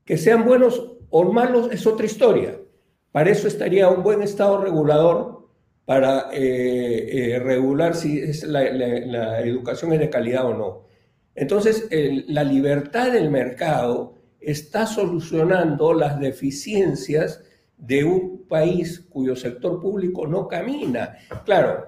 Que 0.04 0.16
sean 0.16 0.44
buenos 0.44 0.92
o 1.10 1.32
malos 1.32 1.70
es 1.72 1.86
otra 1.86 2.06
historia. 2.06 2.58
Para 3.12 3.30
eso 3.30 3.46
estaría 3.46 3.88
un 3.88 4.02
buen 4.02 4.22
Estado 4.22 4.58
regulador 4.58 5.48
para 5.84 6.30
eh, 6.32 7.34
eh, 7.34 7.38
regular 7.38 7.94
si 7.94 8.20
la, 8.46 9.40
educación 9.40 9.92
es 9.92 10.00
de 10.00 10.10
calidad 10.10 10.46
o 10.46 10.54
no. 10.54 10.84
Entonces, 11.34 11.88
la 12.28 12.44
libertad 12.44 13.12
del 13.12 13.30
mercado 13.30 14.14
está 14.40 14.86
solucionando 14.86 15.92
las 15.94 16.20
deficiencias 16.20 17.42
de 17.76 18.04
un 18.04 18.46
país 18.48 19.00
cuyo 19.10 19.34
sector 19.36 19.80
público 19.80 20.26
no 20.26 20.46
camina. 20.46 21.16
Claro, 21.44 21.86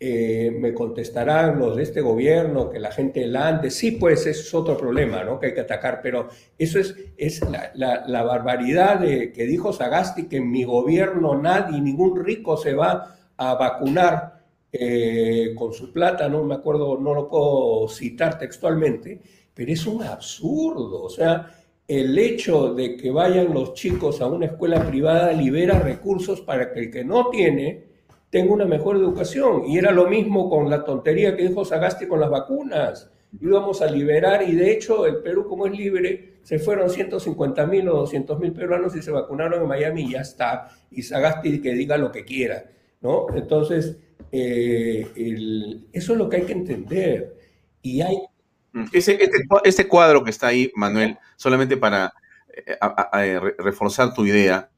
eh, 0.00 0.50
me 0.56 0.74
contestarán 0.74 1.58
los 1.58 1.76
de 1.76 1.82
este 1.82 2.00
gobierno 2.00 2.70
que 2.70 2.78
la 2.78 2.92
gente 2.92 3.20
delante, 3.20 3.70
sí, 3.70 3.92
pues 3.92 4.26
es 4.26 4.54
otro 4.54 4.76
problema 4.76 5.24
¿no? 5.24 5.40
que 5.40 5.46
hay 5.46 5.54
que 5.54 5.60
atacar, 5.60 6.00
pero 6.02 6.28
eso 6.56 6.78
es, 6.78 6.94
es 7.16 7.40
la, 7.74 8.04
la 8.06 8.22
barbaridad 8.22 9.00
de, 9.00 9.32
que 9.32 9.44
dijo 9.44 9.72
Sagasti, 9.72 10.28
que 10.28 10.36
en 10.36 10.50
mi 10.50 10.64
gobierno 10.64 11.40
nadie, 11.40 11.80
ningún 11.80 12.24
rico 12.24 12.56
se 12.56 12.74
va 12.74 13.16
a 13.36 13.54
vacunar 13.54 14.38
eh, 14.70 15.54
con 15.56 15.72
su 15.72 15.92
plata, 15.92 16.28
no 16.28 16.44
me 16.44 16.54
acuerdo, 16.54 16.98
no 16.98 17.14
lo 17.14 17.28
puedo 17.28 17.88
citar 17.88 18.38
textualmente, 18.38 19.20
pero 19.54 19.72
es 19.72 19.86
un 19.86 20.02
absurdo. 20.02 21.02
O 21.02 21.08
sea, 21.08 21.54
el 21.86 22.18
hecho 22.18 22.74
de 22.74 22.96
que 22.96 23.10
vayan 23.10 23.54
los 23.54 23.72
chicos 23.72 24.20
a 24.20 24.26
una 24.26 24.46
escuela 24.46 24.86
privada 24.86 25.32
libera 25.32 25.78
recursos 25.78 26.42
para 26.42 26.70
que 26.72 26.80
el 26.80 26.90
que 26.90 27.04
no 27.04 27.30
tiene 27.30 27.87
tenga 28.30 28.52
una 28.52 28.64
mejor 28.64 28.96
educación. 28.96 29.64
Y 29.66 29.78
era 29.78 29.90
lo 29.92 30.08
mismo 30.08 30.48
con 30.48 30.68
la 30.70 30.84
tontería 30.84 31.36
que 31.36 31.48
dijo 31.48 31.64
Sagasti 31.64 32.06
con 32.06 32.20
las 32.20 32.30
vacunas. 32.30 33.10
Íbamos 33.40 33.82
a 33.82 33.90
liberar 33.90 34.42
y 34.48 34.54
de 34.54 34.72
hecho 34.72 35.06
el 35.06 35.18
Perú 35.18 35.46
como 35.46 35.66
es 35.66 35.78
libre, 35.78 36.38
se 36.42 36.58
fueron 36.58 36.88
150 36.88 37.66
mil 37.66 37.88
o 37.88 37.98
200 37.98 38.38
mil 38.40 38.52
peruanos 38.52 38.96
y 38.96 39.02
se 39.02 39.10
vacunaron 39.10 39.62
en 39.62 39.68
Miami 39.68 40.02
y 40.02 40.12
ya 40.12 40.20
está. 40.20 40.68
Y 40.90 41.02
Sagasti 41.02 41.60
que 41.60 41.74
diga 41.74 41.98
lo 41.98 42.10
que 42.10 42.24
quiera. 42.24 42.64
¿no? 43.00 43.26
Entonces, 43.34 43.96
eh, 44.32 45.06
eso 45.92 46.12
es 46.12 46.18
lo 46.18 46.28
que 46.28 46.36
hay 46.36 46.42
que 46.42 46.52
entender. 46.52 47.36
Y 47.82 48.00
hay... 48.00 48.16
Mm, 48.72 48.84
ese, 48.92 49.18
este, 49.64 49.88
cuadro 49.88 50.24
que 50.24 50.30
está 50.30 50.48
ahí, 50.48 50.70
Manuel, 50.74 51.18
solamente 51.36 51.76
para 51.76 52.12
eh, 52.52 53.40
reforzar 53.58 54.14
tu 54.14 54.26
idea. 54.26 54.70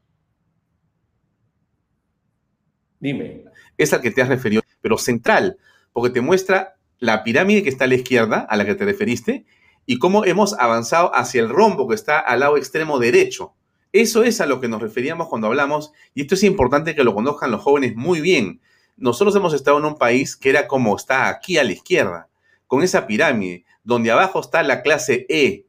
Dime. 3.01 3.45
Es 3.77 3.93
al 3.93 4.01
que 4.01 4.11
te 4.11 4.23
has 4.23 4.29
referido, 4.29 4.63
pero 4.81 4.99
central, 4.99 5.57
porque 5.93 6.11
te 6.11 6.21
muestra 6.21 6.77
la 6.99 7.25
pirámide 7.25 7.63
que 7.63 7.71
está 7.71 7.85
a 7.85 7.89
la 7.89 7.95
izquierda, 7.95 8.41
a 8.41 8.57
la 8.57 8.65
que 8.65 8.75
te 8.75 8.85
referiste, 8.85 9.47
y 9.87 9.99
cómo 9.99 10.25
hemos 10.25 10.53
avanzado 10.59 11.15
hacia 11.15 11.41
el 11.41 11.49
rombo 11.49 11.89
que 11.89 11.95
está 11.95 12.19
al 12.21 12.41
lado 12.41 12.57
extremo 12.57 12.99
derecho. 12.99 13.55
Eso 13.93 14.23
es 14.23 14.41
a 14.41 14.47
lo 14.47 14.61
que 14.61 14.69
nos 14.69 14.83
referíamos 14.83 15.29
cuando 15.29 15.49
hablamos, 15.49 15.93
y 16.15 16.21
esto 16.21 16.35
es 16.35 16.45
importante 16.45 16.95
que 16.95 17.03
lo 17.03 17.15
conozcan 17.15 17.51
los 17.51 17.63
jóvenes 17.63 17.97
muy 17.97 18.21
bien. 18.21 18.61
Nosotros 18.97 19.35
hemos 19.35 19.55
estado 19.55 19.79
en 19.79 19.87
un 19.87 19.97
país 19.97 20.37
que 20.37 20.51
era 20.51 20.69
como 20.69 20.95
está 20.95 21.29
aquí 21.29 21.59
a 21.59 21.65
la 21.65 21.73
izquierda, 21.73 22.29
con 22.67 22.83
esa 22.83 23.07
pirámide, 23.07 23.65
donde 23.83 24.11
abajo 24.11 24.41
está 24.41 24.63
la 24.63 24.83
clase 24.83 25.27
E, 25.29 25.65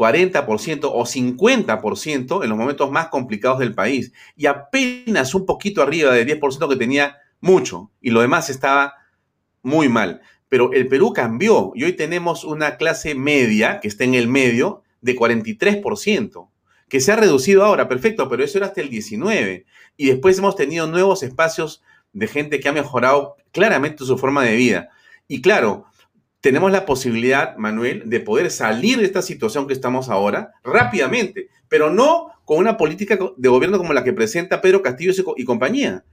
40% 0.00 0.90
o 0.90 1.04
50% 1.04 2.42
en 2.42 2.48
los 2.48 2.58
momentos 2.58 2.90
más 2.90 3.08
complicados 3.08 3.58
del 3.58 3.74
país, 3.74 4.12
y 4.34 4.46
apenas 4.46 5.34
un 5.34 5.44
poquito 5.44 5.82
arriba 5.82 6.14
del 6.14 6.26
10% 6.26 6.70
que 6.70 6.76
tenía 6.76 7.18
mucho, 7.42 7.90
y 8.00 8.08
lo 8.08 8.22
demás 8.22 8.48
estaba 8.48 8.94
muy 9.62 9.90
mal. 9.90 10.22
Pero 10.48 10.72
el 10.72 10.88
Perú 10.88 11.12
cambió 11.12 11.72
y 11.74 11.84
hoy 11.84 11.92
tenemos 11.92 12.44
una 12.44 12.76
clase 12.76 13.14
media 13.14 13.78
que 13.78 13.88
está 13.88 14.04
en 14.04 14.14
el 14.14 14.26
medio 14.26 14.82
de 15.02 15.14
43% 15.14 16.48
que 16.88 17.00
se 17.00 17.12
ha 17.12 17.16
reducido 17.16 17.64
ahora, 17.64 17.86
perfecto, 17.86 18.28
pero 18.28 18.42
eso 18.42 18.58
era 18.58 18.66
hasta 18.66 18.80
el 18.80 18.88
19. 18.88 19.64
Y 19.96 20.06
después 20.06 20.38
hemos 20.38 20.56
tenido 20.56 20.88
nuevos 20.88 21.22
espacios 21.22 21.84
de 22.12 22.26
gente 22.26 22.58
que 22.58 22.68
ha 22.68 22.72
mejorado 22.72 23.36
claramente 23.52 24.04
su 24.04 24.18
forma 24.18 24.44
de 24.44 24.56
vida. 24.56 24.88
Y 25.28 25.40
claro, 25.40 25.84
tenemos 26.40 26.72
la 26.72 26.86
posibilidad, 26.86 27.56
Manuel, 27.56 28.04
de 28.06 28.20
poder 28.20 28.50
salir 28.50 28.98
de 28.98 29.04
esta 29.04 29.22
situación 29.22 29.66
que 29.66 29.74
estamos 29.74 30.08
ahora 30.08 30.52
rápidamente, 30.64 31.48
pero 31.68 31.90
no 31.90 32.28
con 32.44 32.58
una 32.58 32.76
política 32.76 33.18
de 33.36 33.48
gobierno 33.48 33.78
como 33.78 33.92
la 33.92 34.04
que 34.04 34.12
presenta 34.12 34.60
Pedro 34.60 34.82
Castillo 34.82 35.12
y 35.36 35.44
compañía. 35.44 36.04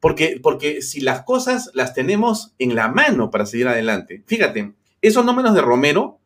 Porque, 0.00 0.40
porque 0.42 0.82
si 0.82 1.00
las 1.00 1.22
cosas 1.22 1.70
las 1.74 1.94
tenemos 1.94 2.54
en 2.58 2.74
la 2.74 2.88
mano 2.88 3.30
para 3.30 3.46
seguir 3.46 3.68
adelante, 3.68 4.22
fíjate, 4.26 4.72
esos 5.02 5.24
números 5.24 5.54
de 5.54 5.60
Romero 5.60 6.18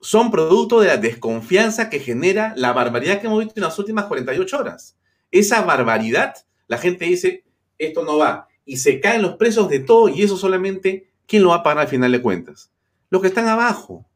son 0.00 0.30
producto 0.30 0.80
de 0.80 0.88
la 0.88 0.96
desconfianza 0.96 1.90
que 1.90 2.00
genera 2.00 2.54
la 2.56 2.72
barbaridad 2.72 3.20
que 3.20 3.26
hemos 3.26 3.40
visto 3.40 3.54
en 3.56 3.64
las 3.64 3.78
últimas 3.78 4.06
48 4.06 4.58
horas. 4.58 4.96
Esa 5.30 5.62
barbaridad, 5.62 6.34
la 6.68 6.78
gente 6.78 7.06
dice, 7.06 7.44
esto 7.78 8.04
no 8.04 8.18
va, 8.18 8.48
y 8.64 8.78
se 8.78 9.00
caen 9.00 9.22
los 9.22 9.36
precios 9.36 9.68
de 9.68 9.80
todo 9.80 10.08
y 10.08 10.22
eso 10.22 10.36
solamente 10.36 11.08
¿quién 11.26 11.42
lo 11.42 11.50
va 11.50 11.56
a 11.56 11.62
pagar 11.62 11.78
al 11.78 11.88
final 11.88 12.12
de 12.12 12.22
cuentas? 12.22 12.70
Los 13.10 13.20
que 13.22 13.28
están 13.28 13.48
abajo. 13.48 14.06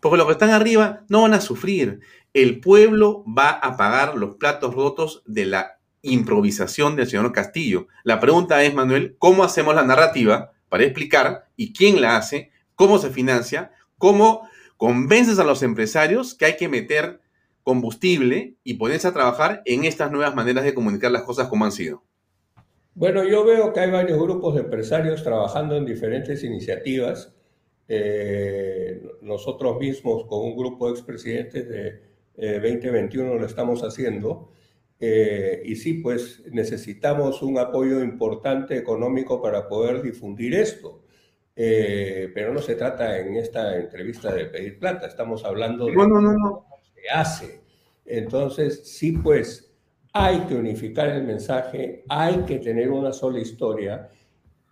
Porque 0.00 0.18
los 0.18 0.26
que 0.26 0.32
están 0.32 0.50
arriba 0.50 1.04
no 1.08 1.22
van 1.22 1.34
a 1.34 1.40
sufrir. 1.40 2.00
El 2.32 2.60
pueblo 2.60 3.24
va 3.26 3.50
a 3.50 3.76
pagar 3.76 4.16
los 4.16 4.36
platos 4.36 4.74
rotos 4.74 5.22
de 5.26 5.46
la 5.46 5.78
improvisación 6.02 6.96
del 6.96 7.08
señor 7.08 7.32
Castillo. 7.32 7.88
La 8.04 8.20
pregunta 8.20 8.62
es, 8.62 8.74
Manuel, 8.74 9.16
¿cómo 9.18 9.42
hacemos 9.42 9.74
la 9.74 9.84
narrativa 9.84 10.52
para 10.68 10.84
explicar 10.84 11.48
y 11.56 11.72
quién 11.72 12.00
la 12.00 12.16
hace, 12.16 12.50
cómo 12.74 12.98
se 12.98 13.10
financia, 13.10 13.72
cómo 13.98 14.48
convences 14.76 15.38
a 15.38 15.44
los 15.44 15.62
empresarios 15.62 16.34
que 16.34 16.44
hay 16.44 16.56
que 16.56 16.68
meter 16.68 17.20
combustible 17.62 18.54
y 18.62 18.74
ponerse 18.74 19.08
a 19.08 19.12
trabajar 19.12 19.62
en 19.64 19.84
estas 19.84 20.12
nuevas 20.12 20.34
maneras 20.34 20.64
de 20.64 20.74
comunicar 20.74 21.10
las 21.10 21.22
cosas 21.22 21.48
como 21.48 21.64
han 21.64 21.72
sido? 21.72 22.04
Bueno, 22.96 23.24
yo 23.24 23.44
veo 23.44 23.74
que 23.74 23.80
hay 23.80 23.90
varios 23.90 24.18
grupos 24.18 24.54
de 24.54 24.62
empresarios 24.62 25.22
trabajando 25.22 25.76
en 25.76 25.84
diferentes 25.84 26.42
iniciativas. 26.42 27.36
Eh, 27.88 29.02
nosotros 29.20 29.78
mismos, 29.78 30.24
con 30.24 30.40
un 30.40 30.56
grupo 30.56 30.86
de 30.86 30.92
expresidentes 30.92 31.68
de 31.68 32.00
2021, 32.58 33.34
eh, 33.34 33.38
lo 33.38 33.44
estamos 33.44 33.82
haciendo. 33.82 34.50
Eh, 34.98 35.60
y 35.66 35.76
sí, 35.76 35.92
pues 35.92 36.42
necesitamos 36.50 37.42
un 37.42 37.58
apoyo 37.58 38.02
importante 38.02 38.78
económico 38.78 39.42
para 39.42 39.68
poder 39.68 40.00
difundir 40.00 40.54
esto. 40.54 41.02
pero 41.54 42.54
no 42.54 42.62
se 42.62 42.76
trata 42.76 43.18
en 43.18 43.36
esta 43.36 43.76
entrevista 43.76 44.32
de 44.32 44.46
pedir 44.46 44.78
plata, 44.78 45.06
estamos 45.06 45.44
hablando 45.44 45.84
de 45.84 45.92
no, 45.92 46.06
no, 46.06 46.22
no, 46.22 46.32
no. 46.32 46.66
se 46.94 47.10
hace. 47.10 47.60
Entonces, 48.06 48.88
sí, 48.88 49.12
pues 49.12 49.65
hay 50.18 50.38
que 50.46 50.54
unificar 50.54 51.10
el 51.10 51.24
mensaje, 51.24 52.02
hay 52.08 52.36
que 52.46 52.58
tener 52.58 52.90
una 52.90 53.12
sola 53.12 53.38
historia, 53.38 54.08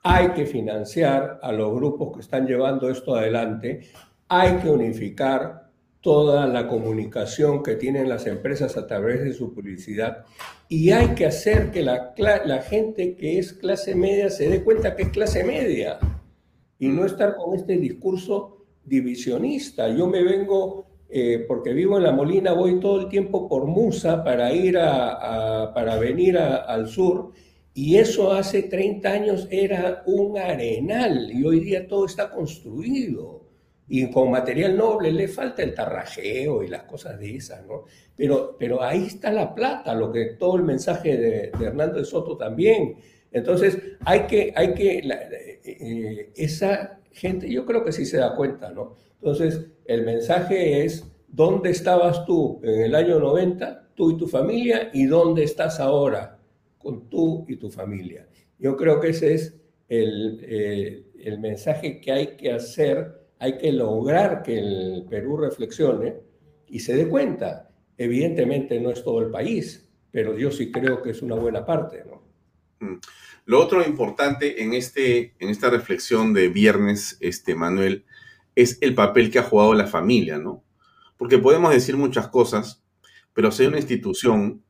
hay 0.03 0.29
que 0.29 0.47
financiar 0.47 1.39
a 1.43 1.53
los 1.53 1.75
grupos 1.75 2.15
que 2.15 2.21
están 2.23 2.47
llevando 2.47 2.89
esto 2.89 3.15
adelante, 3.15 3.83
hay 4.27 4.57
que 4.57 4.71
unificar 4.71 5.71
toda 6.01 6.47
la 6.47 6.67
comunicación 6.67 7.63
que 7.63 7.75
tienen 7.75 8.09
las 8.09 8.27
empresas 8.27 8.79
a 8.79 8.87
través 8.87 9.23
de 9.23 9.35
su 9.35 9.53
publicidad 9.53 10.25
y 10.71 10.93
hay 10.93 11.09
que 11.09 11.27
hacer 11.27 11.71
que 11.71 11.83
la, 11.83 12.15
gente 12.67 13.15
que 13.15 13.39
es 13.39 13.53
clase 13.53 13.95
media 13.95 14.31
se 14.31 14.49
dé 14.49 14.65
cuenta 14.65 14.97
que 14.97 15.03
es 15.03 15.09
clase 15.11 15.45
media 15.45 15.99
y 16.79 16.89
no 16.89 17.05
estar 17.05 17.37
con 17.37 17.55
este 17.55 17.77
discurso 17.77 18.65
divisionista. 18.83 19.89
Yo 19.89 20.07
me 20.07 20.23
vengo 20.23 20.94
eh, 21.09 21.45
porque 21.47 21.73
vivo 21.73 21.97
en 21.97 22.05
La 22.05 22.13
Molina, 22.13 22.53
voy 22.53 22.81
todo 22.81 23.01
el 23.03 23.09
tiempo 23.09 23.49
por 23.49 23.67
Musa 23.67 24.25
para 24.25 24.53
ir 24.53 24.79
a, 24.79 25.73
para 25.75 25.97
venir 25.97 26.39
al 26.39 26.89
sur, 26.89 27.33
y 27.73 27.97
eso 27.97 28.33
hace 28.33 28.65
30 28.65 29.09
años 29.09 29.49
era 29.51 30.03
un 30.07 30.39
arenal, 30.39 31.31
y 31.31 31.45
hoy 31.45 31.61
día 31.61 31.87
todo 31.87 32.07
está 32.07 32.31
construido, 32.31 33.45
y 33.87 34.11
con 34.11 34.31
material 34.31 34.77
noble 34.77 35.13
le 35.13 35.29
falta 35.29 35.63
el 35.63 35.75
tarrajeo 35.75 36.63
y 36.63 36.69
las 36.69 36.85
cosas 36.85 37.19
de 37.19 37.37
esas, 37.37 37.67
¿no? 37.67 37.85
Pero, 38.17 38.57
pero 38.59 38.83
ahí 38.83 39.05
está 39.07 39.31
la 39.31 39.55
plata, 39.55 39.95
lo 39.95 40.11
que 40.11 40.37
todo 40.39 40.57
el 40.57 40.63
mensaje 40.63 41.17
de, 41.17 41.53
Hernando 41.61 41.99
de 41.99 42.05
Soto 42.05 42.37
también. 42.37 42.97
Entonces, 43.31 43.79
hay 44.05 44.21
que, 44.21 44.53
hay 44.57 44.73
que, 44.73 44.99
eh, 45.65 46.31
esa 46.35 47.01
gente, 47.13 47.51
yo 47.51 47.67
creo 47.67 47.85
que 47.85 47.93
sí 47.93 48.07
se 48.07 48.17
da 48.19 48.35
cuenta, 48.35 48.71
¿no? 48.71 48.95
Entonces, 49.25 49.71
el 49.87 50.05
mensaje 50.05 50.85
es, 50.85 51.11
¿dónde 51.29 51.71
estabas 51.71 52.27
tú 52.27 52.61
en 52.63 52.83
el 52.83 52.95
año 52.95 53.19
90, 53.19 53.93
tú 53.95 54.11
y 54.11 54.19
tu 54.19 54.29
familia, 54.29 54.91
y 54.93 55.07
dónde 55.07 55.45
estás 55.45 55.81
ahora 55.81 56.39
con 56.77 57.09
tú 57.09 57.47
y 57.49 57.57
tu 57.57 57.71
familia? 57.71 58.29
Yo 58.59 58.77
creo 58.77 59.01
que 59.01 59.09
ese 59.09 59.33
es 59.33 59.59
el, 59.89 60.41
eh, 60.43 61.07
el 61.21 61.39
mensaje 61.41 62.03
que 62.03 62.13
hay 62.13 62.37
que 62.37 62.53
hacer, 62.53 63.15
hay 63.39 63.57
que 63.57 63.73
lograr 63.73 64.43
que 64.43 64.59
el 64.59 65.07
Perú 65.09 65.39
reflexione 65.39 66.17
y 66.69 66.81
se 66.81 66.95
dé 66.95 67.09
cuenta. 67.09 67.71
Evidentemente 67.97 68.79
no 68.79 68.91
es 68.91 69.03
todo 69.03 69.23
el 69.23 69.31
país, 69.31 69.89
pero 70.11 70.37
yo 70.37 70.51
sí 70.51 70.71
creo 70.71 71.01
que 71.01 71.13
es 71.13 71.23
una 71.23 71.37
buena 71.37 71.65
parte, 71.65 72.05
¿no? 72.05 72.23
Mm. 72.81 73.01
Lo 73.47 73.59
otro 73.59 73.83
importante 73.87 74.63
en, 74.63 74.75
este, 74.75 75.33
en 75.39 75.49
esta 75.49 75.71
reflexión 75.71 76.35
de 76.35 76.49
viernes, 76.49 77.17
este, 77.21 77.55
Manuel, 77.55 78.05
es 78.55 78.79
el 78.81 78.95
papel 78.95 79.31
que 79.31 79.39
ha 79.39 79.43
jugado 79.43 79.75
la 79.75 79.87
familia, 79.87 80.39
¿no? 80.39 80.63
Porque 81.17 81.39
podemos 81.39 81.73
decir 81.73 81.97
muchas 81.97 82.29
cosas, 82.29 82.83
pero 83.33 83.51
si 83.51 83.63
hay 83.63 83.69
una 83.69 83.79
institución 83.79 84.65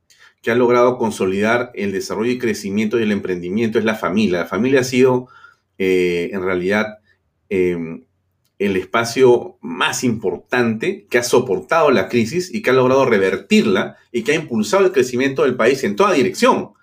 que 0.45 0.51
ha 0.51 0.55
logrado 0.55 0.99
consolidar 0.99 1.71
el 1.73 1.91
desarrollo 1.91 2.31
y 2.31 2.37
crecimiento 2.37 2.99
y 2.99 3.01
el 3.01 3.11
emprendimiento 3.11 3.79
es 3.79 3.83
la 3.83 3.95
familia. 3.95 4.41
La 4.41 4.45
familia 4.45 4.81
ha 4.81 4.83
sido, 4.83 5.27
eh, 5.79 6.29
en 6.33 6.43
realidad, 6.43 6.99
em, 7.49 8.05
el 8.59 8.75
espacio 8.77 9.57
más 9.61 10.03
importante 10.03 11.07
que 11.09 11.17
ha 11.17 11.23
soportado 11.23 11.89
la 11.89 12.07
crisis 12.09 12.53
y 12.53 12.61
que 12.61 12.69
ha 12.69 12.73
logrado 12.73 13.05
revertirla 13.05 13.97
y 14.11 14.23
que 14.23 14.33
ha 14.33 14.35
impulsado 14.35 14.85
el 14.85 14.91
crecimiento 14.91 15.41
del 15.41 15.55
país 15.55 15.83
en 15.83 15.95
toda 15.95 16.13
dirección. 16.13 16.73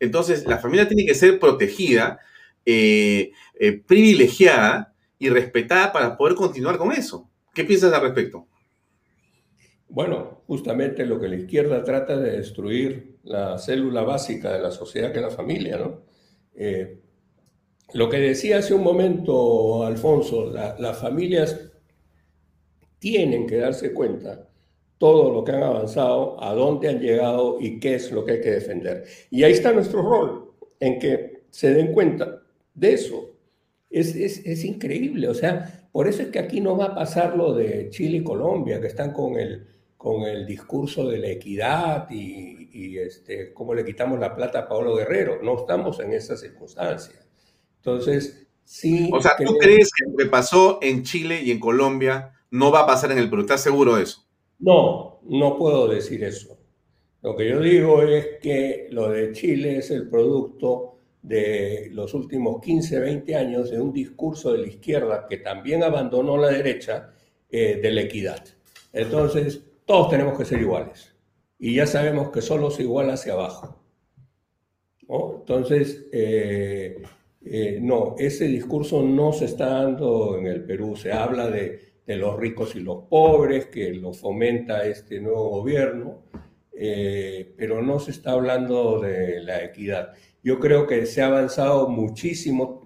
Entonces, 0.00 0.44
la 0.44 0.58
familia 0.58 0.88
tiene 0.88 1.06
que 1.06 1.14
ser 1.14 1.38
protegida, 1.38 2.18
eh, 2.66 3.30
eh, 3.60 3.72
privilegiada 3.86 4.91
y 5.22 5.28
respetada 5.28 5.92
para 5.92 6.16
poder 6.16 6.34
continuar 6.34 6.76
con 6.78 6.90
eso. 6.90 7.30
¿Qué 7.54 7.62
piensas 7.62 7.92
al 7.92 8.02
respecto? 8.02 8.48
Bueno, 9.88 10.42
justamente 10.48 11.06
lo 11.06 11.20
que 11.20 11.28
la 11.28 11.36
izquierda 11.36 11.84
trata 11.84 12.16
de 12.16 12.38
destruir 12.38 13.18
la 13.22 13.56
célula 13.56 14.02
básica 14.02 14.52
de 14.52 14.58
la 14.58 14.72
sociedad 14.72 15.12
que 15.12 15.18
es 15.18 15.24
la 15.24 15.30
familia, 15.30 15.78
¿no? 15.78 16.02
Eh, 16.56 16.98
lo 17.94 18.10
que 18.10 18.18
decía 18.18 18.58
hace 18.58 18.74
un 18.74 18.82
momento 18.82 19.86
Alfonso, 19.86 20.50
las 20.50 20.98
familias 20.98 21.70
tienen 22.98 23.46
que 23.46 23.58
darse 23.58 23.92
cuenta 23.92 24.48
todo 24.98 25.32
lo 25.32 25.44
que 25.44 25.52
han 25.52 25.62
avanzado, 25.62 26.42
a 26.42 26.52
dónde 26.52 26.88
han 26.88 26.98
llegado 26.98 27.58
y 27.60 27.78
qué 27.78 27.94
es 27.94 28.10
lo 28.10 28.24
que 28.24 28.32
hay 28.32 28.40
que 28.40 28.50
defender. 28.50 29.04
Y 29.30 29.44
ahí 29.44 29.52
está 29.52 29.72
nuestro 29.72 30.02
rol, 30.02 30.52
en 30.80 30.98
que 30.98 31.44
se 31.50 31.74
den 31.74 31.92
cuenta 31.92 32.42
de 32.74 32.94
eso, 32.94 33.31
es, 33.92 34.14
es, 34.16 34.64
increíble, 34.64 35.28
o 35.28 35.34
sea, 35.34 35.88
por 35.92 36.08
eso 36.08 36.22
es 36.22 36.28
que 36.28 36.38
aquí 36.38 36.60
no 36.60 36.76
va 36.76 36.86
a 36.86 36.94
pasar 36.94 37.36
lo 37.36 37.54
de 37.54 37.90
Chile 37.90 38.18
y 38.18 38.24
Colombia, 38.24 38.80
que 38.80 38.86
están 38.86 39.12
con 39.12 39.36
el, 39.36 39.66
con 39.96 40.22
el 40.22 40.46
discurso 40.46 41.08
de 41.08 41.18
la 41.18 41.28
equidad 41.28 42.10
y, 42.10 42.62
y 42.72 42.98
este, 42.98 43.52
cómo 43.52 43.74
le 43.74 43.84
quitamos 43.84 44.18
la 44.18 44.34
plata 44.34 44.60
a 44.60 44.68
Pablo 44.68 44.96
Guerrero. 44.96 45.42
No 45.42 45.58
estamos 45.58 46.00
en 46.00 46.12
esa 46.12 46.36
circunstancia. 46.36 47.20
Entonces, 47.76 48.48
sí. 48.64 49.10
O 49.12 49.20
sea, 49.20 49.32
¿tú 49.36 49.56
crees 49.58 49.90
que 49.92 50.10
lo 50.10 50.16
que 50.16 50.26
pasó 50.26 50.78
en 50.82 51.02
Chile 51.02 51.42
y 51.42 51.50
en 51.50 51.60
Colombia 51.60 52.32
no 52.50 52.70
va 52.70 52.80
a 52.80 52.86
pasar 52.86 53.12
en 53.12 53.18
el 53.18 53.28
Perú? 53.28 53.42
¿Estás 53.42 53.62
seguro 53.62 53.96
de 53.96 54.04
eso? 54.04 54.26
No, 54.58 55.20
no 55.24 55.56
puedo 55.56 55.88
decir 55.88 56.24
eso. 56.24 56.58
Lo 57.20 57.36
que 57.36 57.48
yo 57.48 57.60
digo 57.60 58.02
es 58.02 58.38
que 58.42 58.88
lo 58.90 59.10
de 59.10 59.32
Chile 59.32 59.78
es 59.78 59.90
el 59.90 60.08
producto 60.08 60.91
de 61.22 61.88
los 61.92 62.14
últimos 62.14 62.60
15, 62.60 62.98
20 62.98 63.36
años 63.36 63.70
de 63.70 63.80
un 63.80 63.92
discurso 63.92 64.52
de 64.52 64.58
la 64.58 64.66
izquierda 64.66 65.26
que 65.28 65.38
también 65.38 65.84
abandonó 65.84 66.36
la 66.36 66.48
derecha 66.48 67.14
eh, 67.48 67.78
de 67.80 67.90
la 67.92 68.02
equidad. 68.02 68.44
Entonces, 68.92 69.62
todos 69.86 70.10
tenemos 70.10 70.36
que 70.36 70.44
ser 70.44 70.60
iguales. 70.60 71.14
Y 71.58 71.76
ya 71.76 71.86
sabemos 71.86 72.30
que 72.30 72.42
solo 72.42 72.70
se 72.70 72.82
iguala 72.82 73.14
hacia 73.14 73.34
abajo. 73.34 73.78
Entonces, 75.08 76.06
eh, 76.10 77.02
eh, 77.44 77.78
no, 77.80 78.16
ese 78.18 78.46
discurso 78.46 79.02
no 79.02 79.32
se 79.32 79.44
está 79.44 79.66
dando 79.66 80.38
en 80.38 80.46
el 80.46 80.64
Perú. 80.64 80.96
Se 80.96 81.12
habla 81.12 81.48
de, 81.50 81.92
de 82.04 82.16
los 82.16 82.36
ricos 82.36 82.74
y 82.74 82.80
los 82.80 83.04
pobres, 83.04 83.66
que 83.66 83.92
lo 83.92 84.12
fomenta 84.12 84.84
este 84.86 85.20
nuevo 85.20 85.50
gobierno, 85.50 86.22
pero 87.56 87.80
no 87.80 88.00
se 88.00 88.10
está 88.10 88.32
hablando 88.32 88.98
de 88.98 89.40
la 89.42 89.62
equidad. 89.62 90.14
Yo 90.42 90.58
creo 90.58 90.86
que 90.86 91.06
se 91.06 91.22
ha 91.22 91.26
avanzado 91.26 91.88
muchísimo. 91.88 92.82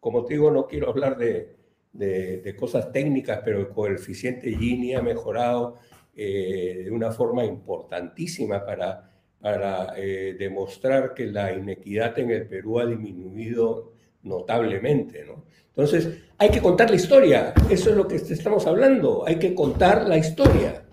Como 0.00 0.24
te 0.24 0.34
digo, 0.34 0.50
no 0.50 0.66
quiero 0.66 0.88
hablar 0.88 1.16
de, 1.18 1.54
de, 1.92 2.56
cosas 2.56 2.92
técnicas, 2.92 3.40
pero 3.44 3.60
el 3.60 3.68
coeficiente 3.68 4.56
Gini 4.56 4.94
ha 4.94 5.02
mejorado 5.02 5.76
eh, 6.16 6.82
de 6.84 6.90
una 6.90 7.12
forma 7.12 7.44
importantísima 7.44 8.64
para, 8.64 9.10
para 9.40 9.94
eh, 9.96 10.34
demostrar 10.38 11.14
que 11.14 11.26
la 11.26 11.52
inequidad 11.52 12.18
en 12.18 12.30
el 12.30 12.46
Perú 12.46 12.80
ha 12.80 12.86
disminuido 12.86 13.92
notablemente. 14.22 15.24
¿no? 15.24 15.44
Entonces, 15.68 16.22
hay 16.38 16.50
que 16.50 16.60
contar 16.60 16.90
la 16.90 16.96
historia. 16.96 17.52
Eso 17.68 17.90
es 17.90 17.96
lo 17.96 18.08
que 18.08 18.16
estamos 18.16 18.66
hablando. 18.66 19.24
Hay 19.26 19.36
que 19.36 19.54
contar 19.54 20.08
la 20.08 20.16
historia 20.16 20.83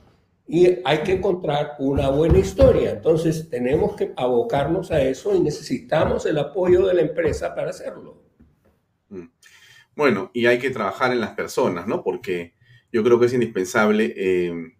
y 0.54 0.82
hay 0.84 1.02
que 1.04 1.14
encontrar 1.14 1.78
una 1.80 2.10
buena 2.10 2.38
historia. 2.38 2.92
Entonces 2.92 3.50
tenemos 3.50 3.96
que 3.96 4.12
abocarnos 4.18 4.92
a 4.92 5.02
eso 5.02 5.34
y 5.34 5.40
necesitamos 5.40 6.26
el 6.26 6.38
apoyo 6.38 6.86
de 6.88 6.94
la 6.94 7.04
empresa 7.04 7.56
para 7.56 7.70
hacerlo. 7.70 8.22
Mm. 9.08 9.28
Bueno, 9.96 10.30
y 10.34 10.48
hay 10.48 10.60
que 10.60 10.70
trabajar 10.70 11.14
en 11.14 11.22
las 11.22 11.36
personas, 11.36 11.88
¿no? 11.88 12.04
Porque 12.04 12.54
yo 12.92 13.02
creo 13.02 13.18
que 13.18 13.28
es 13.28 13.34
indispensable 13.34 14.14
eh, 14.18 14.74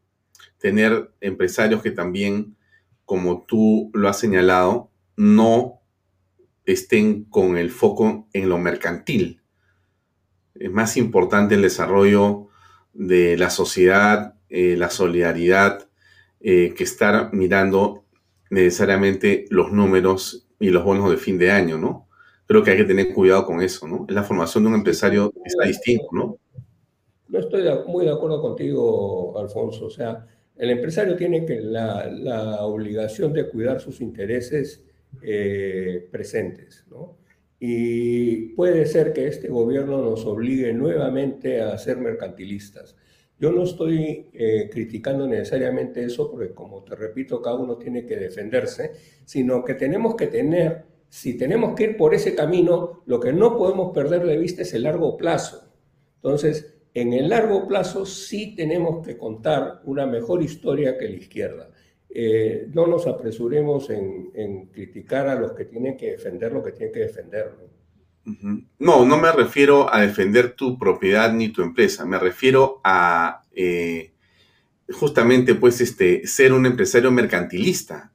tener 0.58 1.14
empresarios 1.22 1.82
que 1.82 1.92
también, 1.92 2.58
como 3.06 3.46
tú 3.46 3.92
lo 3.94 4.10
has 4.10 4.20
señalado, 4.20 4.92
no 5.16 5.80
estén 6.66 7.24
con 7.24 7.58
el 7.58 7.72
foco 7.72 8.28
en 8.34 8.50
lo 8.50 8.58
mercantil, 8.58 9.42
es 10.56 10.70
más 10.70 10.98
importante 10.98 11.56
el 11.56 11.62
desarrollo 11.62 12.50
de 12.92 13.38
la 13.38 13.50
sociedad, 13.50 14.36
eh, 14.52 14.76
la 14.78 14.90
solidaridad, 14.90 15.88
eh, 16.42 16.74
que 16.76 16.84
estar 16.84 17.34
mirando 17.34 18.04
necesariamente 18.50 19.46
los 19.50 19.72
números 19.72 20.46
y 20.60 20.72
los 20.72 20.84
bonos 20.84 21.10
de 21.10 21.16
fin 21.16 21.38
de 21.38 21.52
año, 21.52 21.78
¿no? 21.78 22.10
Creo 22.48 22.62
que 22.62 22.72
hay 22.72 22.78
que 22.78 22.84
tener 22.84 23.14
cuidado 23.14 23.46
con 23.46 23.62
eso, 23.62 23.88
¿no? 23.88 24.06
La 24.10 24.24
formación 24.24 24.66
de 24.66 24.70
un 24.70 24.76
empresario 24.76 25.32
está 25.46 25.66
distinto, 25.66 26.08
¿no? 26.12 26.38
No 27.30 27.40
estoy 27.40 27.64
muy 27.88 28.04
de 28.04 28.12
acuerdo 28.12 28.42
contigo, 28.42 29.40
Alfonso. 29.40 29.86
O 29.86 29.90
sea, 29.90 30.28
el 30.58 30.70
empresario 30.70 31.16
tiene 31.16 31.46
que 31.46 31.62
la, 31.62 32.66
obligación 32.66 33.32
de 33.32 33.48
cuidar 33.48 33.80
sus 33.80 34.02
intereses 34.02 34.84
eh, 35.22 36.10
presentes, 36.12 36.86
¿no? 36.90 37.20
Y 37.58 38.50
puede 38.56 38.86
ser 38.86 39.14
que 39.14 39.28
este 39.28 39.48
gobierno 39.48 40.02
nos 40.02 40.26
obligue 40.26 40.74
nuevamente 40.74 41.62
a 41.62 41.78
ser 41.78 41.98
mercantilistas. 41.98 42.98
Yo 43.42 43.52
no 43.52 43.64
estoy 43.64 44.30
eh, 44.34 44.70
criticando 44.72 45.26
necesariamente 45.28 46.04
eso, 46.04 46.30
porque 46.30 46.54
como 46.54 46.84
te 46.84 46.96
repito, 46.96 47.42
cada 47.42 47.56
uno 47.56 47.76
tiene 47.76 48.06
que 48.06 48.16
defenderse, 48.16 48.92
sino 49.26 49.66
que 49.66 49.74
tenemos 49.74 50.14
que 50.14 50.28
tener, 50.28 50.84
si 51.10 51.36
tenemos 51.40 51.74
que 51.74 51.86
ir 51.86 51.98
por 51.98 52.14
ese 52.14 52.36
camino, 52.36 53.02
lo 53.08 53.20
que 53.20 53.34
no 53.34 53.58
podemos 53.58 53.94
perder 53.96 54.28
de 54.28 54.38
vista 54.38 54.62
es 54.62 54.76
el 54.76 54.84
largo 54.84 55.18
plazo. 55.18 55.74
Entonces, 56.18 56.82
en 56.94 57.14
el 57.14 57.30
largo 57.30 57.68
plazo 57.68 58.06
sí 58.06 58.56
tenemos 58.56 59.04
que 59.04 59.18
contar 59.18 59.82
una 59.86 60.06
mejor 60.06 60.44
historia 60.44 60.96
que 61.00 61.10
la 61.10 61.16
izquierda. 61.16 61.72
Eh, 62.12 62.68
no 62.72 62.86
nos 62.86 63.08
apresuremos 63.08 63.90
en, 63.90 64.68
criticar 64.68 65.28
a 65.28 65.34
los 65.34 65.54
que 65.54 65.66
tienen 65.66 65.98
que 65.98 66.12
defender 66.12 66.52
lo 66.52 66.62
que 66.62 66.74
tienen 66.74 66.94
que 66.94 67.00
defender. 67.00 67.50
¿No? 68.26 69.06
no, 69.06 69.18
me 69.18 69.32
refiero 69.32 69.94
a 69.94 70.02
defender 70.02 70.54
tu 70.54 70.78
propiedad 70.78 71.34
ni 71.34 71.50
tu 71.50 71.62
empresa, 71.62 72.06
me 72.06 72.20
refiero 72.20 72.82
a 72.84 73.44
eh, 73.54 74.12
justamente 74.90 75.56
pues 75.56 75.82
este, 75.82 76.26
ser 76.28 76.54
un 76.54 76.66
empresario 76.66 77.12
mercantilista. 77.12 78.12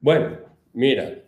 Bueno, 0.00 0.38
mira, 0.72 1.22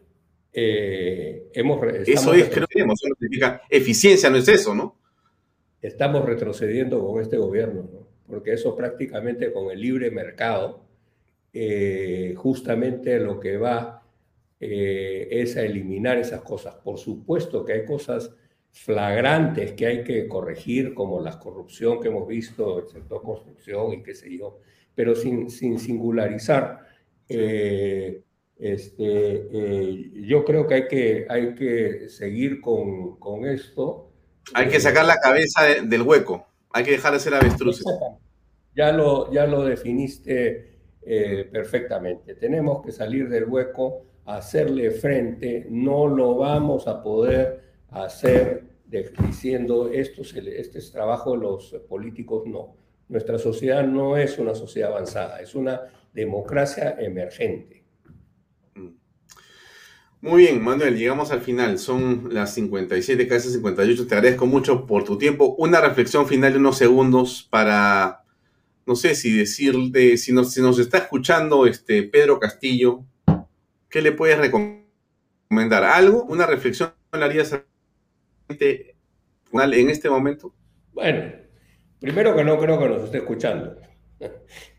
eh, 0.53 1.49
hemos... 1.53 1.81
Eso 2.07 2.35
es, 2.35 2.49
creo 2.49 2.67
que 2.69 2.85
significa 2.97 3.63
eficiencia, 3.69 4.31
no 4.31 4.37
es 4.37 4.49
eso, 4.49 4.75
¿no? 4.75 4.97
estamos 5.87 6.25
retrocediendo 6.25 7.07
con 7.07 7.21
este 7.21 7.37
gobierno, 7.37 7.87
porque 8.27 8.55
eso 8.55 8.75
prácticamente 8.75 9.53
con 9.53 9.71
el 9.71 9.81
libre 9.81 10.11
mercado, 10.11 10.83
eh, 11.53 12.33
justamente 12.39 13.21
lo 13.21 13.39
que 13.39 13.59
va 13.59 14.03
eh, 14.67 15.29
es 15.31 15.57
a 15.57 15.63
eliminar 15.63 16.19
esas 16.19 16.43
cosas. 16.43 16.75
Por 16.77 16.99
supuesto 16.99 17.65
que 17.65 17.73
hay 17.75 17.85
cosas 17.85 18.35
flagrantes 18.73 19.73
que 19.73 19.87
hay 19.87 20.05
que 20.05 20.27
corregir, 20.27 20.95
como 20.95 21.21
la 21.21 21.39
corrupción 21.39 22.01
que 22.01 22.09
hemos 22.09 22.27
visto 22.27 22.81
el 22.81 22.89
sector 22.89 23.23
construcción 23.23 23.93
y 23.93 24.03
qué 24.03 24.15
sé 24.15 24.37
yo, 24.37 24.59
pero 24.95 25.15
sin, 25.15 25.51
sin 25.51 25.79
singularizar. 25.79 26.87
Eh, 27.29 28.23
este, 28.59 30.11
yo 30.23 30.45
creo 30.45 30.67
que 30.67 30.75
hay 30.75 30.89
que, 30.89 31.27
hay 31.29 31.55
que 31.55 32.09
seguir 32.09 32.61
con, 32.61 33.17
con 33.19 33.47
esto 33.47 34.11
hay 34.53 34.69
que 34.69 34.81
sacar 34.81 35.07
la 35.07 35.19
cabeza 35.19 35.63
del 35.83 36.03
hueco. 36.03 36.47
Hay 36.73 36.85
que 36.85 36.91
dejar 36.91 37.13
de 37.13 37.21
ser 37.21 37.35
avestruces. 37.35 37.87
Ya 38.75 38.93
lo, 38.93 39.33
ya 39.33 39.47
lo 39.47 39.65
definiste 39.65 40.79
eh, 41.03 41.49
perfectamente. 41.51 42.35
Tenemos 42.35 42.85
que 42.85 42.93
salir 42.93 43.29
del 43.29 43.45
hueco, 43.45 44.05
hacerle 44.25 44.91
frente. 44.91 45.67
No 45.71 46.07
lo 46.07 46.37
vamos 46.37 46.87
a 46.87 47.03
poder 47.03 47.63
hacer 47.91 48.65
diciendo 49.27 49.89
esto, 49.89 50.23
este 50.23 50.79
es 50.79 50.93
trabajo 50.93 51.33
de 51.33 51.39
los 51.39 51.75
políticos. 51.89 52.45
No. 52.47 52.77
Nuestra 53.09 53.39
sociedad 53.39 53.87
no 53.87 54.17
es 54.17 54.39
una 54.39 54.55
sociedad 54.55 54.93
avanzada, 54.93 55.41
es 55.41 55.55
una 55.55 55.83
democracia 56.13 56.97
emergente. 56.99 57.85
Muy 60.25 60.45
bien, 60.45 60.63
Manuel, 60.65 60.97
llegamos 60.97 61.31
al 61.33 61.43
final. 61.43 61.79
Son 61.79 62.31
las 62.33 62.55
57, 62.55 63.29
casi 63.29 63.51
58. 63.51 64.07
Te 64.07 64.15
agradezco 64.15 64.47
mucho 64.47 64.87
por 64.87 65.05
tu 65.05 65.19
tiempo. 65.19 65.55
Una 65.59 65.83
reflexión 65.83 66.27
final 66.27 66.55
de 66.55 66.59
unos 66.61 66.79
segundos 66.79 67.47
para, 67.51 68.25
no 68.87 68.97
sé 68.97 69.17
si 69.17 69.37
decirte, 69.37 70.17
si 70.17 70.33
nos, 70.33 70.53
si 70.55 70.63
nos 70.63 70.79
está 70.79 70.97
escuchando 70.97 71.67
este 71.67 72.05
Pedro 72.05 72.39
Castillo, 72.39 73.05
¿qué 73.95 74.03
le 74.03 74.11
puedes 74.11 74.37
recomendar? 74.37 75.85
¿Algo? 75.85 76.25
¿Una 76.25 76.47
reflexión 76.47 76.93
le 77.13 77.25
harías 77.25 77.53
en 78.49 79.91
este 79.91 80.11
momento? 80.11 80.53
Bueno, 80.93 81.33
primero 82.01 82.35
que 82.35 82.43
no 82.43 82.59
creo 82.59 82.77
que 82.77 82.89
nos 82.89 83.05
esté 83.05 83.19
escuchando. 83.19 83.77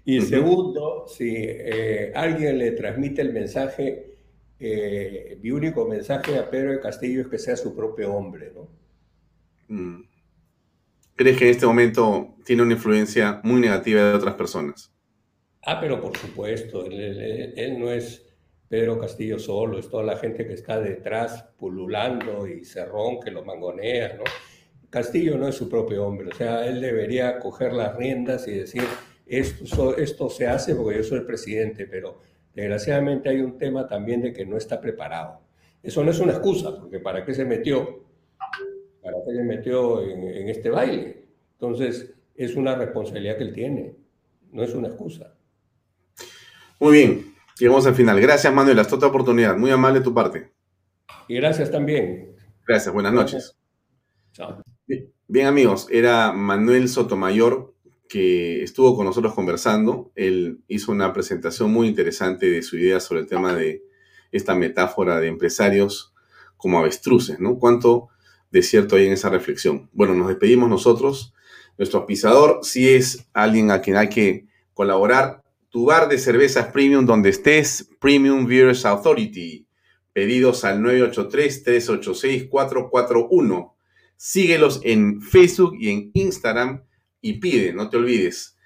Y 0.03 0.19
segundo, 0.19 1.05
si 1.07 1.33
eh, 1.33 2.11
alguien 2.13 2.57
le 2.57 2.71
transmite 2.71 3.21
el 3.21 3.31
mensaje 3.31 4.15
eh, 4.59 5.37
mi 5.41 5.51
único 5.51 5.87
mensaje 5.87 6.37
a 6.37 6.49
Pedro 6.49 6.71
de 6.71 6.79
Castillo 6.79 7.21
es 7.21 7.27
que 7.27 7.37
sea 7.37 7.55
su 7.55 7.75
propio 7.75 8.13
hombre, 8.13 8.51
¿no? 8.53 8.69
Mm. 9.67 10.03
¿Crees 11.15 11.37
que 11.37 11.45
en 11.45 11.51
este 11.51 11.65
momento 11.65 12.35
tiene 12.45 12.63
una 12.63 12.73
influencia 12.73 13.39
muy 13.43 13.61
negativa 13.61 14.09
de 14.09 14.13
otras 14.13 14.35
personas? 14.35 14.93
Ah, 15.61 15.79
pero 15.79 16.01
por 16.01 16.17
supuesto, 16.17 16.85
él, 16.85 17.79
no 17.79 17.91
es 17.91 18.25
Pedro 18.75 18.99
Castillo 18.99 19.39
solo, 19.39 19.79
es 19.79 19.89
toda 19.89 20.03
la 20.03 20.17
gente 20.17 20.45
que 20.45 20.51
está 20.51 20.81
detrás 20.81 21.43
pululando 21.57 22.45
y 22.45 22.65
cerrón 22.65 23.21
que 23.21 23.31
lo 23.31 23.45
mangonea, 23.45 24.17
¿no? 24.17 24.23
Castillo 24.89 25.37
no 25.37 25.47
es 25.47 25.55
su 25.55 25.69
propio 25.69 26.05
hombre, 26.05 26.27
o 26.27 26.35
sea, 26.35 26.67
él 26.67 26.81
debería 26.81 27.39
coger 27.39 27.71
las 27.71 27.95
riendas 27.95 28.45
y 28.49 28.51
decir, 28.51 28.83
esto, 29.25 30.29
se 30.29 30.47
hace 30.47 30.75
porque 30.75 30.97
yo 30.97 31.03
soy 31.03 31.19
el 31.19 31.25
presidente, 31.25 31.87
pero 31.87 32.19
Desgraciadamente 32.53 33.27
hay 33.27 33.41
un 33.41 33.57
tema 33.57 33.85
también 33.85 34.21
de 34.21 34.31
que 34.31 34.45
no 34.45 34.55
está 34.55 34.79
preparado. 34.79 35.41
Eso 35.83 36.03
no 36.05 36.11
es 36.11 36.19
una 36.19 36.31
excusa, 36.31 36.79
porque 36.79 36.99
¿para 36.99 37.25
qué 37.25 37.33
se 37.33 37.43
metió? 37.43 38.05
¿Para 39.03 39.17
qué 39.25 39.35
se 39.35 39.43
metió 39.43 40.01
en, 40.01 40.47
este 40.47 40.69
baile? 40.69 41.25
Entonces, 41.51 42.13
es 42.33 42.55
una 42.55 42.75
responsabilidad 42.75 43.37
que 43.37 43.43
él 43.43 43.53
tiene, 43.53 43.95
no 44.53 44.63
es 44.63 44.73
una 44.73 44.87
excusa. 44.87 45.35
Muy 46.79 46.93
bien, 46.93 47.34
llegamos 47.57 47.85
al 47.85 47.95
final. 47.95 48.19
Gracias, 48.19 48.53
Manuel, 48.53 48.79
hasta 48.79 48.95
otra 48.95 49.07
oportunidad. 49.09 49.57
Muy 49.57 49.71
amable 49.71 49.99
de 49.99 50.05
tu 50.05 50.13
parte. 50.13 50.51
Y 51.27 51.35
gracias 51.35 51.71
también. 51.71 52.35
Gracias, 52.67 52.93
buenas 52.93 53.13
noches. 53.13 53.57
Chao. 54.33 54.61
Bien, 55.27 55.47
amigos, 55.47 55.87
era 55.89 56.33
Manuel 56.33 56.87
Sotomayor, 56.87 57.73
que 58.07 58.61
estuvo 58.61 58.95
con 58.95 59.05
nosotros 59.05 59.33
conversando. 59.33 60.11
Él 60.15 60.61
hizo 60.67 60.91
una 60.91 61.13
presentación 61.13 61.71
muy 61.71 61.87
interesante 61.87 62.47
de 62.47 62.61
su 62.61 62.77
idea 62.77 62.99
sobre 62.99 63.21
el 63.21 63.27
tema 63.27 63.55
de 63.55 63.83
esta 64.31 64.53
metáfora 64.53 65.19
de 65.19 65.27
empresarios 65.27 66.13
como 66.57 66.79
avestruces, 66.79 67.39
¿no? 67.39 67.57
¿Cuánto 67.57 68.09
de 68.51 68.61
cierto 68.61 68.97
hay 68.97 69.07
en 69.07 69.13
esa 69.13 69.29
reflexión? 69.29 69.89
Bueno, 69.93 70.13
nos 70.13 70.27
despedimos 70.27 70.69
nosotros. 70.69 71.33
Nuestro 71.77 72.05
pisador 72.05 72.59
si 72.61 72.89
es 72.89 73.27
alguien 73.33 73.71
a 73.71 73.81
quien 73.81 73.97
hay 73.97 74.09
que 74.09 74.45
colaborar. 74.73 75.44
Tu 75.75 75.83
bar 75.83 76.07
de 76.07 76.17
cervezas 76.17 76.67
premium 76.67 77.05
donde 77.05 77.27
estés, 77.27 77.89
Premium 77.99 78.47
Beers 78.47 78.85
Authority. 78.85 79.67
Pedidos 80.13 80.63
al 80.63 80.79
983-386-441. 80.79 83.73
Síguelos 84.15 84.79
en 84.85 85.21
Facebook 85.21 85.75
y 85.77 85.89
en 85.89 86.11
Instagram 86.13 86.85
y 87.19 87.41
pide, 87.41 87.73
no 87.73 87.89
te 87.89 87.97
olvides, 87.97 88.57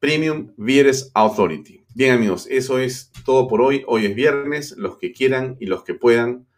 Premium 0.00 0.54
Vieres 0.56 1.12
Authority. 1.14 1.84
Bien 1.94 2.14
amigos, 2.14 2.48
eso 2.50 2.80
es 2.80 3.12
todo 3.24 3.46
por 3.46 3.60
hoy. 3.60 3.84
Hoy 3.86 4.06
es 4.06 4.16
viernes, 4.16 4.74
los 4.76 4.98
que 4.98 5.12
quieran 5.12 5.56
y 5.60 5.66
los 5.66 5.84
que 5.84 5.94
puedan 5.94 6.48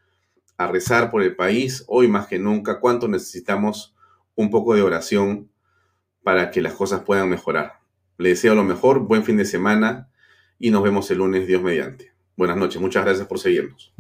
a 0.56 0.68
rezar 0.68 1.11
por 1.11 1.22
el 1.22 1.36
país, 1.36 1.84
hoy 1.86 2.09
más 2.09 2.28
que 2.28 2.38
nunca, 2.38 2.80
cuánto 2.80 3.09
necesitamos 3.09 3.94
un 4.36 4.48
poco 4.48 4.74
de 4.74 4.80
oración 4.80 5.50
para 6.22 6.50
que 6.50 6.62
las 6.62 6.72
cosas 6.72 7.02
puedan 7.02 7.28
mejorar. 7.28 7.78
Le 8.18 8.30
deseo 8.30 8.56
lo 8.56 8.64
mejor, 8.64 8.98
buen 9.06 9.22
fin 9.22 9.36
de 9.36 9.44
semana 9.44 10.08
y 10.58 10.72
nos 10.72 10.82
vemos 10.82 11.08
el 11.12 11.18
lunes, 11.18 11.46
Dios 11.46 11.62
mediante. 11.62 12.12
Buenas 12.36 12.56
noches, 12.56 12.80
muchas 12.80 13.04
gracias 13.04 13.28
por 13.28 13.38
seguirnos. 13.38 13.94